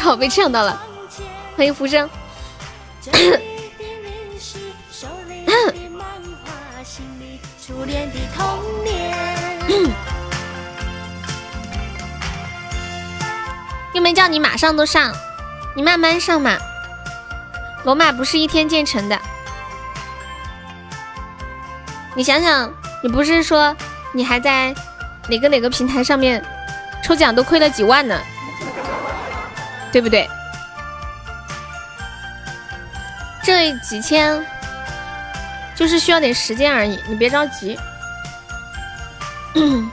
[0.00, 0.80] 好，被呛到了。
[1.56, 2.08] 欢迎浮生。
[13.92, 15.12] 又没叫你马上都上，
[15.74, 16.56] 你慢慢上嘛。
[17.84, 19.18] 罗马不是一天建成的。
[22.14, 22.72] 你想想，
[23.02, 23.76] 你不是说
[24.12, 24.74] 你还在
[25.28, 26.44] 哪个哪个平台上面
[27.04, 28.18] 抽奖都亏了几万呢？
[29.92, 30.28] 对不对？
[33.42, 34.44] 这几千
[35.74, 37.78] 就是需要点时间而已，你别着急。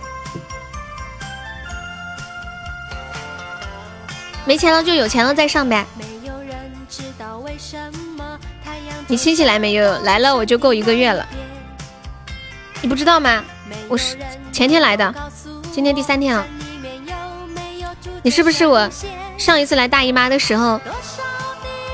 [4.46, 5.86] 没钱了就有钱了再上呗。
[9.08, 10.00] 你亲戚来没有？
[10.02, 11.26] 来了我就够一个月了。
[12.82, 13.44] 你不知道吗？
[13.88, 14.18] 我是
[14.52, 15.14] 前天来的，
[15.72, 16.46] 今天第三天了。
[18.22, 18.90] 你是不是我
[19.38, 20.80] 上一次来大姨妈的时候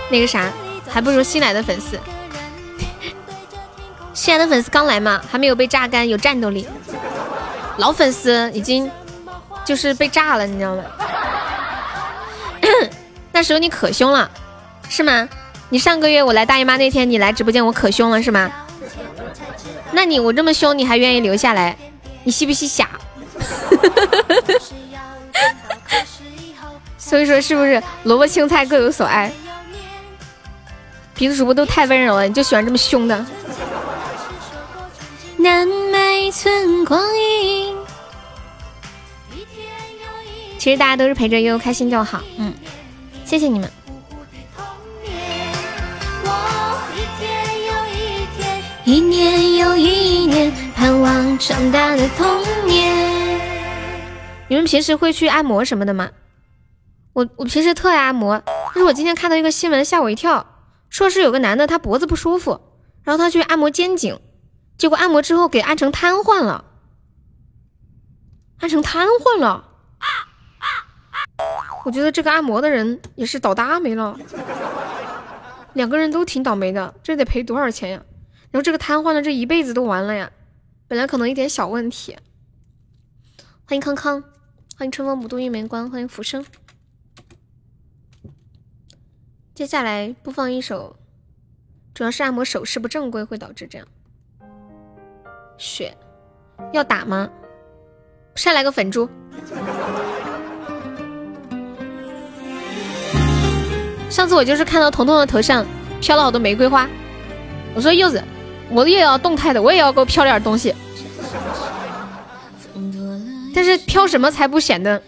[0.10, 0.52] 那个啥？
[0.90, 2.00] 还不如新来的粉丝。
[4.14, 6.68] 新来的粉丝刚来嘛，还没有被榨干，有战斗力。
[7.78, 8.92] 老粉丝已经
[9.64, 10.84] 就是被炸了，你知道吗？
[13.32, 14.30] 那时候你可凶了，
[14.90, 15.28] 是吗？
[15.70, 18.52] 你上个月我来大姨妈那天，你来直播间，我可凶了，是吗？
[19.94, 21.78] 那你我这么凶，你还愿意留下来？
[22.24, 22.90] 你吸不吸傻？
[27.12, 29.30] 所以说是不是萝卜青菜各有所爱？
[31.14, 33.26] 别的主播都太温柔了，你就喜欢这么凶的？
[35.36, 37.76] 南麦村光阴。
[40.58, 42.54] 其实大家都是陪着悠悠开心就好，嗯。
[43.26, 43.70] 谢谢你们。
[48.86, 52.26] 一年又一年，盼望长大的童
[52.66, 53.38] 年。
[54.48, 56.10] 你们平时会去按摩什么的吗？
[57.14, 60.46] 我我平时特爱按摩，但是我今天看到一个新闻吓我一跳，
[60.90, 62.62] 说是有个男的他脖子不舒服，
[63.04, 64.20] 然后他去按摩肩颈，
[64.78, 66.64] 结果按摩之后给按成瘫痪了，
[68.60, 69.68] 按成瘫痪了。
[71.84, 74.18] 我觉得这个按摩的人也是倒大霉了，
[75.74, 78.04] 两个人都挺倒霉的，这得赔多少钱呀？
[78.52, 80.32] 然后这个瘫痪了，这一辈子都完了呀！
[80.88, 82.18] 本来可能一点小问题。
[83.66, 84.22] 欢迎康康，
[84.78, 86.46] 欢迎春风不度玉门关，欢迎浮生。
[89.62, 90.96] 接下来播放一首，
[91.94, 93.88] 主要是按摩手势不正规会导致这样。
[95.60, 95.96] 血
[96.74, 97.30] 要打吗？
[98.34, 99.08] 上来个粉猪。
[104.10, 105.64] 上次我就是看到彤彤的头上
[106.00, 106.90] 飘了好多玫瑰花，
[107.76, 108.20] 我说柚子，
[108.72, 110.74] 我也要动态的，我也要给我飘点东西。
[113.54, 115.00] 但是飘什么才不显得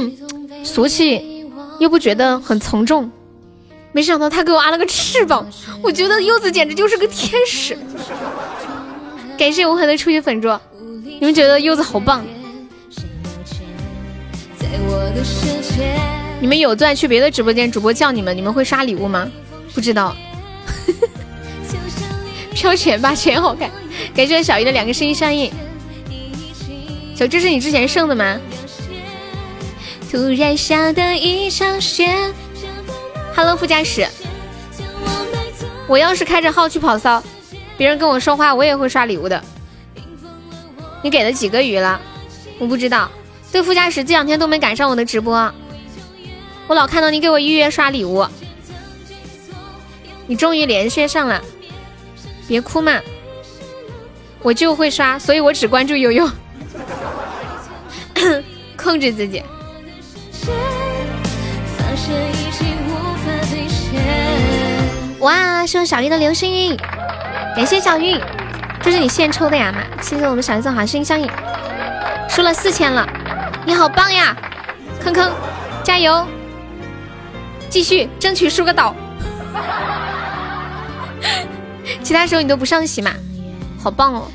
[0.64, 1.46] 俗气，
[1.78, 3.12] 又不觉得很从众？
[3.98, 5.44] 没想到他给我安了个翅膀，
[5.82, 7.76] 我觉得柚子简直就是个天使。
[9.36, 10.56] 感谢无痕的初级粉猪，
[11.02, 12.24] 你们觉得柚子好棒？
[16.40, 19.28] 你们有钻去别的直播间，主播叫你们，你们会刷礼物吗？
[19.74, 20.14] 不知道。
[22.54, 23.68] 飘钱吧，钱好看。
[24.14, 25.50] 感谢小姨的两个声音相应。
[27.16, 28.38] 小这是你之前剩的吗？
[30.08, 32.32] 突然下的一场雪。
[33.38, 34.04] Hello，副驾驶。
[35.86, 37.22] 我要是开着号去跑骚，
[37.76, 39.40] 别人跟我说话，我也会刷礼物的。
[41.04, 42.00] 你给了几个鱼了？
[42.58, 43.08] 我不知道。
[43.52, 45.54] 对，副驾驶这两天都没赶上我的直播。
[46.66, 48.26] 我老看到你给我预约刷礼物，
[50.26, 51.40] 你终于连线上了，
[52.48, 53.00] 别哭嘛，
[54.42, 56.28] 我就会刷，所以我只关注悠悠，
[58.76, 59.40] 控制自己。
[65.20, 66.76] 哇，是小玉的流星雨，
[67.56, 68.16] 感谢小玉，
[68.80, 69.82] 这是你现抽的呀嘛？
[70.00, 71.28] 谢谢我们小玉送好心相印，
[72.28, 73.04] 输了四千了，
[73.66, 74.36] 你好棒呀，
[75.02, 75.32] 坑坑，
[75.82, 76.24] 加油，
[77.68, 78.94] 继续争取输个岛。
[82.02, 83.12] 其他时候你都不上席嘛？
[83.82, 84.30] 好棒哦！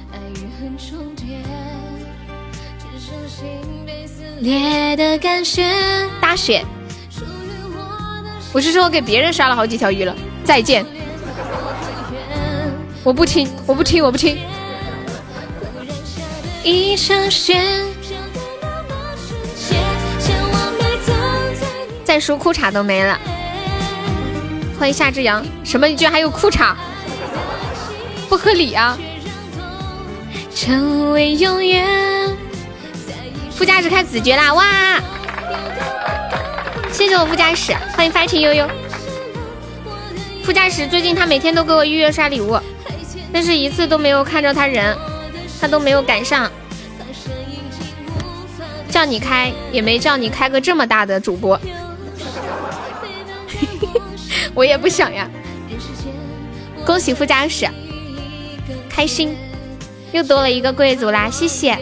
[6.20, 6.66] 大雪，
[8.52, 10.14] 我是说我给别人刷了好几条鱼了。
[10.46, 10.86] 再见，
[13.04, 14.38] 我不听，我不听，我不听。
[22.04, 23.18] 再输裤衩都没了。
[24.78, 25.88] 欢迎夏之阳，什么？
[25.88, 26.76] 你居然还有裤衩？
[28.30, 28.98] 不合理啊！
[30.54, 32.36] 成为永远。
[33.50, 34.54] 副驾驶开子爵啦！
[34.54, 35.00] 哇！
[36.92, 38.68] 谢谢我副驾驶，欢迎发情悠悠。
[40.44, 42.60] 副驾驶最近他每天都给我预约刷礼物，
[43.32, 44.96] 但是一次都没有看着他人，
[45.60, 46.52] 他都没有赶上。
[48.90, 51.60] 叫你开也没叫你开个这么大的主播。
[54.54, 55.28] 我也不想呀，
[56.86, 57.68] 恭喜副驾驶，
[58.90, 59.36] 开心，
[60.12, 61.78] 又多了一个贵族啦，谢谢。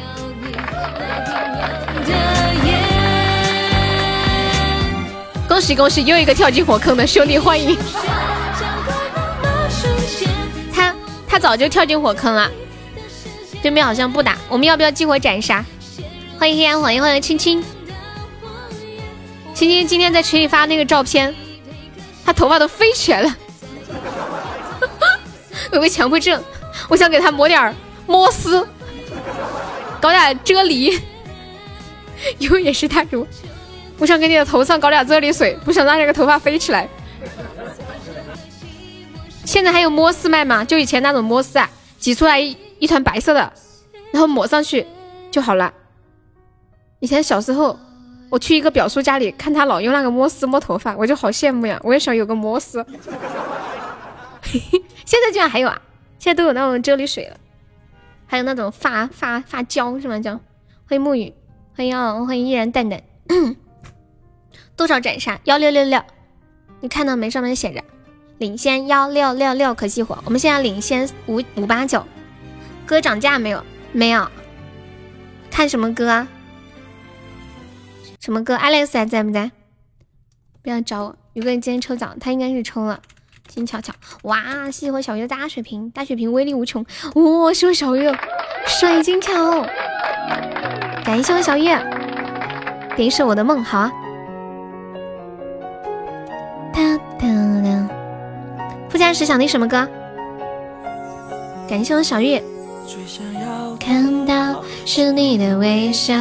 [5.49, 7.75] 恭喜恭喜，又一个跳进火坑的兄弟，欢迎。
[11.31, 12.51] 他早就跳进火坑了，
[13.61, 15.63] 对面好像不打，我们要不要激活斩杀？
[16.37, 17.63] 欢迎黑暗黄，欢迎青青，
[19.53, 21.33] 青青今天在群里发那个照片。
[22.25, 23.37] 他头发都飞起来了，
[25.71, 26.43] 有个强迫症，
[26.89, 27.73] 我想给他抹点
[28.05, 28.67] 摩丝，
[30.01, 30.99] 搞点啫喱，
[32.39, 33.25] 有也是太如，
[33.97, 36.89] 我想给你的头上搞点啫喱水，不想让那个头发飞起来。
[39.45, 40.63] 现在还有摩丝卖吗？
[40.63, 43.53] 就以前那种摩丝啊，挤出来一一团白色的，
[44.11, 44.85] 然后抹上去
[45.29, 45.73] 就好了。
[46.99, 47.77] 以前小时候。
[48.31, 51.77] 我去一个表叔家里看他老用那个摩丝摸头发，我就好羡慕呀！
[51.83, 52.81] 我也想有个摩丝。
[54.41, 55.81] 嘿 嘿现在居然还有啊！
[56.17, 57.35] 现在都有那种啫喱水了，
[58.25, 60.17] 还有那种发发发胶是吗？
[60.17, 60.39] 叫
[60.87, 61.33] 欢迎沐雨，
[61.75, 63.03] 欢迎哦，欢迎依然蛋蛋。
[64.77, 65.37] 多少斩杀？
[65.43, 66.01] 幺六六六，
[66.79, 67.29] 你看到没？
[67.29, 67.83] 上面写着
[68.41, 70.17] 领先幺六六六，可激活。
[70.25, 72.03] 我们现在领先五五八九。
[72.87, 73.63] 歌涨价没有？
[73.91, 74.27] 没有。
[75.51, 76.27] 看什么歌啊？
[78.19, 79.51] 什么歌？Alex 还在不在？
[80.63, 81.15] 不要找我。
[81.33, 82.99] 有个人今天抽奖，他应该是抽了。
[83.47, 83.93] 金巧巧，
[84.23, 84.65] 哇！
[84.71, 86.83] 谢谢我小月的大血瓶，大血瓶威力无穷。
[87.13, 87.53] 哇！
[87.53, 88.11] 谢我小月，
[88.65, 89.31] 水晶球。
[91.05, 91.77] 感谢我小月，
[92.95, 93.91] 点一首我的梦，好啊。
[96.73, 97.27] 哒哒
[97.61, 97.80] 哒。
[99.01, 99.89] 副驾驶想听什么歌？
[101.67, 102.39] 感谢我小月。
[103.79, 106.13] 看到是你的微笑。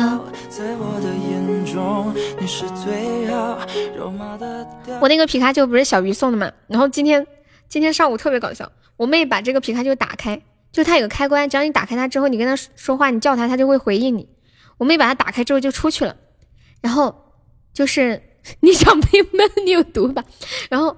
[4.99, 6.51] 我那个皮卡丘不是小鱼送的吗？
[6.69, 7.27] 然后今天
[7.69, 10.41] 今天上午特别搞笑，我妹把这个皮卡丘打开，
[10.73, 14.27] 就它有个开关，只要你打开它之后，你跟它说话，你叫它，它就会回应你。
[14.79, 16.17] 我妹把它打开之后就出去了，
[16.81, 17.15] 然后
[17.75, 18.23] 就是
[18.61, 20.25] 你想被闷，你有毒吧？
[20.71, 20.97] 然后。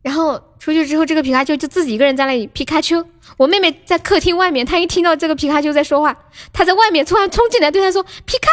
[0.00, 3.04] 然后出去之后，这个皮卡丘就自己一个人在那里皮卡丘。
[3.36, 6.16] 我妹妹在客厅外面，她一听到这个皮卡丘在说话，
[6.52, 8.48] 她在外面突然冲进来对她说：“皮卡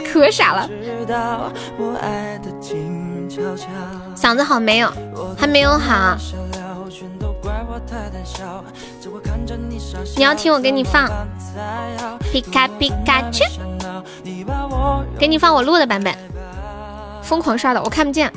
[0.00, 0.68] 丘，可傻了。”
[4.16, 4.90] 嗓子好没有？
[5.36, 6.16] 还没有好。
[10.16, 11.10] 你要听我给你放
[12.32, 13.44] 皮卡皮卡丘，
[15.18, 16.14] 给你放我录的版本。
[17.22, 18.32] 疯狂刷的，我看不见。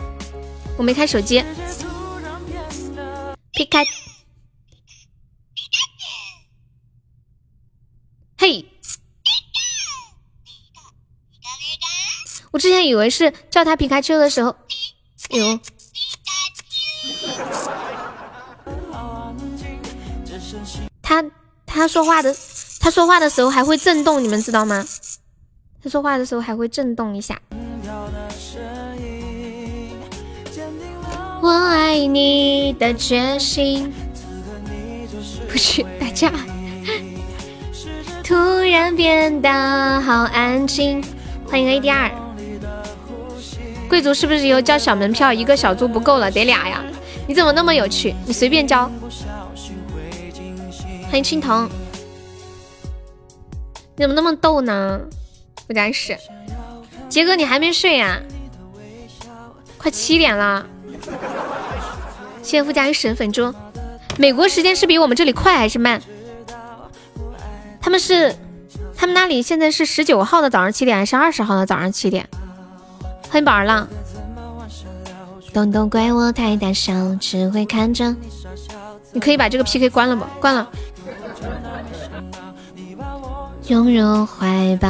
[0.77, 1.43] 我没开手机。
[3.51, 3.79] 皮卡，
[8.37, 8.65] 嘿，
[12.51, 14.55] 我之前以为是叫他皮卡丘的时候，
[15.31, 15.59] 哎呦。
[21.01, 21.23] 他
[21.65, 22.35] 他说话的，
[22.79, 24.85] 他说话的时候还会震动，你们知道吗？
[25.81, 27.41] 他说话的时候还会震动一下。
[31.47, 33.93] 我爱你的决心，
[35.49, 36.29] 不去打架。
[38.21, 41.01] 突然变得好安静。
[41.49, 42.11] 欢迎 AD 二。
[43.87, 46.83] 贵族是不是以后交小门票一个小猪不够了，得俩呀？
[47.25, 48.13] 你怎么那么有趣？
[48.25, 48.91] 你随便交。
[51.03, 51.69] 欢迎青铜。
[53.95, 54.99] 你怎么那么逗呢？
[55.65, 56.17] 不加是。
[57.07, 58.21] 杰哥，你还没睡呀？
[59.77, 60.67] 快七点了。
[62.41, 63.53] 谢谢富家与神粉猪。
[64.17, 66.01] 美国时间是比我们这里快还是慢？
[67.81, 68.35] 他们是，
[68.95, 72.27] 他们那里现在是十九号的早上七点还是二十号的早上七点？
[73.29, 73.87] 欢迎宝儿浪。
[75.53, 78.15] 东东怪我太胆小，只会看着。
[79.11, 80.23] 你可以把这个 PK 关了不？
[80.39, 80.69] 关了。
[83.67, 84.87] 拥入怀抱，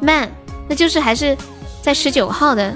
[0.00, 0.30] 慢，
[0.68, 1.36] 那就是还是
[1.82, 2.74] 在十九号的。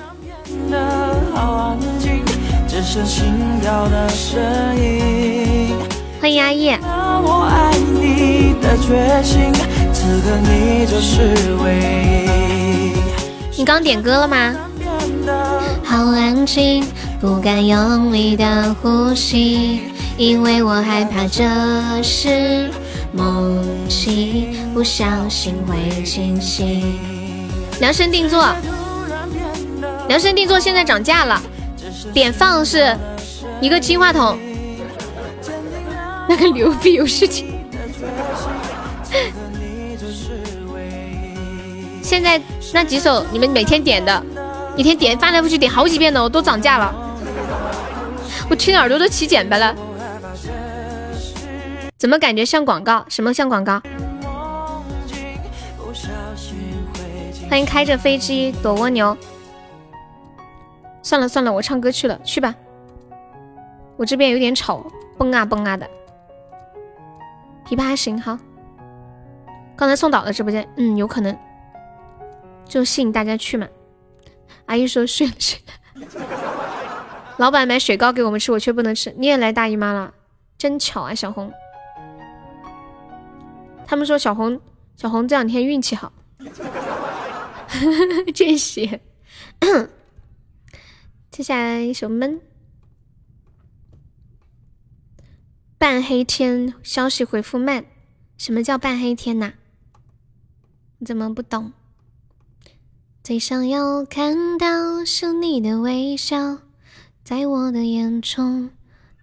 [6.20, 6.76] 欢迎阿叶。
[13.56, 14.52] 你刚点歌了吗？
[15.84, 16.84] 好安静，
[17.20, 19.82] 不敢用力的呼吸，
[20.16, 21.44] 因为我害怕这
[22.02, 22.68] 是
[23.12, 26.98] 梦境，不小心会惊醒。
[27.78, 28.44] 量身定做，
[30.08, 31.40] 量身定做，现在涨价了。
[32.12, 32.96] 点放是
[33.60, 34.36] 一个金话筒，
[36.28, 37.52] 那个牛逼有事情。
[42.02, 42.40] 现在
[42.74, 44.22] 那几首你们每天点的，
[44.76, 46.94] 一天点翻来覆去点好几遍的，我都涨价了，
[48.50, 49.74] 我听耳朵都起茧巴了。
[51.98, 53.04] 怎么感觉像广告？
[53.08, 53.80] 什么像广告？
[57.48, 59.16] 欢迎开着飞机躲蜗牛。
[61.02, 62.54] 算了算了，我唱歌去了，去吧。
[63.96, 64.86] 我这边有点吵，
[65.18, 65.88] 蹦啊蹦啊的。
[67.66, 68.38] 琵琶还行哈。
[69.76, 71.36] 刚才送到了直播间，嗯，有可能。
[72.64, 73.68] 就吸引大家去嘛。
[74.66, 75.72] 阿姨说睡了睡了。
[77.36, 79.12] 老板买雪糕给我们吃，我却不能吃。
[79.18, 80.14] 你也来大姨妈了，
[80.56, 81.52] 真巧啊，小红。
[83.86, 84.60] 他们说小红
[84.96, 86.12] 小红这两天运气好。
[88.34, 89.00] 这些。
[91.32, 92.42] 接下来一首闷。
[95.78, 97.86] 半黑天消息回复慢，
[98.36, 99.54] 什么叫半黑天呐？
[100.98, 101.72] 你怎么不懂？
[103.24, 106.58] 最想要看到是你的微笑，
[107.24, 108.68] 在我的眼中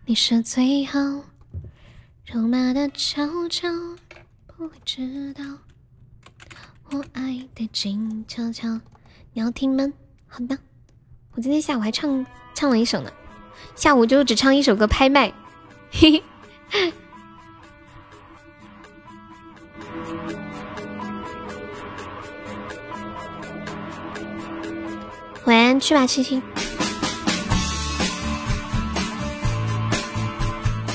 [0.08, 1.00] 你是最好。
[2.26, 3.70] 肉麻的悄悄，
[4.48, 5.44] 不会知道
[6.90, 8.68] 我爱的静悄悄。
[9.32, 9.94] 你要听吗？
[10.26, 10.58] 好的。
[11.40, 13.10] 我今天下午还唱唱了一首呢，
[13.74, 15.32] 下午就只唱一首歌拍卖，
[15.90, 16.22] 嘿
[16.70, 16.94] 嘿。
[25.46, 26.42] 晚安，去吧，七七。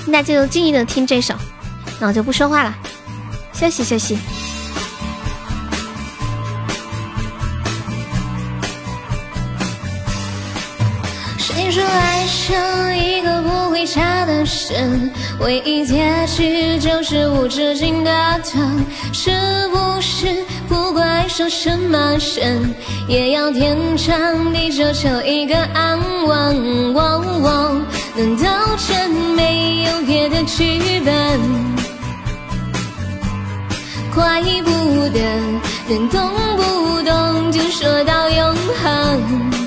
[0.06, 1.34] 那就静静的听这首，
[1.98, 2.76] 那我就不说话了，
[3.54, 4.18] 休息休息。
[11.74, 15.10] 说爱上一个不回家的人，
[15.40, 18.12] 唯一结局就是无止境的
[18.44, 18.86] 疼？
[19.12, 19.32] 是
[19.72, 22.72] 不是不管爱上什么人，
[23.09, 26.94] 也要天长地久求一个安稳？
[28.14, 31.40] 难道真没有别的剧本？
[34.14, 35.18] 怪不得
[35.88, 39.63] 能动不动就说到永恒。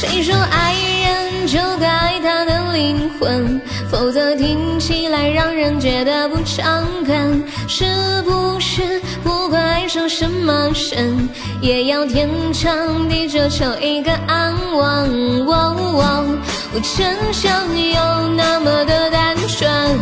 [0.00, 3.60] 谁说爱人就该他的灵魂？
[3.90, 7.44] 否则听起来让人觉得不诚恳。
[7.68, 7.84] 是
[8.22, 11.28] 不是不管爱上什么神，
[11.60, 15.46] 也要天长地久求一个安稳？
[15.46, 19.98] 我真想有那么的单纯，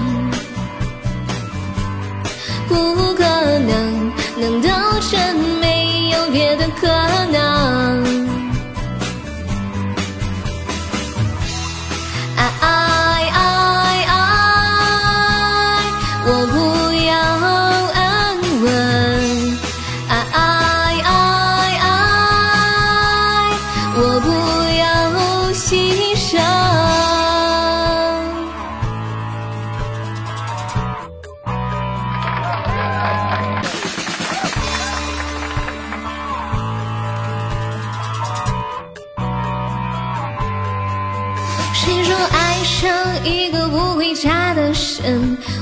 [2.68, 3.24] 不可
[3.58, 6.86] 能，难道真没有别的可
[7.32, 8.07] 能？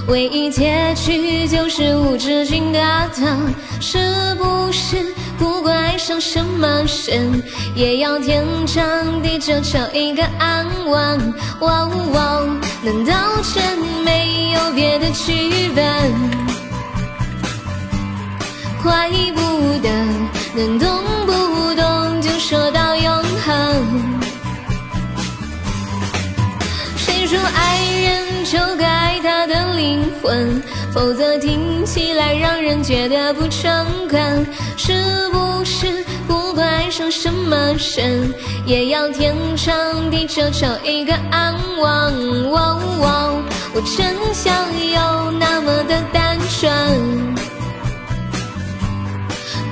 [0.09, 2.81] 唯一结局就是无止境的
[3.15, 3.53] 疼？
[3.81, 3.99] 是
[4.37, 6.67] 不是不管爱上什么
[7.09, 7.43] 人，
[7.75, 11.35] 也要天长地久求一个安稳？
[12.83, 13.15] 难道
[13.53, 15.85] 真没有别的剧本？
[18.83, 19.41] 怪不
[19.83, 19.89] 得
[20.55, 24.23] 能动不动就说到永恒。
[26.97, 27.96] 谁说，爱
[28.47, 30.63] 人就该爱他的灵魂，
[30.93, 34.47] 否则听起来让人觉得不诚恳。
[34.77, 37.57] 是不是不管爱上什么
[37.97, 38.33] 人，
[38.65, 42.47] 也要天长地久求一个安稳？
[43.75, 44.55] 我真想
[44.91, 46.73] 有那么的单纯，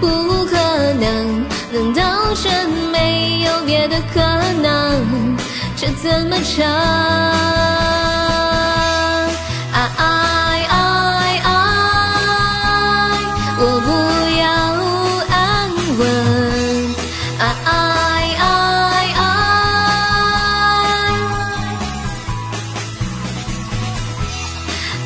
[0.01, 0.56] 不可
[1.01, 4.20] 能，难道真没有别的可
[4.60, 5.36] 能？
[5.76, 8.03] 这怎么成？
[9.85, 10.74] 爱爱
[11.44, 11.48] 爱，
[13.59, 13.89] 我不
[14.40, 14.44] 要
[15.31, 15.35] 安
[15.98, 16.01] 稳。
[17.39, 17.69] 爱爱
[18.40, 18.43] 爱
[19.15, 19.23] 爱，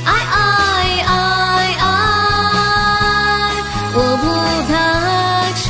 [0.05, 0.37] 爱爱
[1.07, 1.11] 爱
[1.81, 1.83] 爱，
[3.95, 4.25] 我不
[4.69, 4.73] 怕
[5.63, 5.67] 沉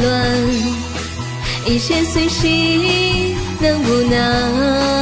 [0.00, 0.06] 沦，
[1.66, 4.97] 一切随心，能不能？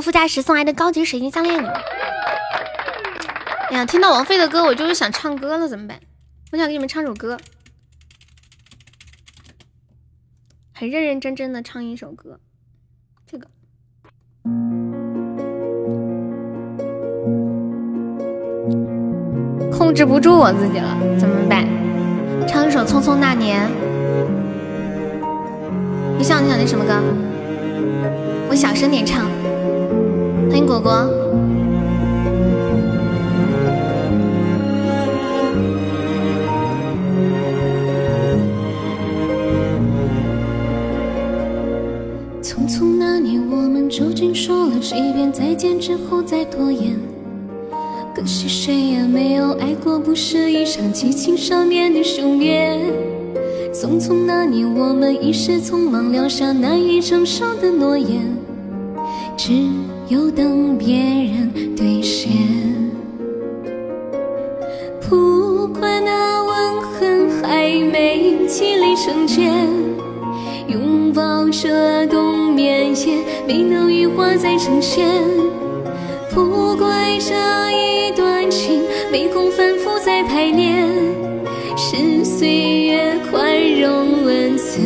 [0.00, 1.64] 副驾驶送来的高级水晶项链。
[3.70, 6.00] 哎呀，听到王菲的歌，我就是想唱歌了，怎么办？
[6.52, 7.36] 我想给你们唱首歌，
[10.72, 12.40] 很认认真真的唱一首歌。
[13.26, 13.46] 这个
[19.70, 21.66] 控制不住我自己了，怎么办？
[22.48, 23.68] 唱一首《匆匆那年》。
[26.16, 26.98] 你想你想听什么歌？
[28.48, 29.26] 我小声点唱。
[30.48, 30.90] 欢迎果果。
[42.42, 46.98] 匆匆那年，我们究竟说了几遍再见之后再拖延？
[48.14, 52.80] 可惜谁也没有爱过，不是一场激情上面的雄辩。
[53.72, 58.22] 匆匆那年，我们一时匆忙撂下难以承受的诺言，
[59.36, 59.52] 只
[60.08, 62.32] 又等别人兑现。
[65.08, 69.52] 不管那吻痕还没积累成茧。
[70.68, 75.06] 拥抱着冬眠，也没能羽化再成仙。
[76.34, 77.34] 不怪这
[77.72, 80.86] 一段情没空反复再排练，
[81.76, 84.78] 是岁月宽容文字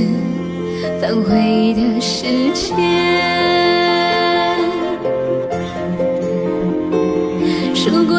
[1.01, 3.62] 反悔的时间。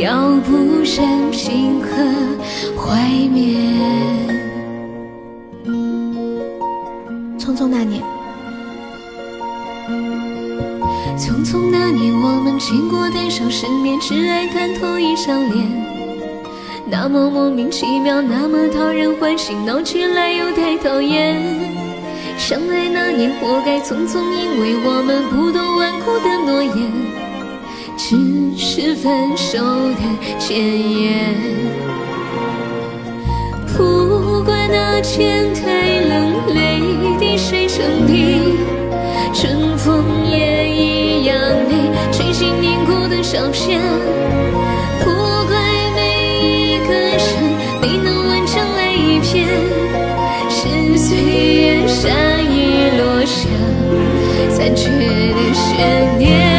[0.00, 1.88] 要不任凭和
[2.74, 3.54] 怀缅。
[7.38, 8.02] 匆匆那年，
[11.18, 15.68] 匆匆那年，我们见过多少世面，只爱看同一张脸，
[16.86, 21.36] 那么莫名其妙，那么讨人欢喜，闹起来又太讨厌。
[22.38, 26.90] 相爱那年，活该匆匆，因为我们不懂顽固的诺言，
[28.02, 28.16] 只
[28.56, 30.00] 是分手的
[30.38, 31.36] 前言。
[33.76, 36.80] 不管那天太冷，泪
[37.18, 38.56] 滴水成冰，
[39.34, 41.36] 春风也一样
[41.68, 43.78] 泪，吹进凝固的照片。
[45.04, 45.10] 不
[45.46, 45.60] 怪
[45.94, 47.20] 每一个人
[47.82, 49.46] 没能完成爱一遍，
[50.48, 52.10] 是岁月善
[52.50, 53.46] 意落下
[54.56, 56.49] 残缺的悬念。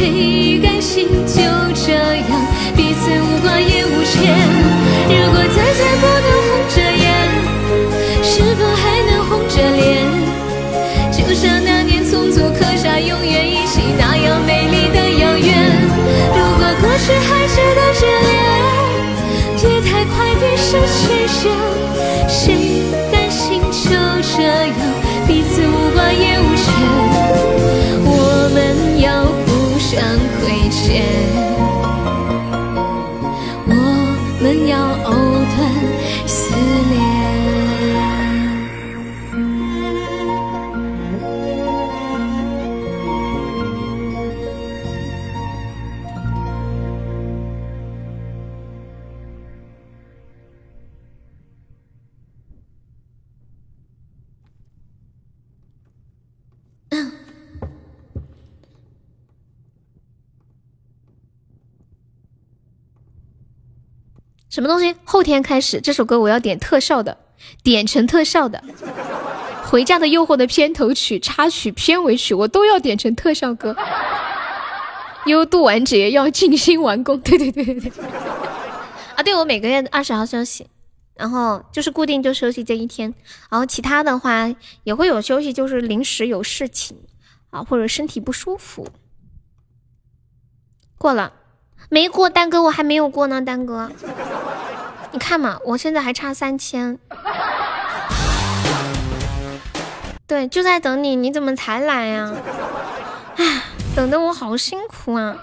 [0.00, 1.06] 谁甘心
[64.60, 64.94] 什么东西？
[65.04, 67.16] 后天开始，这首歌我要点特效的，
[67.62, 68.62] 点成特效的。
[69.70, 73.74] 《回家的诱惑》的片头曲、插曲、片尾曲，我都要点成特效歌。
[75.24, 77.18] 优度完结，要静心完工。
[77.24, 77.90] 对对对对对。
[79.16, 80.66] 啊，对，我每个月二十号休息，
[81.14, 83.14] 然后就是固定就休息这一天，
[83.48, 84.54] 然后其他的话
[84.84, 86.98] 也会有休息，就是临时有事情
[87.48, 88.86] 啊，或者身体不舒服。
[90.98, 91.32] 过了。
[91.92, 93.90] 没过，丹哥，我还没有过呢，丹哥，
[95.10, 96.96] 你看嘛，我现在还差三千，
[100.24, 102.32] 对，就在等你，你怎么才来呀？
[103.38, 103.62] 唉，
[103.96, 105.34] 等的我好辛苦啊。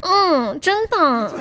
[0.00, 1.32] 嗯，真的。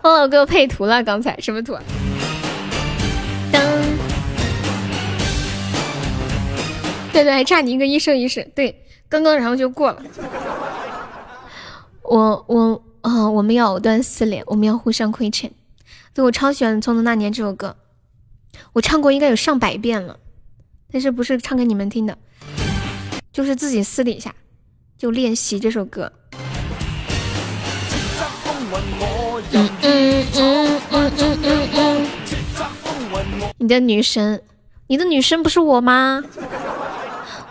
[0.00, 1.74] 忘 了给我配图了，刚才什么图？
[1.74, 1.80] 噔。
[7.16, 8.46] 对对，还差你一个一生一世。
[8.54, 10.02] 对，刚刚然后就过了。
[12.02, 15.50] 我我啊，我们要藕断丝连，我们要互相亏欠。
[16.12, 17.74] 对我超喜欢《匆匆那年》这首歌，
[18.74, 20.18] 我唱过应该有上百遍了，
[20.92, 22.18] 但是不是唱给你们听的，
[23.32, 24.34] 就是自己私底下
[24.98, 26.12] 就练习这首歌。
[29.52, 31.12] 嗯嗯嗯嗯
[31.42, 32.06] 嗯嗯。
[33.56, 34.42] 你的女神，
[34.88, 36.22] 你的女神不是我吗？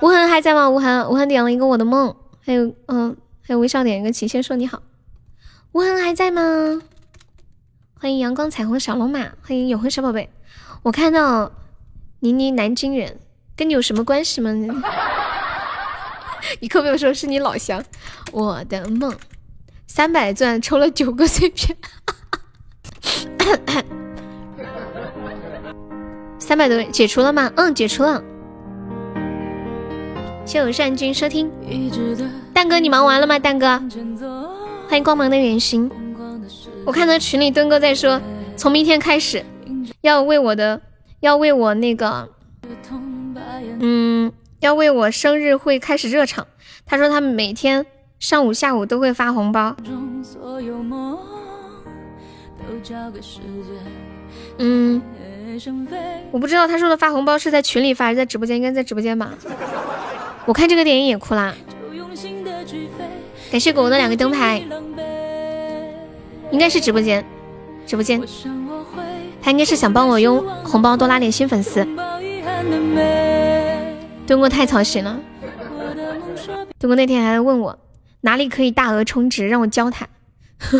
[0.06, 0.70] 吴恒还在吗？
[0.70, 2.16] 吴恒，吴恒点了一个我的梦，
[2.46, 4.84] 还有嗯，还有微笑点一个齐先说你好。
[5.72, 6.80] 吴恒还在吗？
[8.00, 10.30] 欢迎阳光彩虹小龙马，欢迎永恒小宝贝。
[10.84, 11.52] 我看到
[12.20, 13.18] 倪妮南京人，
[13.58, 14.52] 跟你有什么关系吗？
[16.62, 17.84] 你可不可以说是你老乡？
[18.32, 19.12] 我的梦，
[19.88, 21.76] 三百钻抽了九个碎片，
[26.38, 27.52] 三百多解除了吗？
[27.56, 28.24] 嗯，解除了。
[30.46, 31.52] 谢友善君收听，
[32.54, 33.40] 蛋哥你忙完了吗？
[33.40, 33.82] 蛋哥，
[34.88, 35.90] 欢迎光芒的远行。
[36.86, 38.22] 我看到群里墩哥在说，
[38.56, 39.44] 从明天开始
[40.02, 40.80] 要为我的，
[41.22, 42.30] 要为我那个，
[43.80, 46.46] 嗯，要为我生日会开始热场。
[46.86, 47.84] 他说他们每天
[48.20, 49.76] 上午下午都会发红包。
[54.60, 55.02] 嗯，
[56.32, 59.34] 我不知道他说的发红包是在群里发还是在直播间，应该在直播间吧。
[60.46, 61.56] 我看这个电影也哭啦，
[63.52, 64.64] 感谢狗狗的两个灯牌，
[66.52, 67.26] 应该是直播间，
[67.86, 68.22] 直播间，
[69.42, 71.86] 他应该是想帮我用红包多拉点新粉丝。
[74.28, 75.20] 东哥太操心了，
[76.80, 77.78] 东哥那天还问我
[78.22, 80.08] 哪里可以大额充值，让我教他，
[80.72, 80.80] 我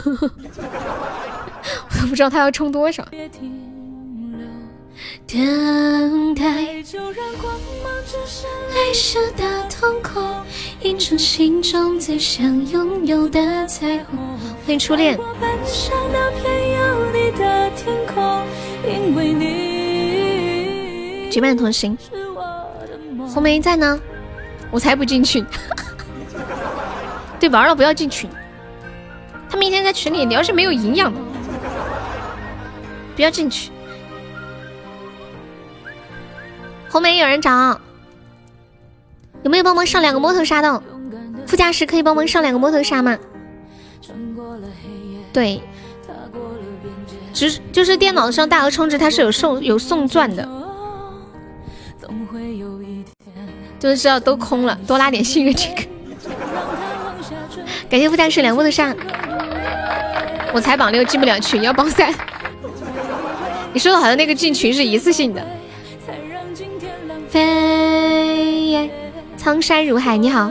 [2.02, 3.04] 都不知道他要充多少。
[5.28, 6.44] 等待，
[8.74, 10.24] 爱是大瞳孔，
[10.82, 14.18] 映出心中最想拥有的彩虹。
[14.66, 15.18] 欢迎初恋。
[21.30, 21.98] 结伴同行。
[23.34, 24.00] 红梅在呢，
[24.72, 25.46] 我才不进群。
[27.40, 28.30] 对，玩了不要进群。
[29.50, 31.20] 他明天在群里聊是没有营养的，
[33.16, 33.72] 不要进去。
[36.96, 37.78] 红梅有人找，
[39.44, 40.82] 有没有帮忙上两个摸头杀的？
[41.46, 43.18] 副驾驶可以帮忙上两个摸头杀吗？
[45.34, 45.62] 对，
[47.34, 50.48] 只就是电脑上大额充值，它是有送有送钻的，
[53.78, 55.82] 就是知道都空了，多拉点幸运这个。
[57.90, 58.96] 感谢副驾驶两摸头杀，
[60.54, 62.10] 我才榜六进不了群，要榜三。
[63.74, 65.46] 你说的好像那个进群是一次性的。
[67.36, 68.90] 飞，
[69.36, 70.50] 苍山如海，你好，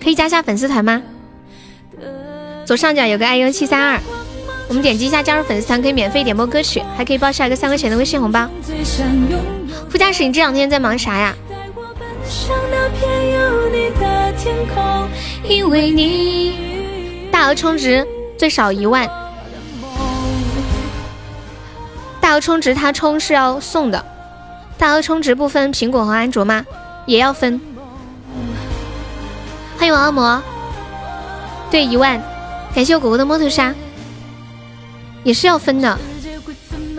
[0.00, 1.02] 可以加下粉丝团吗？
[2.64, 3.98] 左上角有个 iu 七三二，
[4.68, 8.48] 我们点击一下加入粉丝团，可以免费点播歌曲，还可以报下一个三块钱的微信红包。
[9.90, 11.34] 副驾驶，你这两天在忙啥呀？
[15.48, 17.28] 因为你。
[17.32, 18.06] 大额充值
[18.38, 19.10] 最少一万，
[22.20, 24.04] 大额充值他充是要送的，
[24.78, 26.64] 大额充值不分苹果和安卓吗？
[27.04, 27.60] 也要分。
[29.76, 30.40] 欢迎王恶魔，
[31.68, 32.22] 对一万，
[32.72, 33.74] 感谢我果果的摩托沙，
[35.24, 35.98] 也是要分的。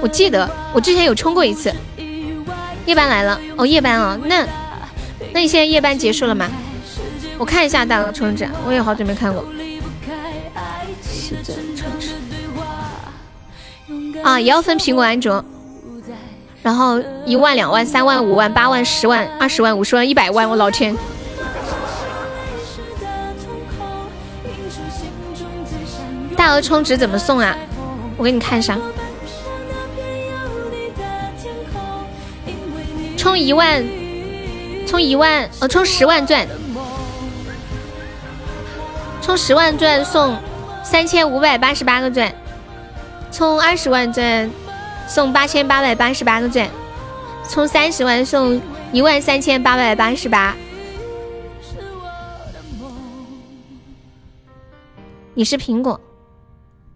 [0.01, 1.73] 我记得我之前有充过一次。
[2.85, 4.45] 夜班来了哦，夜班啊，那
[5.31, 6.49] 那你现在夜班结束了吗？
[7.37, 9.45] 我看一下大额充值，我也好久没看过。
[14.21, 15.43] 啊，也要分苹果、安卓，
[16.69, 20.95] 然后一万、两万、三万、五万、八万、十万、二十万、五十万、一百万，我老天！
[26.37, 27.57] 大额充值怎么送啊？
[28.17, 28.77] 我给你看一下。
[33.17, 33.83] 充一万，
[34.85, 36.47] 充一万，哦，充十万钻，
[39.23, 40.37] 充十万钻送
[40.83, 42.31] 三千五百八十八个钻，
[43.31, 44.47] 充二十万钻
[45.09, 46.69] 送八千八百八十八个钻，
[47.49, 48.61] 充三十万送
[48.93, 50.55] 一万三千八百八十八。
[55.33, 55.99] 你是苹果，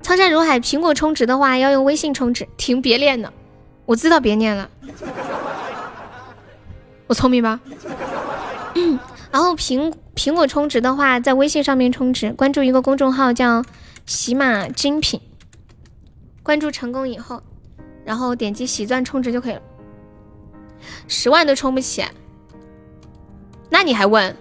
[0.02, 0.60] 苍山如海。
[0.60, 3.34] 苹果充值的话要用微信充值，停，别练了，
[3.88, 4.70] 我知道别念了。
[7.08, 7.60] 我聪明吧？
[9.32, 13.64] 然后苹苹果充值的话，在微信上面充值，关注一个公众号叫
[14.06, 15.20] 喜马精品，
[16.44, 17.42] 关注成功以后，
[18.06, 19.62] 然后点击喜钻充值就可以了。
[21.08, 22.04] 十万都充不起，
[23.70, 24.36] 那你还问？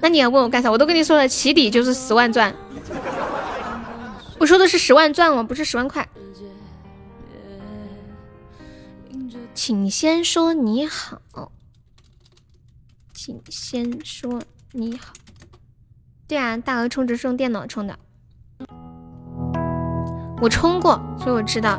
[0.00, 0.70] 那你还问我干啥？
[0.70, 2.54] 我都跟你说了，起底就是十万钻。
[4.38, 6.08] 我说的是十万钻哦，不是十万块。
[9.52, 11.20] 请先说你好，
[13.12, 14.40] 请先说
[14.72, 15.12] 你好。
[16.26, 17.98] 对啊，大额充值是用电脑充的，
[20.40, 21.78] 我充过，所以我知道。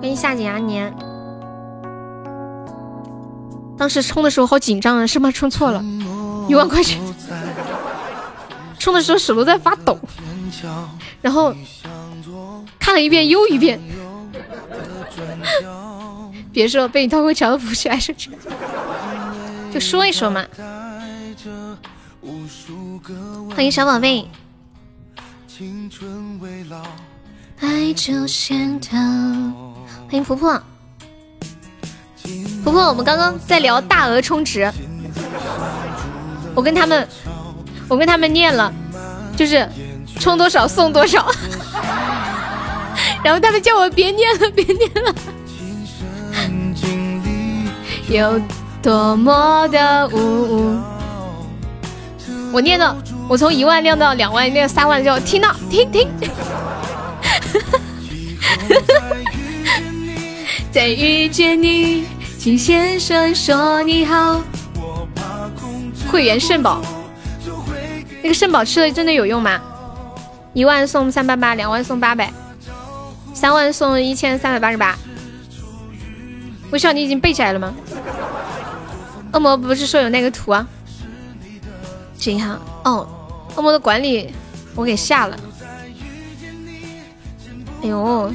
[0.00, 0.94] 欢迎夏景牙年，
[3.78, 5.82] 当时充的时候好紧张啊，生怕充错了，
[6.48, 7.00] 一万块钱，
[8.78, 9.98] 充的时候手都在发抖，
[11.22, 11.54] 然后。
[12.78, 13.80] 看了一遍又一遍，
[16.52, 18.30] 别说被你掏空墙的不是爱说去，
[19.74, 20.46] 就说一说嘛。
[23.54, 24.26] 欢迎小宝贝。
[25.46, 26.82] 青春未老
[27.60, 28.88] 爱就先到。
[30.06, 30.60] 欢迎婆婆。
[32.64, 34.70] 婆婆，我们刚刚在聊大额充值，
[36.54, 37.06] 我跟他们，
[37.88, 38.72] 我跟他们念了，
[39.36, 39.68] 就是
[40.18, 41.30] 充多少送多少。
[43.22, 45.14] 然后他们叫我别念了， 别念了。
[48.08, 48.40] 有
[48.82, 50.95] 多么的呜呜。
[52.52, 52.96] 我念到，
[53.28, 56.08] 我从一万念到两万，念三万就听到，听听。
[60.72, 62.04] 再遇见你，
[62.38, 64.42] 请先生说你好。
[66.10, 66.80] 会员肾宝，
[68.22, 69.60] 那个肾宝吃了真的有用吗？
[70.54, 72.32] 一万送三八八，两万送八百。
[73.34, 74.96] 三万送一千三百八十八，
[76.70, 77.74] 微笑，你已经背起来了吗？
[79.32, 80.66] 恶魔不是说有那个图啊？
[82.18, 83.06] 这样哦，
[83.54, 84.34] 恶魔的管理
[84.74, 85.38] 我给下了。
[87.82, 88.32] 哎呦，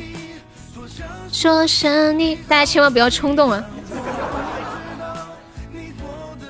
[1.32, 3.64] 说声你，大家千万不要冲动啊！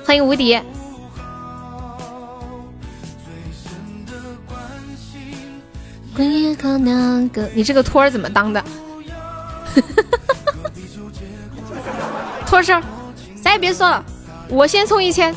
[0.06, 0.60] 欢迎无敌。
[7.54, 8.62] 你这个托儿怎么当的？
[12.46, 12.82] 托儿儿，
[13.42, 14.04] 啥也别说了，
[14.48, 15.34] 我先充一千，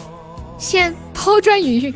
[0.58, 1.96] 先抛砖引玉。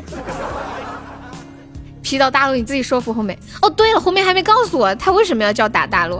[2.02, 3.38] 劈到大陆，你自己说服红梅。
[3.62, 6.20] 哦，对了，红梅还没告诉我他为什么要叫打大陆。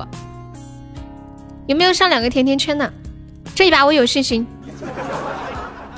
[1.66, 2.92] 有没有上两个甜甜圈呢？
[3.56, 4.46] 这一把我有信心，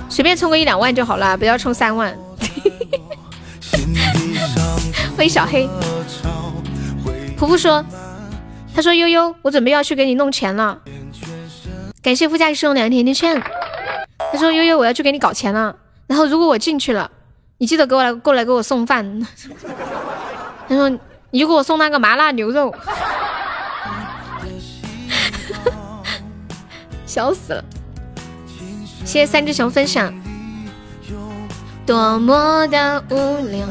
[0.07, 2.18] 随便充个一两万就好了，不要充三万。
[5.18, 5.68] 欢迎小黑。
[7.36, 7.84] 婆婆说
[8.73, 10.80] ：“他说悠悠，我准备要去给你弄钱了。
[12.02, 13.41] 感谢副驾驶送两个甜甜圈。
[14.32, 15.76] 他说悠悠，我要去给你搞钱了。
[16.12, 17.10] 然后如果我进去了，
[17.58, 19.26] 你记得给我来过来给我送饭。
[20.68, 20.90] 他说
[21.30, 22.76] 你就给我送那个麻辣牛肉。
[27.06, 27.64] 笑死了！
[29.06, 30.14] 谢谢三只熊分享。
[31.86, 33.16] 多么的无
[33.48, 33.66] 聊，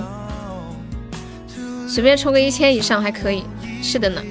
[1.86, 3.44] 随便抽个一千以上还可以。”
[3.84, 4.22] 是的呢，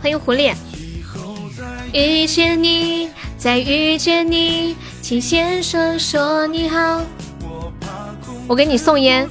[0.00, 0.54] 欢迎狐狸。
[1.92, 4.74] 遇见你，再遇见你，
[5.08, 7.00] 请先生说你好。
[8.48, 9.28] 我给你送烟，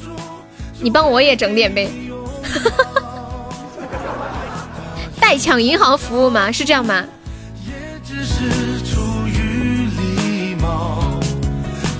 [0.80, 1.90] 你帮我也整点呗。
[5.20, 6.50] 代抢银行服务吗？
[6.50, 7.04] 是这样吗？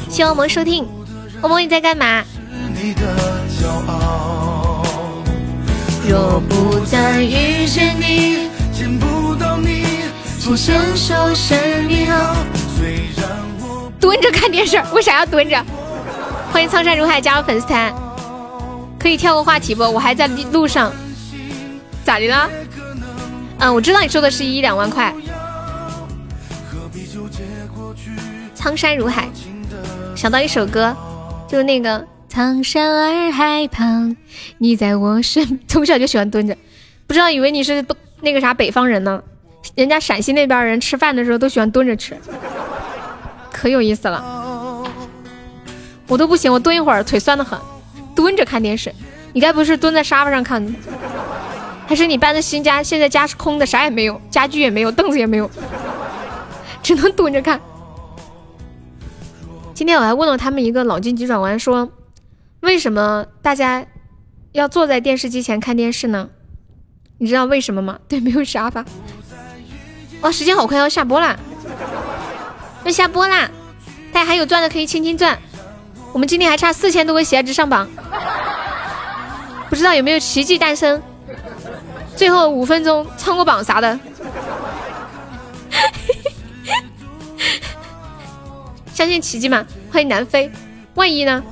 [0.08, 0.88] 谢谢我们收听，
[1.42, 2.24] 欧萌你在干嘛？
[6.08, 9.84] 若不再遇见你，见不到你，
[10.40, 12.38] 请先说声你好。
[14.06, 15.66] 蹲着看电视，为啥要蹲着？
[16.52, 17.92] 欢迎苍山如海加入粉丝团，
[19.00, 19.82] 可以跳个话题不？
[19.82, 20.94] 我还在路上，
[22.04, 22.48] 咋的了？
[23.58, 25.12] 嗯，我知道你说的是一两万块。
[28.54, 29.28] 苍山如海，
[30.16, 30.96] 想到一首歌，
[31.48, 34.16] 就是那个苍山洱海旁，
[34.60, 35.60] 你在我身。
[35.68, 36.56] 从小就喜欢蹲着，
[37.08, 37.84] 不知道以为你是
[38.22, 39.20] 那个啥北方人呢？
[39.74, 42.16] 人家陕西那边人吃饭的时候都喜欢蹲着吃，
[43.66, 44.24] 可有意思了。
[46.08, 47.60] 我都不行，我蹲一会儿腿酸的很，
[48.16, 48.94] 蹲着看电视。
[49.34, 50.64] 你该不是蹲在沙发上看？
[51.88, 55.50] 还是你搬的新家，现在家是空的，啥也没有，家具也没有，凳子也没有，
[56.84, 57.60] 只能蹲着看。
[59.74, 61.90] 今天我还问了他们一个脑筋急转弯，说
[62.60, 63.84] 为什么大家
[64.52, 66.30] 要坐在电视机前看电视呢？
[67.18, 67.98] 你知道为什么吗？
[68.08, 68.86] 对，没有沙发。
[70.22, 71.40] 哇，时间好快，要下播了！
[72.86, 73.50] 要下播啦！
[74.14, 75.36] 大家还有钻的可以轻轻钻。
[76.14, 77.90] 我们今天还差四千多个喜爱值上榜，
[79.70, 81.02] 不知道有没有奇迹诞生？
[82.16, 84.00] 最后五分钟冲个榜啥的，
[88.94, 89.66] 相信奇迹吗？
[89.92, 90.52] 欢迎南飞，
[90.94, 91.44] 万一呢？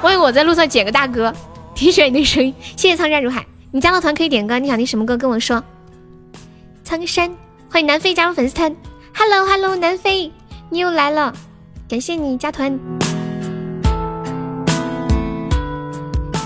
[0.00, 1.30] 万一我在路上捡个大哥，
[1.74, 2.54] 听选你的声音。
[2.74, 5.62] 谢谢苍山如海，你加了团可以点歌，你想听什么歌跟我说。
[6.82, 7.30] 苍山，
[7.70, 8.74] 欢迎南飞加入粉丝团。
[9.14, 10.32] Hello Hello，南飞，
[10.70, 11.32] 你又来了，
[11.88, 12.78] 感谢你加团。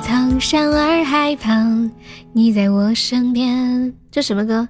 [0.02, 1.90] 苍山洱海旁。
[2.32, 4.68] 你在我身边，这什么歌？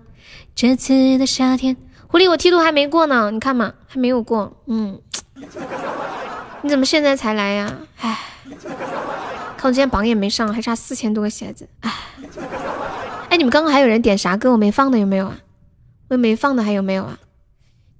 [0.54, 4.56] 这次的夏天，狐狸我梯度还没过呢，你看嘛，还没有过。
[4.66, 5.00] 嗯，
[6.62, 7.76] 你怎么现在才来呀？
[8.00, 8.18] 唉，
[9.56, 11.68] 看我今天榜也没上，还差四千多个鞋子。
[11.80, 11.92] 唉，
[13.30, 15.38] 哎，你们刚刚还有人点啥歌我没放的有没有啊？
[16.08, 17.18] 我没放的还有没有啊？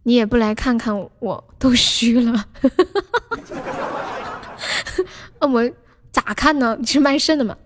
[0.07, 2.47] 你也不来看看我，都虚了。
[5.41, 5.71] 我
[6.13, 6.77] 咋看呢？
[6.79, 7.57] 你是卖肾的吗？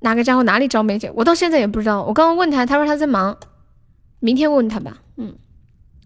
[0.00, 1.12] 哪个家伙哪里招美姐？
[1.14, 2.02] 我到现在也不知道。
[2.02, 3.38] 我刚刚问他，他说他在忙，
[4.18, 4.96] 明天问他吧。
[5.16, 5.36] 嗯，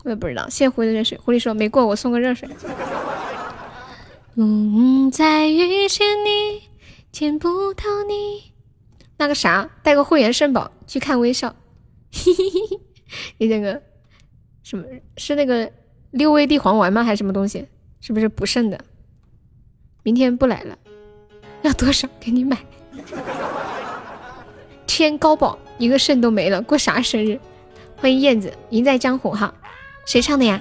[0.02, 0.48] 我也不知道。
[0.48, 1.16] 谢谢狐狸的热水。
[1.16, 2.48] 狐狸说没过，我送个热水。
[4.34, 6.62] 嗯，再遇见你，
[7.12, 8.52] 见不到你。
[9.16, 11.54] 那个啥，带个会员肾宝去看微笑。
[12.12, 12.80] 嘿嘿嘿，
[13.38, 13.80] 你那个
[14.62, 14.84] 什么
[15.16, 15.70] 是那个
[16.10, 17.02] 六味地黄丸吗？
[17.02, 17.66] 还是什么东西？
[18.00, 18.78] 是不是补肾的？
[20.02, 20.76] 明天不来了，
[21.62, 22.58] 要多少给你买？
[24.86, 27.38] 天高宝，一个肾都没了，过啥生日？
[27.96, 29.54] 欢迎燕子，赢在江湖哈，
[30.06, 30.60] 谁唱的呀？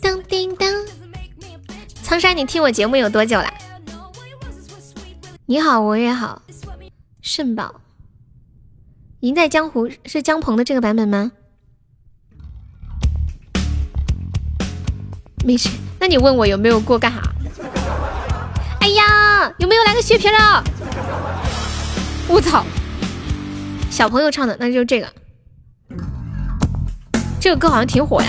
[0.00, 0.68] 当叮当，
[2.02, 3.52] 苍山，你听我节目有多久了？
[5.46, 6.42] 你好，我也好。
[7.22, 7.80] 肾宝，
[9.20, 11.32] 赢在江湖是江鹏的这个版本吗？
[15.44, 15.68] 没事，
[15.98, 17.22] 那你问我有没有过干啥？
[18.80, 20.62] 哎呀，有没有来个血瓶啊？
[22.28, 22.64] 我操！
[23.90, 25.08] 小朋友唱的，那就这个。
[27.40, 28.28] 这个歌好像挺火呀，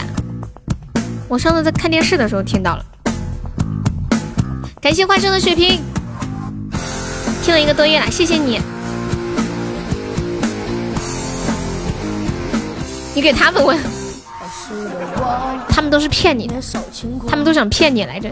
[1.28, 2.86] 我上次在看电视的时候听到了。
[4.80, 5.82] 感谢花生的血瓶，
[7.44, 8.62] 听了一个多月了，谢谢你。
[13.18, 13.76] 你给他们问，
[15.68, 16.54] 他们都是骗你的，
[17.28, 18.30] 他们都想骗你来着。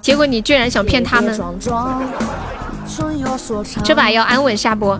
[0.00, 1.36] 结果你居然想骗他们，
[3.82, 4.96] 这把要安稳下播。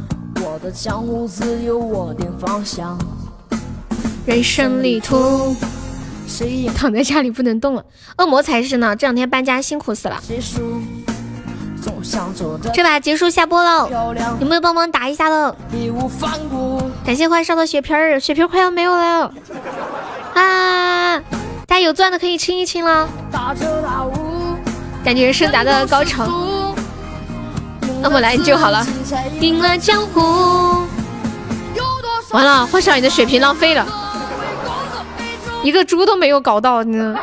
[4.26, 5.54] 人生旅途，
[6.74, 7.84] 躺在家里不能动了。
[8.18, 10.20] 恶魔才是呢，这两天搬家辛苦死了。
[12.72, 13.88] 这把结束下播喽，
[14.40, 15.54] 有没有帮忙打一下的？
[17.04, 19.32] 感谢欢少的血瓶儿，血瓶快要没有了
[20.34, 21.18] 啊！
[21.66, 23.08] 大家有钻的可以清一清了，
[25.04, 26.26] 感觉生达到高潮，
[28.00, 28.84] 那我来就好了。
[29.40, 30.86] 赢了江湖，
[32.30, 33.86] 完了，幻少你的血瓶浪费了，
[35.62, 37.14] 一个猪都没有搞到呢。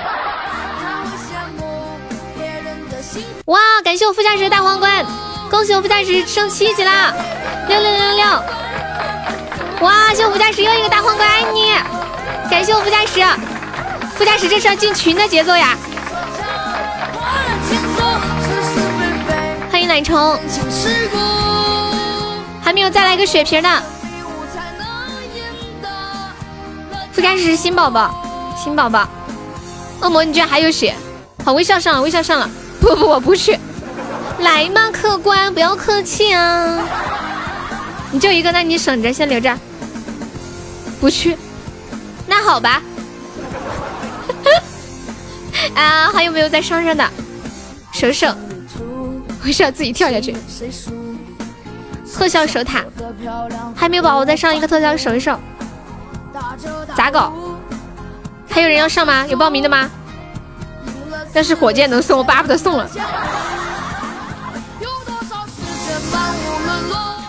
[3.46, 5.06] 哇，感谢我副驾驶的大皇冠，
[5.52, 7.14] 恭喜我副驾驶升七级啦！
[7.68, 8.26] 六六六六。
[9.82, 10.14] 哇！
[10.14, 11.74] 谢我副驾驶又一个大皇冠，爱你！
[12.50, 13.22] 感谢我副驾驶，
[14.16, 15.78] 副驾驶这是要进群的节奏呀！
[19.70, 20.40] 欢迎奶虫，
[22.64, 23.84] 还没有再来一个血瓶呢。
[27.12, 28.10] 副驾驶是新宝宝，
[28.56, 29.06] 新宝宝。
[30.00, 30.96] 恶魔，你居然还有血！
[31.44, 32.50] 好，微笑上了，微笑上了。
[32.84, 33.58] 不不，我不去。
[34.40, 36.84] 来嘛，客官，不要客气啊！
[38.12, 39.58] 你就一个，那你省着，先留着。
[41.00, 41.38] 不去，
[42.28, 42.82] 那好吧。
[45.76, 47.10] 啊，还有没有在上上的？
[47.94, 48.36] 省省，
[49.46, 50.36] 我是要自己跳下去。
[52.14, 52.84] 特效守塔，
[53.74, 55.40] 还没有宝宝再上一个特效守一守。
[56.98, 57.32] 咋搞？
[58.50, 59.26] 还有人要上吗？
[59.28, 59.90] 有报名的吗？
[61.34, 62.90] 要是火箭能送，我巴不得送了。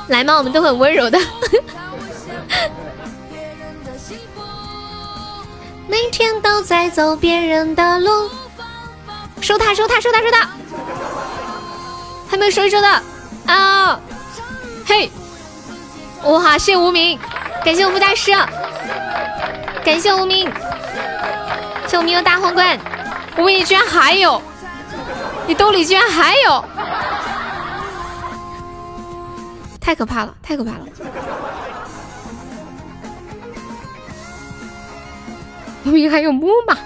[0.09, 1.18] 来嘛，我们都很温柔的。
[5.89, 8.31] 每天都在走别人的路，
[9.40, 10.48] 收塔收塔收塔收塔，
[12.28, 13.02] 还没有收一收的。
[13.47, 14.01] 啊！
[14.86, 15.10] 嘿，
[16.24, 17.18] 哇，谢无名，
[17.64, 18.32] 感谢我副驾驶，
[19.85, 20.51] 感谢无名，
[21.86, 22.78] 谢无名的大皇冠，
[23.36, 24.40] 无名你居然还有，
[25.47, 26.65] 你兜里居然还有，
[29.81, 30.86] 太可怕了，太可怕了。
[35.85, 36.78] 后面还有木马，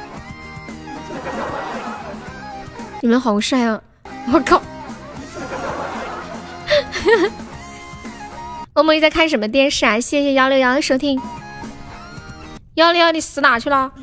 [3.01, 3.81] 你们好帅啊！
[4.33, 4.61] 我靠！
[8.73, 10.01] 欧梦一在看什么电视啊？
[10.01, 11.20] 谢谢幺六幺的收听。
[12.75, 13.93] 幺六幺，你死哪去了？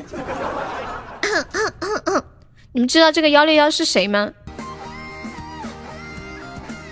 [2.76, 4.34] 你们知道这个幺六幺是谁吗？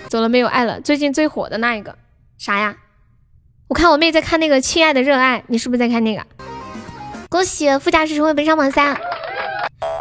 [0.08, 0.80] 走了没有爱了？
[0.80, 1.94] 最近最火的那一个
[2.38, 2.74] 啥呀？
[3.68, 6.24] 我看我妹在看那个《亲爱的热爱》，你是不是在看那个？
[7.28, 8.98] 恭喜副驾驶成为本场榜三。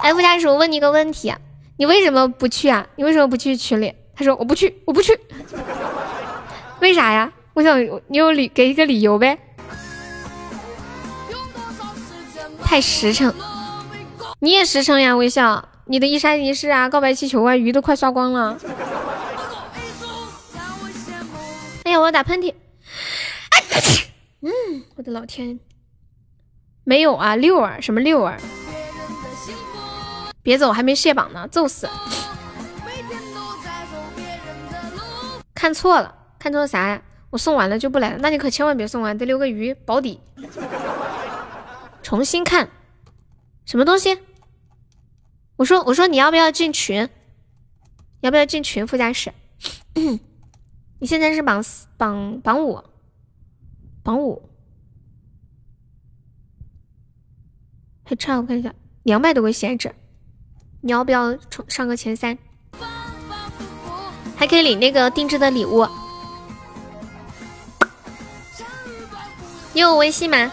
[0.02, 1.34] 哎，副驾驶，我问你一个问题，
[1.76, 2.88] 你为什么不去啊？
[2.96, 3.94] 你为什么不去群里？
[4.16, 5.20] 他说我不去，我不去。
[6.80, 7.30] 为啥呀？
[7.54, 7.78] 我想
[8.08, 9.38] 你有理，给一个理由呗。
[12.64, 13.34] 太实诚，
[14.40, 15.68] 你也实诚呀，微笑。
[15.86, 18.58] 你的一生一世啊，告白气球啊，鱼都快刷光了。
[21.84, 22.54] 哎呀，我要打喷嚏。
[24.42, 24.52] 嗯，
[24.96, 25.60] 我的老天。
[26.86, 28.38] 没有啊，六儿什么六儿？
[30.42, 31.90] 别走，还没卸榜呢，揍死！
[35.54, 37.02] 看错了，看错啥呀？
[37.30, 40.22] 我送完了就不来了，那你可千万别送完，得留个鱼保底。
[42.02, 42.70] 重新看，
[43.66, 44.20] 什么东西？
[45.56, 47.08] 我说我说你要不要进群？
[48.22, 48.88] 要不要进群？
[48.88, 49.34] 副驾驶，
[51.00, 52.84] 你现在是榜四榜榜五，
[54.02, 54.50] 榜五。
[58.06, 58.74] 还差我看一下，
[59.04, 59.94] 两百多个闲置，
[60.82, 62.38] 你要不要冲上个前三？
[64.36, 65.88] 还可以领那个定制的礼物。
[69.74, 70.52] 你有微信吗？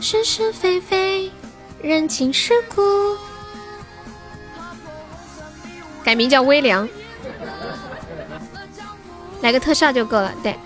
[0.00, 1.30] 是是非非，
[1.84, 2.82] 人情世故。
[6.02, 6.88] 改名叫微凉，
[9.42, 10.32] 来个特效就够了。
[10.42, 10.56] 对。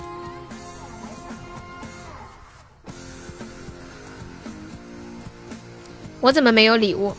[6.21, 7.17] 我怎么没有礼物？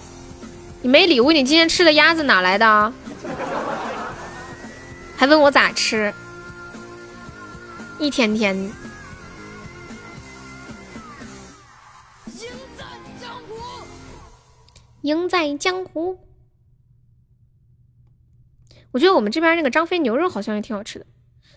[0.82, 2.94] 你没礼物，你今天吃的鸭子哪来的？
[5.18, 6.14] 还问我咋吃？
[7.98, 8.72] 一天天。
[15.02, 16.20] 赢在江湖。
[18.92, 21.06] 我觉得我们这边那个张飞牛肉好像也挺好吃的。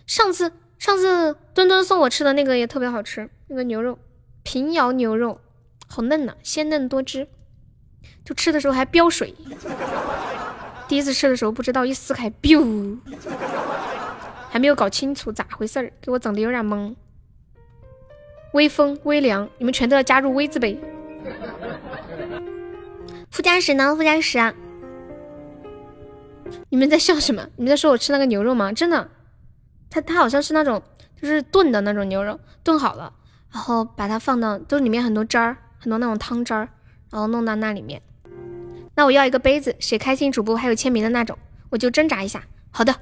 [0.06, 3.98] 上次上次墩墩送我吃的那个也特别好吃，那个牛肉
[4.42, 5.40] 平遥牛肉。
[5.88, 7.28] 好嫩呐，鲜嫩多汁，
[8.24, 9.34] 就吃的时候还飙水。
[10.88, 12.96] 第一次吃的时候不知道，一撕开，biu，
[14.48, 16.94] 还没有搞清楚咋回事儿，给我整的有点懵。
[18.54, 20.80] 微风微凉，你们全都要加入微字辈。
[23.32, 23.96] 副驾驶呢？
[23.96, 24.54] 副驾驶？
[26.68, 27.48] 你们在笑什么？
[27.56, 28.70] 你们在说我吃那个牛肉吗？
[28.72, 29.08] 真的，
[29.88, 30.82] 它它好像是那种
[31.20, 33.10] 就是炖的那种牛肉，炖好了，
[33.50, 35.56] 然后把它放到，都里面很多汁儿。
[35.78, 36.68] 很多那种汤汁儿，
[37.10, 38.00] 然后弄到那里面。
[38.94, 41.36] 那我要一个杯子，写开心主播还有签名的那种，
[41.70, 42.44] 我就挣扎一下。
[42.70, 42.94] 好的，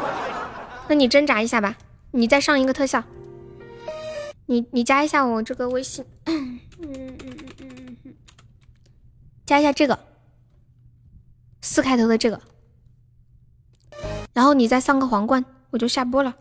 [0.88, 1.76] 那你挣扎一下吧。
[2.12, 3.02] 你再上一个特效，
[4.46, 7.36] 你你加一下我这个微信，嗯 嗯嗯，
[9.50, 9.98] 加一下这个
[11.60, 12.40] 四开头的这个，
[14.32, 16.32] 然后你再上个皇冠，我就下播了。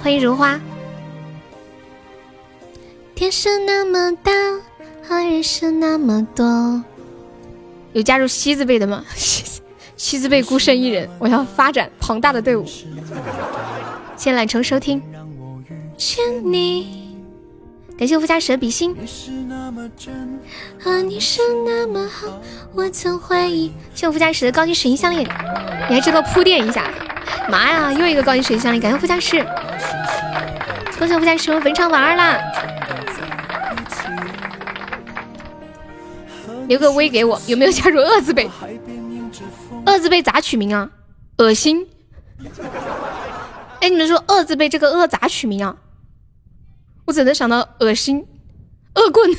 [0.00, 0.60] 欢迎如花。
[3.16, 4.30] 天是那么大，
[5.08, 6.80] 好人是那么多。
[7.92, 9.04] 有加入西字辈的吗？
[9.96, 12.64] 西字辈孤身一人，我要发展庞大的队伍。
[12.64, 12.86] 谢
[14.16, 15.02] 谢懒虫收听。
[15.98, 17.05] 牵你，
[17.98, 18.94] 感谢我夫家蛇比心。
[20.84, 22.40] 啊，你是那么好，
[22.74, 23.72] 我曾怀疑。
[23.94, 25.24] 谢我夫家蛇的高级水晶项链，
[25.88, 26.90] 你还知道铺垫一下？
[27.48, 29.42] 妈呀，又一个高级水晶项链，感谢我夫家石。
[30.98, 32.38] 恭喜我夫家石成为常玩啦！
[36.68, 38.50] 留个微给我，有没有加入恶字辈？
[39.86, 40.90] 恶字辈咋取名啊？
[41.38, 41.86] 恶心！
[43.80, 45.76] 哎，你们说恶字辈这个恶咋取名啊？
[47.06, 48.24] 我只能想到恶心、
[48.94, 49.30] 恶棍、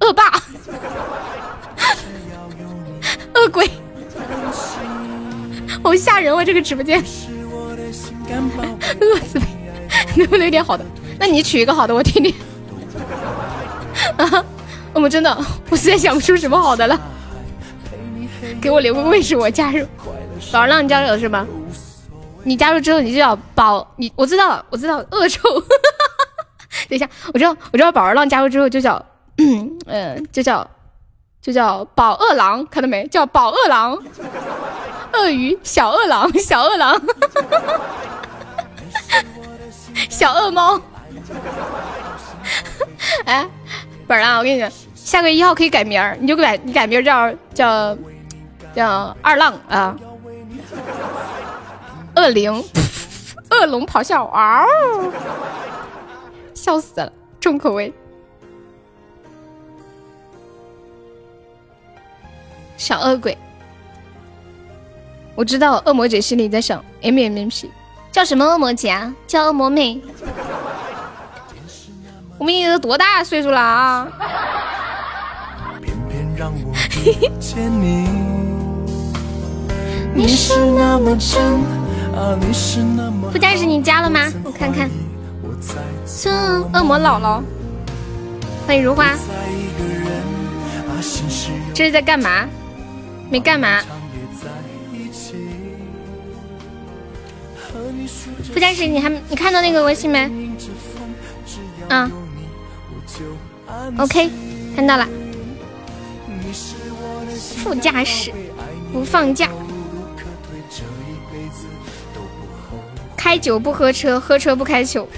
[0.00, 0.24] 恶霸、
[3.34, 3.70] 恶鬼，
[5.82, 6.44] 好吓人啊！
[6.44, 7.02] 这个直播间，
[9.00, 9.38] 饿死
[10.14, 10.84] 你，能不能有点好的？
[11.18, 12.34] 那你取一个好的，我听听。
[14.16, 14.44] 啊！
[14.92, 15.36] 我们真的，
[15.70, 17.00] 我实在想不出什么好的了。
[18.60, 19.86] 给我留个位置，我加入。
[20.52, 21.46] 宝儿让你加入是吗？
[22.44, 25.48] 你加入之后你就叫宝，你我知道了，我知道恶臭。
[26.88, 29.04] 等一下，我知道，我知道宝儿浪加入之后就叫，
[29.38, 30.68] 嗯，就叫
[31.40, 33.06] 就叫宝恶狼，看到没？
[33.08, 33.96] 叫宝恶狼，
[35.12, 37.00] 鳄鱼小恶狼，小恶狼，
[40.08, 40.80] 小恶猫。
[43.26, 43.46] 哎。
[44.04, 47.96] 本儿啊，我跟你讲，下个月一号可以改名儿，你就改，你改名叫叫
[48.74, 49.96] 叫二浪啊，
[52.16, 52.52] 恶灵，
[53.50, 54.66] 恶龙咆哮，嗷，
[56.54, 57.92] 笑死了，重口味，
[62.76, 63.36] 小恶鬼，
[65.34, 67.70] 我知道恶魔姐心里在想 M M M P，
[68.10, 69.14] 叫什么恶魔姐啊？
[69.26, 70.00] 叫恶魔妹。
[72.38, 74.08] 我们已经多大岁数了啊！
[83.32, 84.20] 副驾驶你加了吗？
[84.44, 84.90] 我看看。
[86.72, 87.42] 恶魔姥姥，
[88.66, 89.16] 欢迎如花。
[91.74, 92.46] 这是在干嘛？
[93.30, 93.80] 没干嘛。
[98.52, 100.30] 副驾驶，你还你看到那个微信没？
[101.88, 102.10] 嗯。
[103.98, 104.30] OK，
[104.76, 105.08] 看到了。
[107.56, 108.30] 副驾驶
[108.92, 109.48] 不放假，
[113.22, 115.08] 开酒不喝车，喝车不开酒，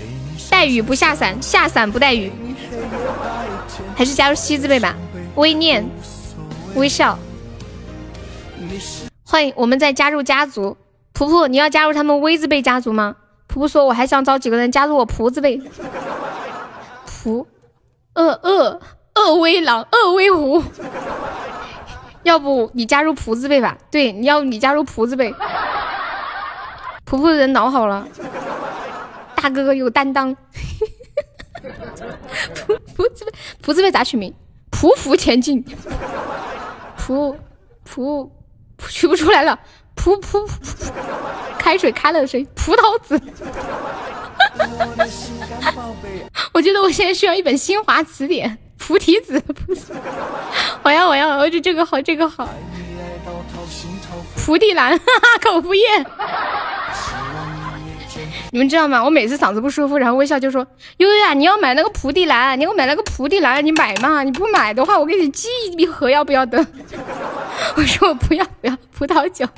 [0.50, 2.30] 带雨不下伞，下伞不带雨。
[3.96, 4.94] 还是加入西字辈吧。
[5.36, 5.82] 微念，
[6.74, 7.18] 微笑。
[9.24, 10.76] 欢迎，我们再加入家族。
[11.14, 13.16] 婆婆，你要加入他们微字辈家族吗？
[13.46, 15.58] 婆婆说，我还想找几个人加入我仆字辈。
[17.08, 17.46] 仆。
[18.16, 18.80] 恶恶
[19.14, 20.62] 恶威狼，恶威虎，
[22.22, 23.78] 要不你加入仆字辈吧？
[23.90, 25.34] 对，你要你加入仆字辈。
[27.14, 28.04] 仆仆人脑好了，
[29.36, 30.34] 大哥哥有担当。
[32.52, 33.32] 仆仆字辈，
[33.62, 34.34] 仆字辈咋取名？
[34.72, 35.64] 匍匐前进。
[36.98, 37.36] 仆
[37.88, 38.28] 仆
[38.88, 39.56] 取不出来了。
[39.94, 40.44] 噗噗，
[41.56, 42.44] 开水开了的声。
[42.56, 43.20] 葡萄籽。
[46.52, 48.58] 我觉得我现在需要一本新华词典。
[48.76, 49.40] 菩提子，
[50.82, 52.48] 我要我要，我觉得这个好，这个好。
[54.44, 55.82] 蒲地蓝， 哈哈，口服液。
[58.52, 59.02] 你们知道吗？
[59.02, 60.64] 我每次嗓子不舒服，然后微笑就说
[60.98, 64.22] ：“悠悠啊，你要买那个蒲地蓝，你给我买那个蒲地蓝，你买嘛？
[64.22, 66.58] 你不买的话，我给你寄一盒，要不要得？”
[67.76, 69.48] 我说我不要，不要葡萄酒。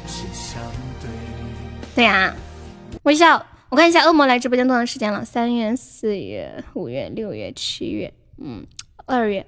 [1.95, 2.35] 对呀，
[3.03, 3.45] 微笑。
[3.69, 5.25] 我看一下恶魔来直播间多长时间了？
[5.25, 8.65] 三月、四月、五月、六月、七月，嗯，
[9.07, 9.45] 二月，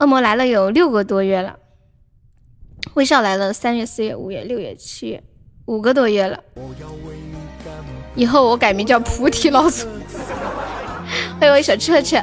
[0.00, 1.56] 恶魔来了有六个多月了。
[2.94, 5.22] 微笑来了三月、四月、五月、六月、七月，
[5.66, 6.42] 五个多月了。
[8.14, 9.86] 以后我改名叫菩提老祖。
[11.38, 12.22] 欢迎我小彻彻。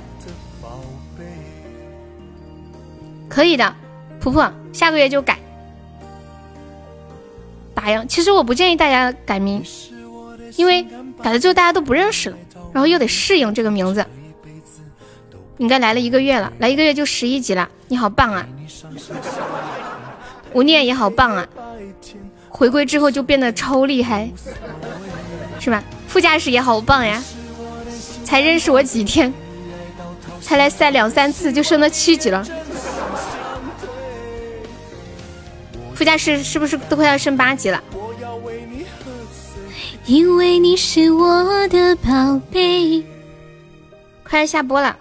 [3.29, 3.75] 可以的，
[4.19, 5.39] 婆婆，下个月就改。
[7.73, 8.05] 打烊。
[8.07, 9.63] 其实我不建议大家改名，
[10.55, 10.85] 因为。
[11.21, 12.37] 改了之后大家都不认识了，
[12.73, 14.05] 然后又得适应这个名字。
[15.57, 18.45] 应该来了一个月了，来一个月就十一级了，你好棒啊！
[20.53, 21.47] 无念也好棒啊！
[22.49, 24.29] 回归之后就变得超厉害，
[25.59, 25.83] 是吧？
[26.07, 27.23] 副驾驶也好棒呀！
[28.23, 29.33] 才认识我几天，
[30.41, 32.45] 才来赛两三次就升到七级了。
[35.95, 37.83] 副驾驶是不是都快要升八级了？
[40.05, 43.03] 因为你是我的宝贝。
[44.23, 44.97] 快要下播了，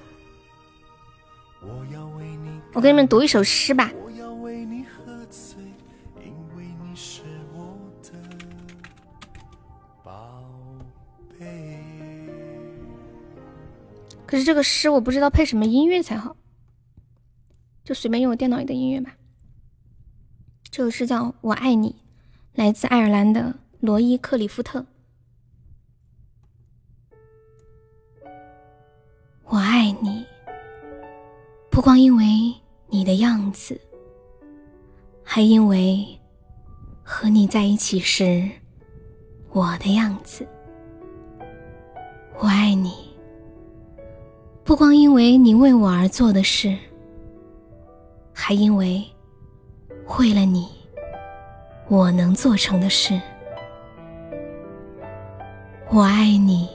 [2.73, 3.91] 我给你们读一首诗吧。
[14.33, 16.35] 可是这个诗我不知道配什么音乐才好，
[17.85, 19.15] 就随便用我电脑里的音乐吧。
[20.71, 21.91] 这首诗叫《我爱你》，
[22.55, 24.87] 来自爱尔兰的罗伊·克里夫特。
[29.45, 30.25] 我爱你，
[31.71, 32.25] 不光因为
[32.87, 33.79] 你的样子，
[35.23, 36.19] 还因为
[37.03, 38.49] 和你在一起时
[39.51, 40.49] 我的样子。
[42.39, 43.12] 我爱你。
[44.65, 46.77] 不光因为你为我而做的事，
[48.33, 49.05] 还因为
[50.19, 50.69] 为了你，
[51.89, 53.21] 我能做成的事。
[55.91, 56.69] 我爱你，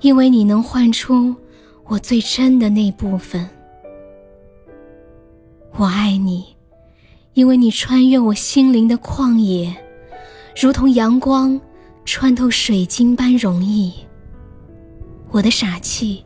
[0.00, 1.34] 因为你能唤出
[1.86, 3.46] 我最真的那部分。
[5.72, 6.56] 我爱你，
[7.34, 9.74] 因为你穿越我心灵的旷野，
[10.60, 11.60] 如同阳光
[12.04, 13.92] 穿透水晶般容易。
[15.32, 16.24] 我的傻气，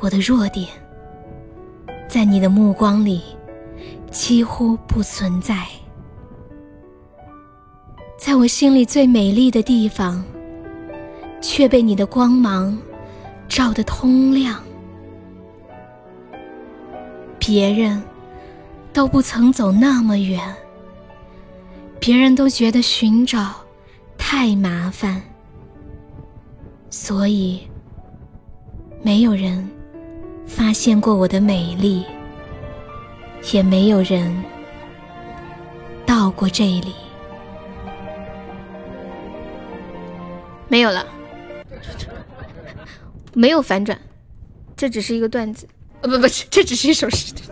[0.00, 0.66] 我的弱点，
[2.08, 3.20] 在你的目光里
[4.10, 5.66] 几乎不存在。
[8.18, 10.24] 在我心里最美丽的地方，
[11.42, 12.78] 却被你的光芒
[13.46, 14.58] 照得通亮。
[17.38, 18.02] 别人
[18.90, 20.40] 都不曾走那么远，
[22.00, 23.52] 别人都觉得寻找
[24.16, 25.20] 太麻烦，
[26.88, 27.60] 所以。
[29.04, 29.68] 没有人
[30.46, 32.06] 发现过我的美丽，
[33.52, 34.42] 也没有人
[36.06, 36.94] 到过这里。
[40.68, 41.04] 没有了，
[43.34, 44.00] 没有反转，
[44.76, 45.68] 这只是一个段子。
[46.00, 47.34] 呃，不不，这只是一首诗。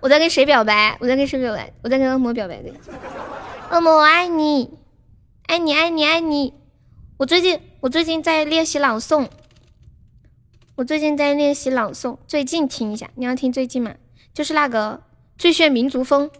[0.00, 0.96] 我在跟谁表白？
[1.00, 1.70] 我在跟谁表白？
[1.82, 2.72] 我在跟恶魔表白的。
[3.70, 4.70] 恶魔，我爱你，
[5.46, 6.54] 爱你，爱你，爱你。
[7.18, 9.28] 我最近，我最近在练习朗诵。
[10.76, 13.10] 我最近在练习朗诵，最近听一下。
[13.16, 13.94] 你要听最近吗？
[14.32, 15.02] 就是那个
[15.36, 16.30] 最炫民族风。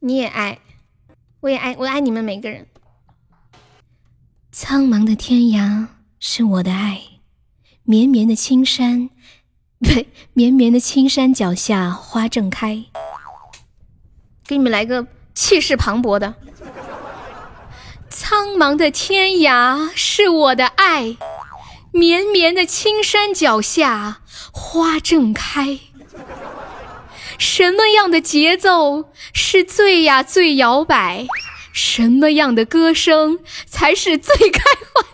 [0.00, 0.60] 你也爱，
[1.40, 2.66] 我也爱，我爱你们每个人。
[4.50, 5.88] 苍茫的天涯
[6.18, 7.02] 是我的爱，
[7.82, 9.10] 绵绵的青山，
[9.84, 12.86] 对，绵绵的青山脚下花正开。
[14.46, 16.34] 给你们来个气势磅礴的。
[18.08, 21.16] 苍茫的天涯是我的爱，
[21.92, 24.20] 绵绵的青山脚下
[24.52, 25.78] 花正开。
[27.38, 31.26] 什么样的节奏是最呀最摇摆？
[31.72, 34.62] 什么样的歌声才是最开
[34.94, 35.04] 怀？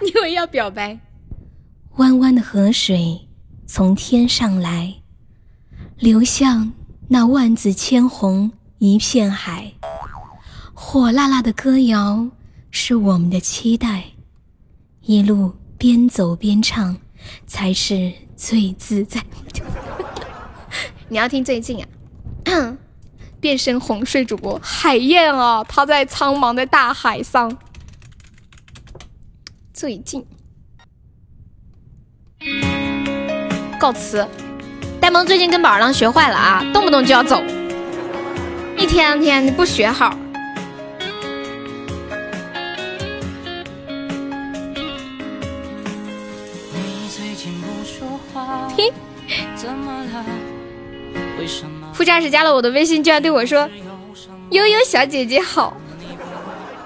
[0.00, 0.98] 你们要表白。
[1.96, 3.28] 弯弯的河水
[3.66, 4.94] 从天上来，
[5.98, 6.72] 流向。
[7.10, 9.72] 那万紫千红一片海，
[10.74, 12.28] 火辣辣的歌谣
[12.70, 14.04] 是我们的期待，
[15.00, 16.98] 一路边走边唱
[17.46, 19.24] 才是最自在。
[21.08, 21.82] 你要听最近
[22.44, 22.76] 啊，
[23.40, 27.56] 变身哄睡主播海燕啊，他在苍茫的大海上。
[29.72, 30.26] 最近
[33.80, 34.28] 告辞。
[35.10, 37.42] 萌最近跟宝儿郎学坏了啊，动不动就要走，
[38.76, 40.16] 一天天的不学好。
[48.76, 48.92] 嘿，
[51.92, 53.68] 副驾驶加了我的微信，居然对我说
[54.50, 55.76] ：“悠悠小姐姐好。”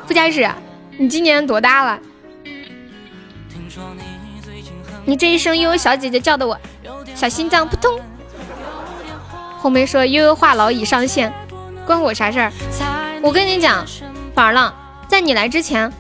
[0.06, 0.48] 副驾驶，
[0.98, 1.98] 你今年多大了？
[5.04, 6.58] 你这一声悠悠小姐姐叫的我。
[7.14, 8.00] 小心脏扑通。
[9.62, 11.32] 红梅说悠悠话痨已上线，
[11.86, 12.52] 关我啥事儿？
[13.22, 13.86] 我跟你讲，
[14.34, 14.74] 宝儿浪，
[15.06, 15.90] 在你来之前，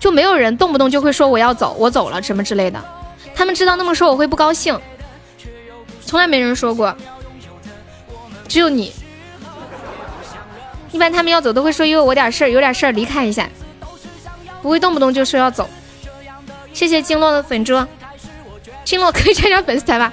[0.00, 2.84] 就没有人动不动就会说我要走，我走了什么之类的。
[3.36, 4.76] 他们知道那么说我会不高兴，
[6.04, 6.92] 从来没人说过，
[8.48, 8.92] 只有你。
[10.90, 13.48] 一般他们要走都会说悠悠我点事儿，有点事儿离开一下，
[14.60, 15.70] 不会动不动就说要走。
[16.72, 17.80] 谢谢金洛的粉猪，
[18.84, 20.12] 金洛可以加加粉丝团吧。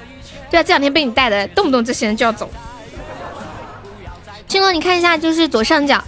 [0.52, 2.48] 对啊，这两天被你带的，动不动这些人就要走。
[4.48, 6.04] 青龙，你看一下，就是左上角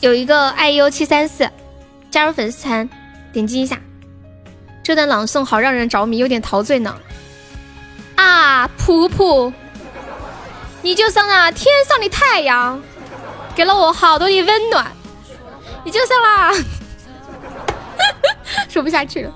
[0.00, 1.50] 有一个 iu 七三四，
[2.10, 2.88] 加入粉丝团，
[3.32, 3.78] 点击一下。
[4.82, 6.94] 这段朗诵好让人着迷，有点陶醉呢。
[8.16, 9.52] 啊，普普，
[10.82, 12.80] 你就像那天上的太阳，
[13.54, 14.86] 给了我好多的温暖。
[15.84, 16.52] 你就像啦，
[18.68, 19.32] 说不下去了。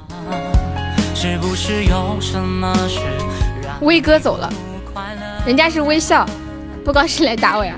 [3.81, 4.53] 威哥走了，
[5.47, 6.27] 人家是微笑，
[6.85, 7.75] 不高兴来打我呀。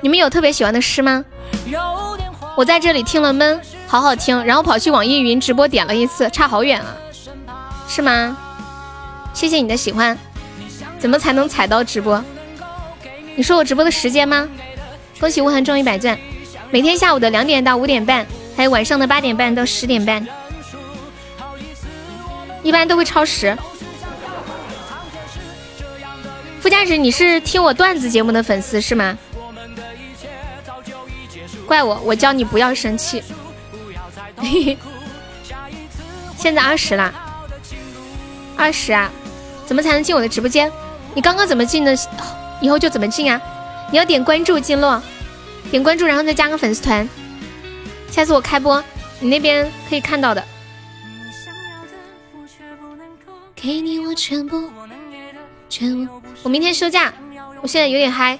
[0.00, 1.24] 你们有特别喜欢的诗吗？
[2.56, 6.96] 我在这里听了闷，好好听，然后跑去网易云直播点了一次，差好远啊，
[7.88, 8.36] 是吗？
[9.32, 10.18] 谢谢你的喜欢，
[10.98, 12.22] 怎么才能踩到直播？
[13.34, 14.48] 你说我直播的时间吗？
[15.18, 16.18] 恭喜无痕中一百钻，
[16.70, 18.26] 每天下午的两点到五点半，
[18.56, 20.26] 还有晚上的八点半到十点半，
[22.62, 23.56] 一般都会超时。
[26.62, 29.18] 副驾驶，你是听我段子节目的粉丝是吗？
[31.66, 33.20] 怪我，我教你不要生气。
[36.38, 37.12] 现在二十啦，
[38.56, 39.10] 二十啊？
[39.66, 40.70] 怎么才能进我的直播间？
[41.16, 41.98] 你刚刚怎么进的？
[42.60, 43.42] 以后就怎么进啊？
[43.90, 45.02] 你要点关注进落，
[45.68, 47.08] 点关注，然后再加个粉丝团。
[48.08, 48.80] 下次我开播，
[49.18, 50.44] 你那边可以看到的。
[53.56, 54.70] 给你我全部，
[55.68, 56.21] 全部。
[56.42, 57.12] 我明天休假，
[57.62, 58.38] 我现在有点嗨。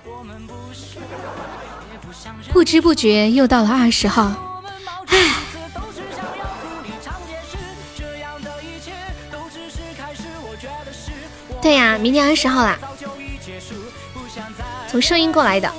[2.53, 4.33] 不知不觉又到了二十号，
[5.07, 5.35] 唉。
[11.63, 12.79] 对呀，明天二十号啦。
[14.89, 15.73] 从声音过来的。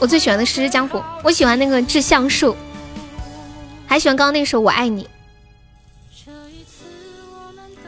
[0.00, 2.54] 我最喜欢的诗江湖，我喜欢那个致橡树，
[3.86, 5.08] 还喜欢刚刚那首我爱你。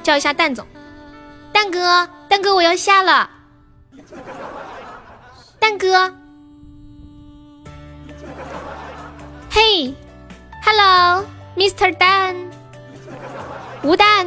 [0.02, 0.64] 叫一下蛋总，
[1.57, 3.31] 蛋哥，蛋哥，我要下了。
[5.59, 6.15] 蛋哥，
[9.51, 9.95] 嘿
[10.62, 11.97] ，Hello，Mr.
[11.97, 12.37] 蛋，
[13.83, 14.27] 吴蛋，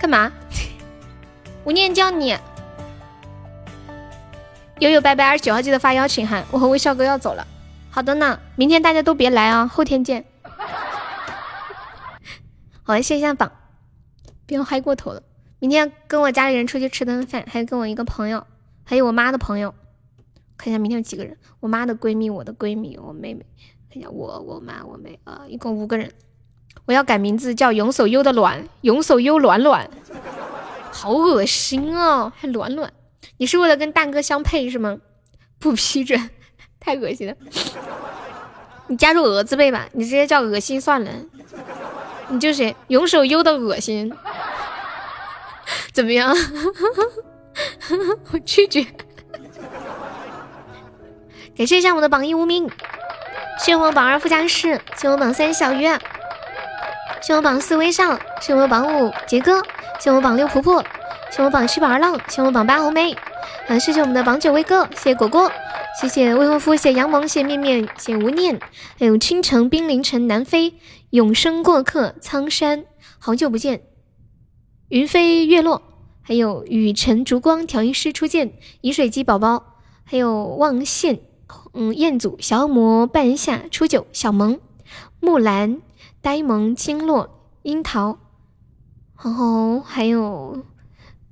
[0.00, 0.32] 干嘛？
[1.62, 2.36] 吴念叫你。
[4.80, 6.44] 悠悠拜拜，二十九号记得发邀请函。
[6.50, 7.46] 我和微笑哥要走了。
[7.88, 10.24] 好的呢，明天大家都别来啊，后天见。
[12.82, 13.52] 好，来卸一下榜，
[14.48, 15.22] 不要嗨过头了。
[15.60, 18.44] 明天跟我家里人出去吃顿饭，还有跟我一个朋友，
[18.82, 19.74] 还有我妈的朋友。
[20.56, 23.44] 看一下明天有几个人，我妈的闺蜜，我的闺蜜，我妹妹，
[23.90, 26.10] 看一下我我妈我妹啊，一共五个人。
[26.86, 29.90] 我要改名字叫永守优的卵，永守优卵卵，
[30.90, 32.92] 好恶心哦，还卵卵，
[33.36, 34.98] 你是为了跟蛋哥相配是吗？
[35.58, 36.30] 不批准，
[36.78, 37.34] 太恶心了。
[38.86, 41.10] 你加入鹅字辈吧，你直接叫恶心算了。
[42.28, 44.12] 你就是永守优的恶心，
[45.92, 46.34] 怎么样？
[48.32, 48.86] 我拒绝。
[51.56, 52.70] 感谢一下我的榜一无名，
[53.58, 55.86] 谢我榜二副驾驶，谢我榜三小鱼，
[57.20, 59.62] 谢我榜四微笑，谢我榜五杰哥，
[59.98, 60.82] 谢我榜六婆婆，
[61.30, 63.12] 谢我榜七宝二浪，谢我榜八红梅，
[63.68, 65.52] 啊，谢谢我们的榜九威哥，谢谢果果，
[66.00, 68.58] 谢谢未婚夫，谢谢杨萌，谢谢面面，谢谢无念，
[68.98, 70.74] 还有倾城冰凌城南飞，
[71.10, 72.84] 永生过客苍山，
[73.18, 73.82] 好久不见，
[74.90, 75.82] 云飞月落，
[76.20, 81.20] 还有雨晨烛光调音师初见，饮水机宝宝，还有望线。
[81.74, 84.58] 嗯，彦祖、小恶魔、半夏、初九、小萌、
[85.20, 85.80] 木兰、
[86.20, 88.18] 呆萌、金落、樱桃，
[89.22, 90.64] 然后还有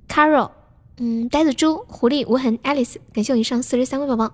[0.07, 0.51] Carol，
[0.97, 4.31] 嗯，呆子猪、狐狸、无痕、Alice，感谢我以上四十三位宝宝。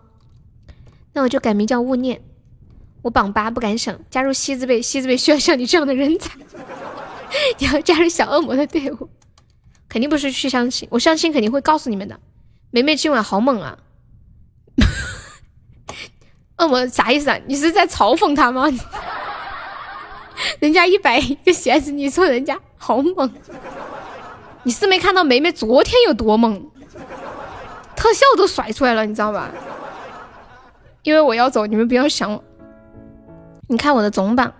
[1.14, 2.22] 那我就改名叫勿念，
[3.02, 6.38] 我榜八不敢省，加入西字辈，西字辈需要像你这样的人才。
[7.57, 9.10] 你要加入小恶魔的队伍，
[9.89, 12.19] 肯定不是去相亲，我相亲肯定会告诉你们的。
[12.72, 13.77] 梅梅今晚好猛啊！
[16.57, 17.39] 恶魔啥意思啊？
[17.47, 18.65] 你是在嘲讽他吗？
[20.60, 23.31] 人家一百一个鞋子，你说人家好猛？
[24.64, 26.69] 你是没看到梅梅昨天有多猛？
[27.95, 29.49] 特效都甩出来了，你知道吧？
[31.03, 32.43] 因为我要走，你们不要想我。
[33.68, 34.53] 你看我的总榜，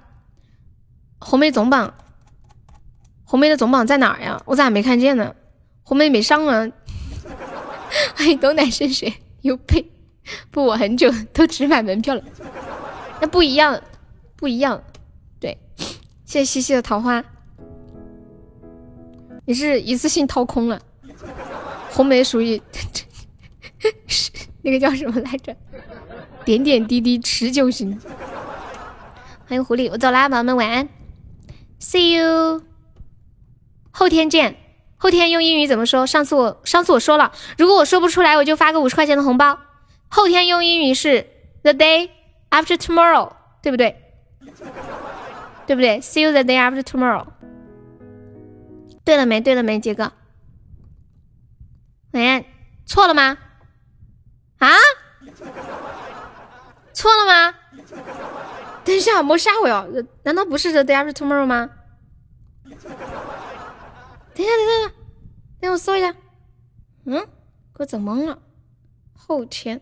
[1.20, 1.94] 红梅总榜，
[3.26, 4.42] 红梅的总榜在哪儿呀？
[4.46, 5.36] 我咋没看见呢？
[5.84, 6.68] 红梅没上啊？
[8.16, 9.92] 欢迎东南深水有配。
[10.52, 12.22] 不，我很久都只买门票了。
[13.20, 13.82] 那不一样，
[14.36, 14.82] 不一样。
[15.40, 15.58] 对，
[16.26, 17.24] 谢谢西西的桃花，
[19.46, 20.82] 你是一次性掏空了。
[21.92, 22.62] 红梅属于
[24.62, 25.56] 那个叫什么来着？
[26.44, 28.00] 点点滴滴持久型。
[29.48, 30.90] 欢迎狐狸，我走啦，宝宝们晚安
[31.80, 32.75] ，See you。
[33.98, 34.58] 后天见。
[34.98, 36.06] 后天用英语怎么说？
[36.06, 39.58] 上次我上次我说了，如果我说不出来，我就发个五十块钱的红包。
[40.10, 41.28] 后天用英语是
[41.64, 42.10] the day
[42.50, 43.32] after tomorrow，
[43.62, 43.96] 对不对？
[45.66, 47.26] 对不对？See you the day after tomorrow。
[49.06, 49.40] 对了没？
[49.40, 49.80] 对了没？
[49.80, 50.12] 杰哥，
[52.12, 52.46] 喂，
[52.86, 53.38] 错了吗？
[54.58, 54.70] 啊？
[56.94, 57.56] 错了吗？
[58.84, 59.88] 等一下，莫吓我哟！
[60.24, 61.70] 难道不是 the day after tomorrow 吗？
[64.36, 64.94] 等一下，等一下，
[65.62, 66.14] 等我搜一下。
[67.06, 67.26] 嗯，
[67.74, 68.40] 给我整懵了。
[69.14, 69.80] 后天，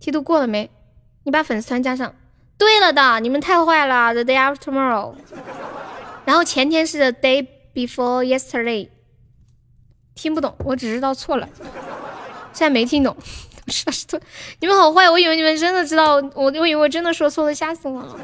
[0.00, 0.68] 梯度过了没？
[1.22, 2.14] 你把粉丝团加上。
[2.58, 4.12] 对了的，你们太坏了。
[4.12, 5.14] The day after tomorrow，
[6.24, 8.88] 然后前天是 the day before yesterday。
[10.16, 11.48] 听不懂，我只知道错了，
[12.52, 13.16] 现在没听懂。
[13.68, 14.20] 是是错，
[14.58, 18.16] 你们好坏，我以为你们真的知道，我我以为我真的说错了，吓死我了。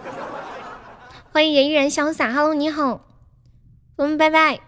[1.30, 3.06] 欢迎也依然潇洒，Hello，你好，
[3.96, 4.60] 我们拜拜。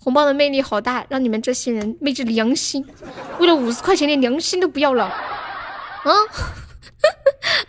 [0.00, 2.86] 红包的魅力好大，让你们这些人昧着良心，
[3.40, 5.06] 为了五十块钱连良心都不要了。
[5.06, 6.12] 啊！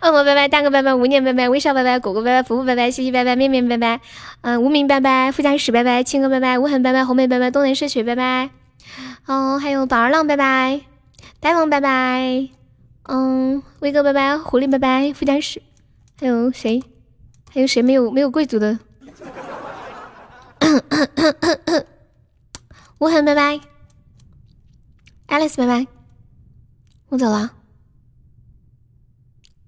[0.02, 4.00] 恶魔拜拜，大哥拜拜，无念拜拜，微笑拜拜，果果拜拜，福福拜拜，西西拜拜，面面拜拜，
[4.42, 8.50] 嗯，无名拜拜，副驾驶拜拜，青哥拜拜，无痕拜拜，红梅拜拜，东南摄雪拜拜，
[9.26, 10.80] 哦，还有宝儿浪拜拜，
[11.40, 12.48] 呆萌拜拜，
[13.08, 15.60] 嗯，威哥拜拜，狐狸拜拜，副驾驶，
[16.18, 16.82] 还有谁？
[17.52, 18.78] 还有谁没有没有贵族的？
[22.98, 23.58] 无痕拜拜
[25.28, 25.86] ，Alice 拜拜，
[27.08, 27.50] 我走了。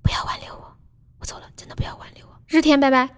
[0.03, 0.77] 不要挽留我，
[1.19, 2.33] 我走了，真的不要挽留我。
[2.47, 3.09] 日天拜拜，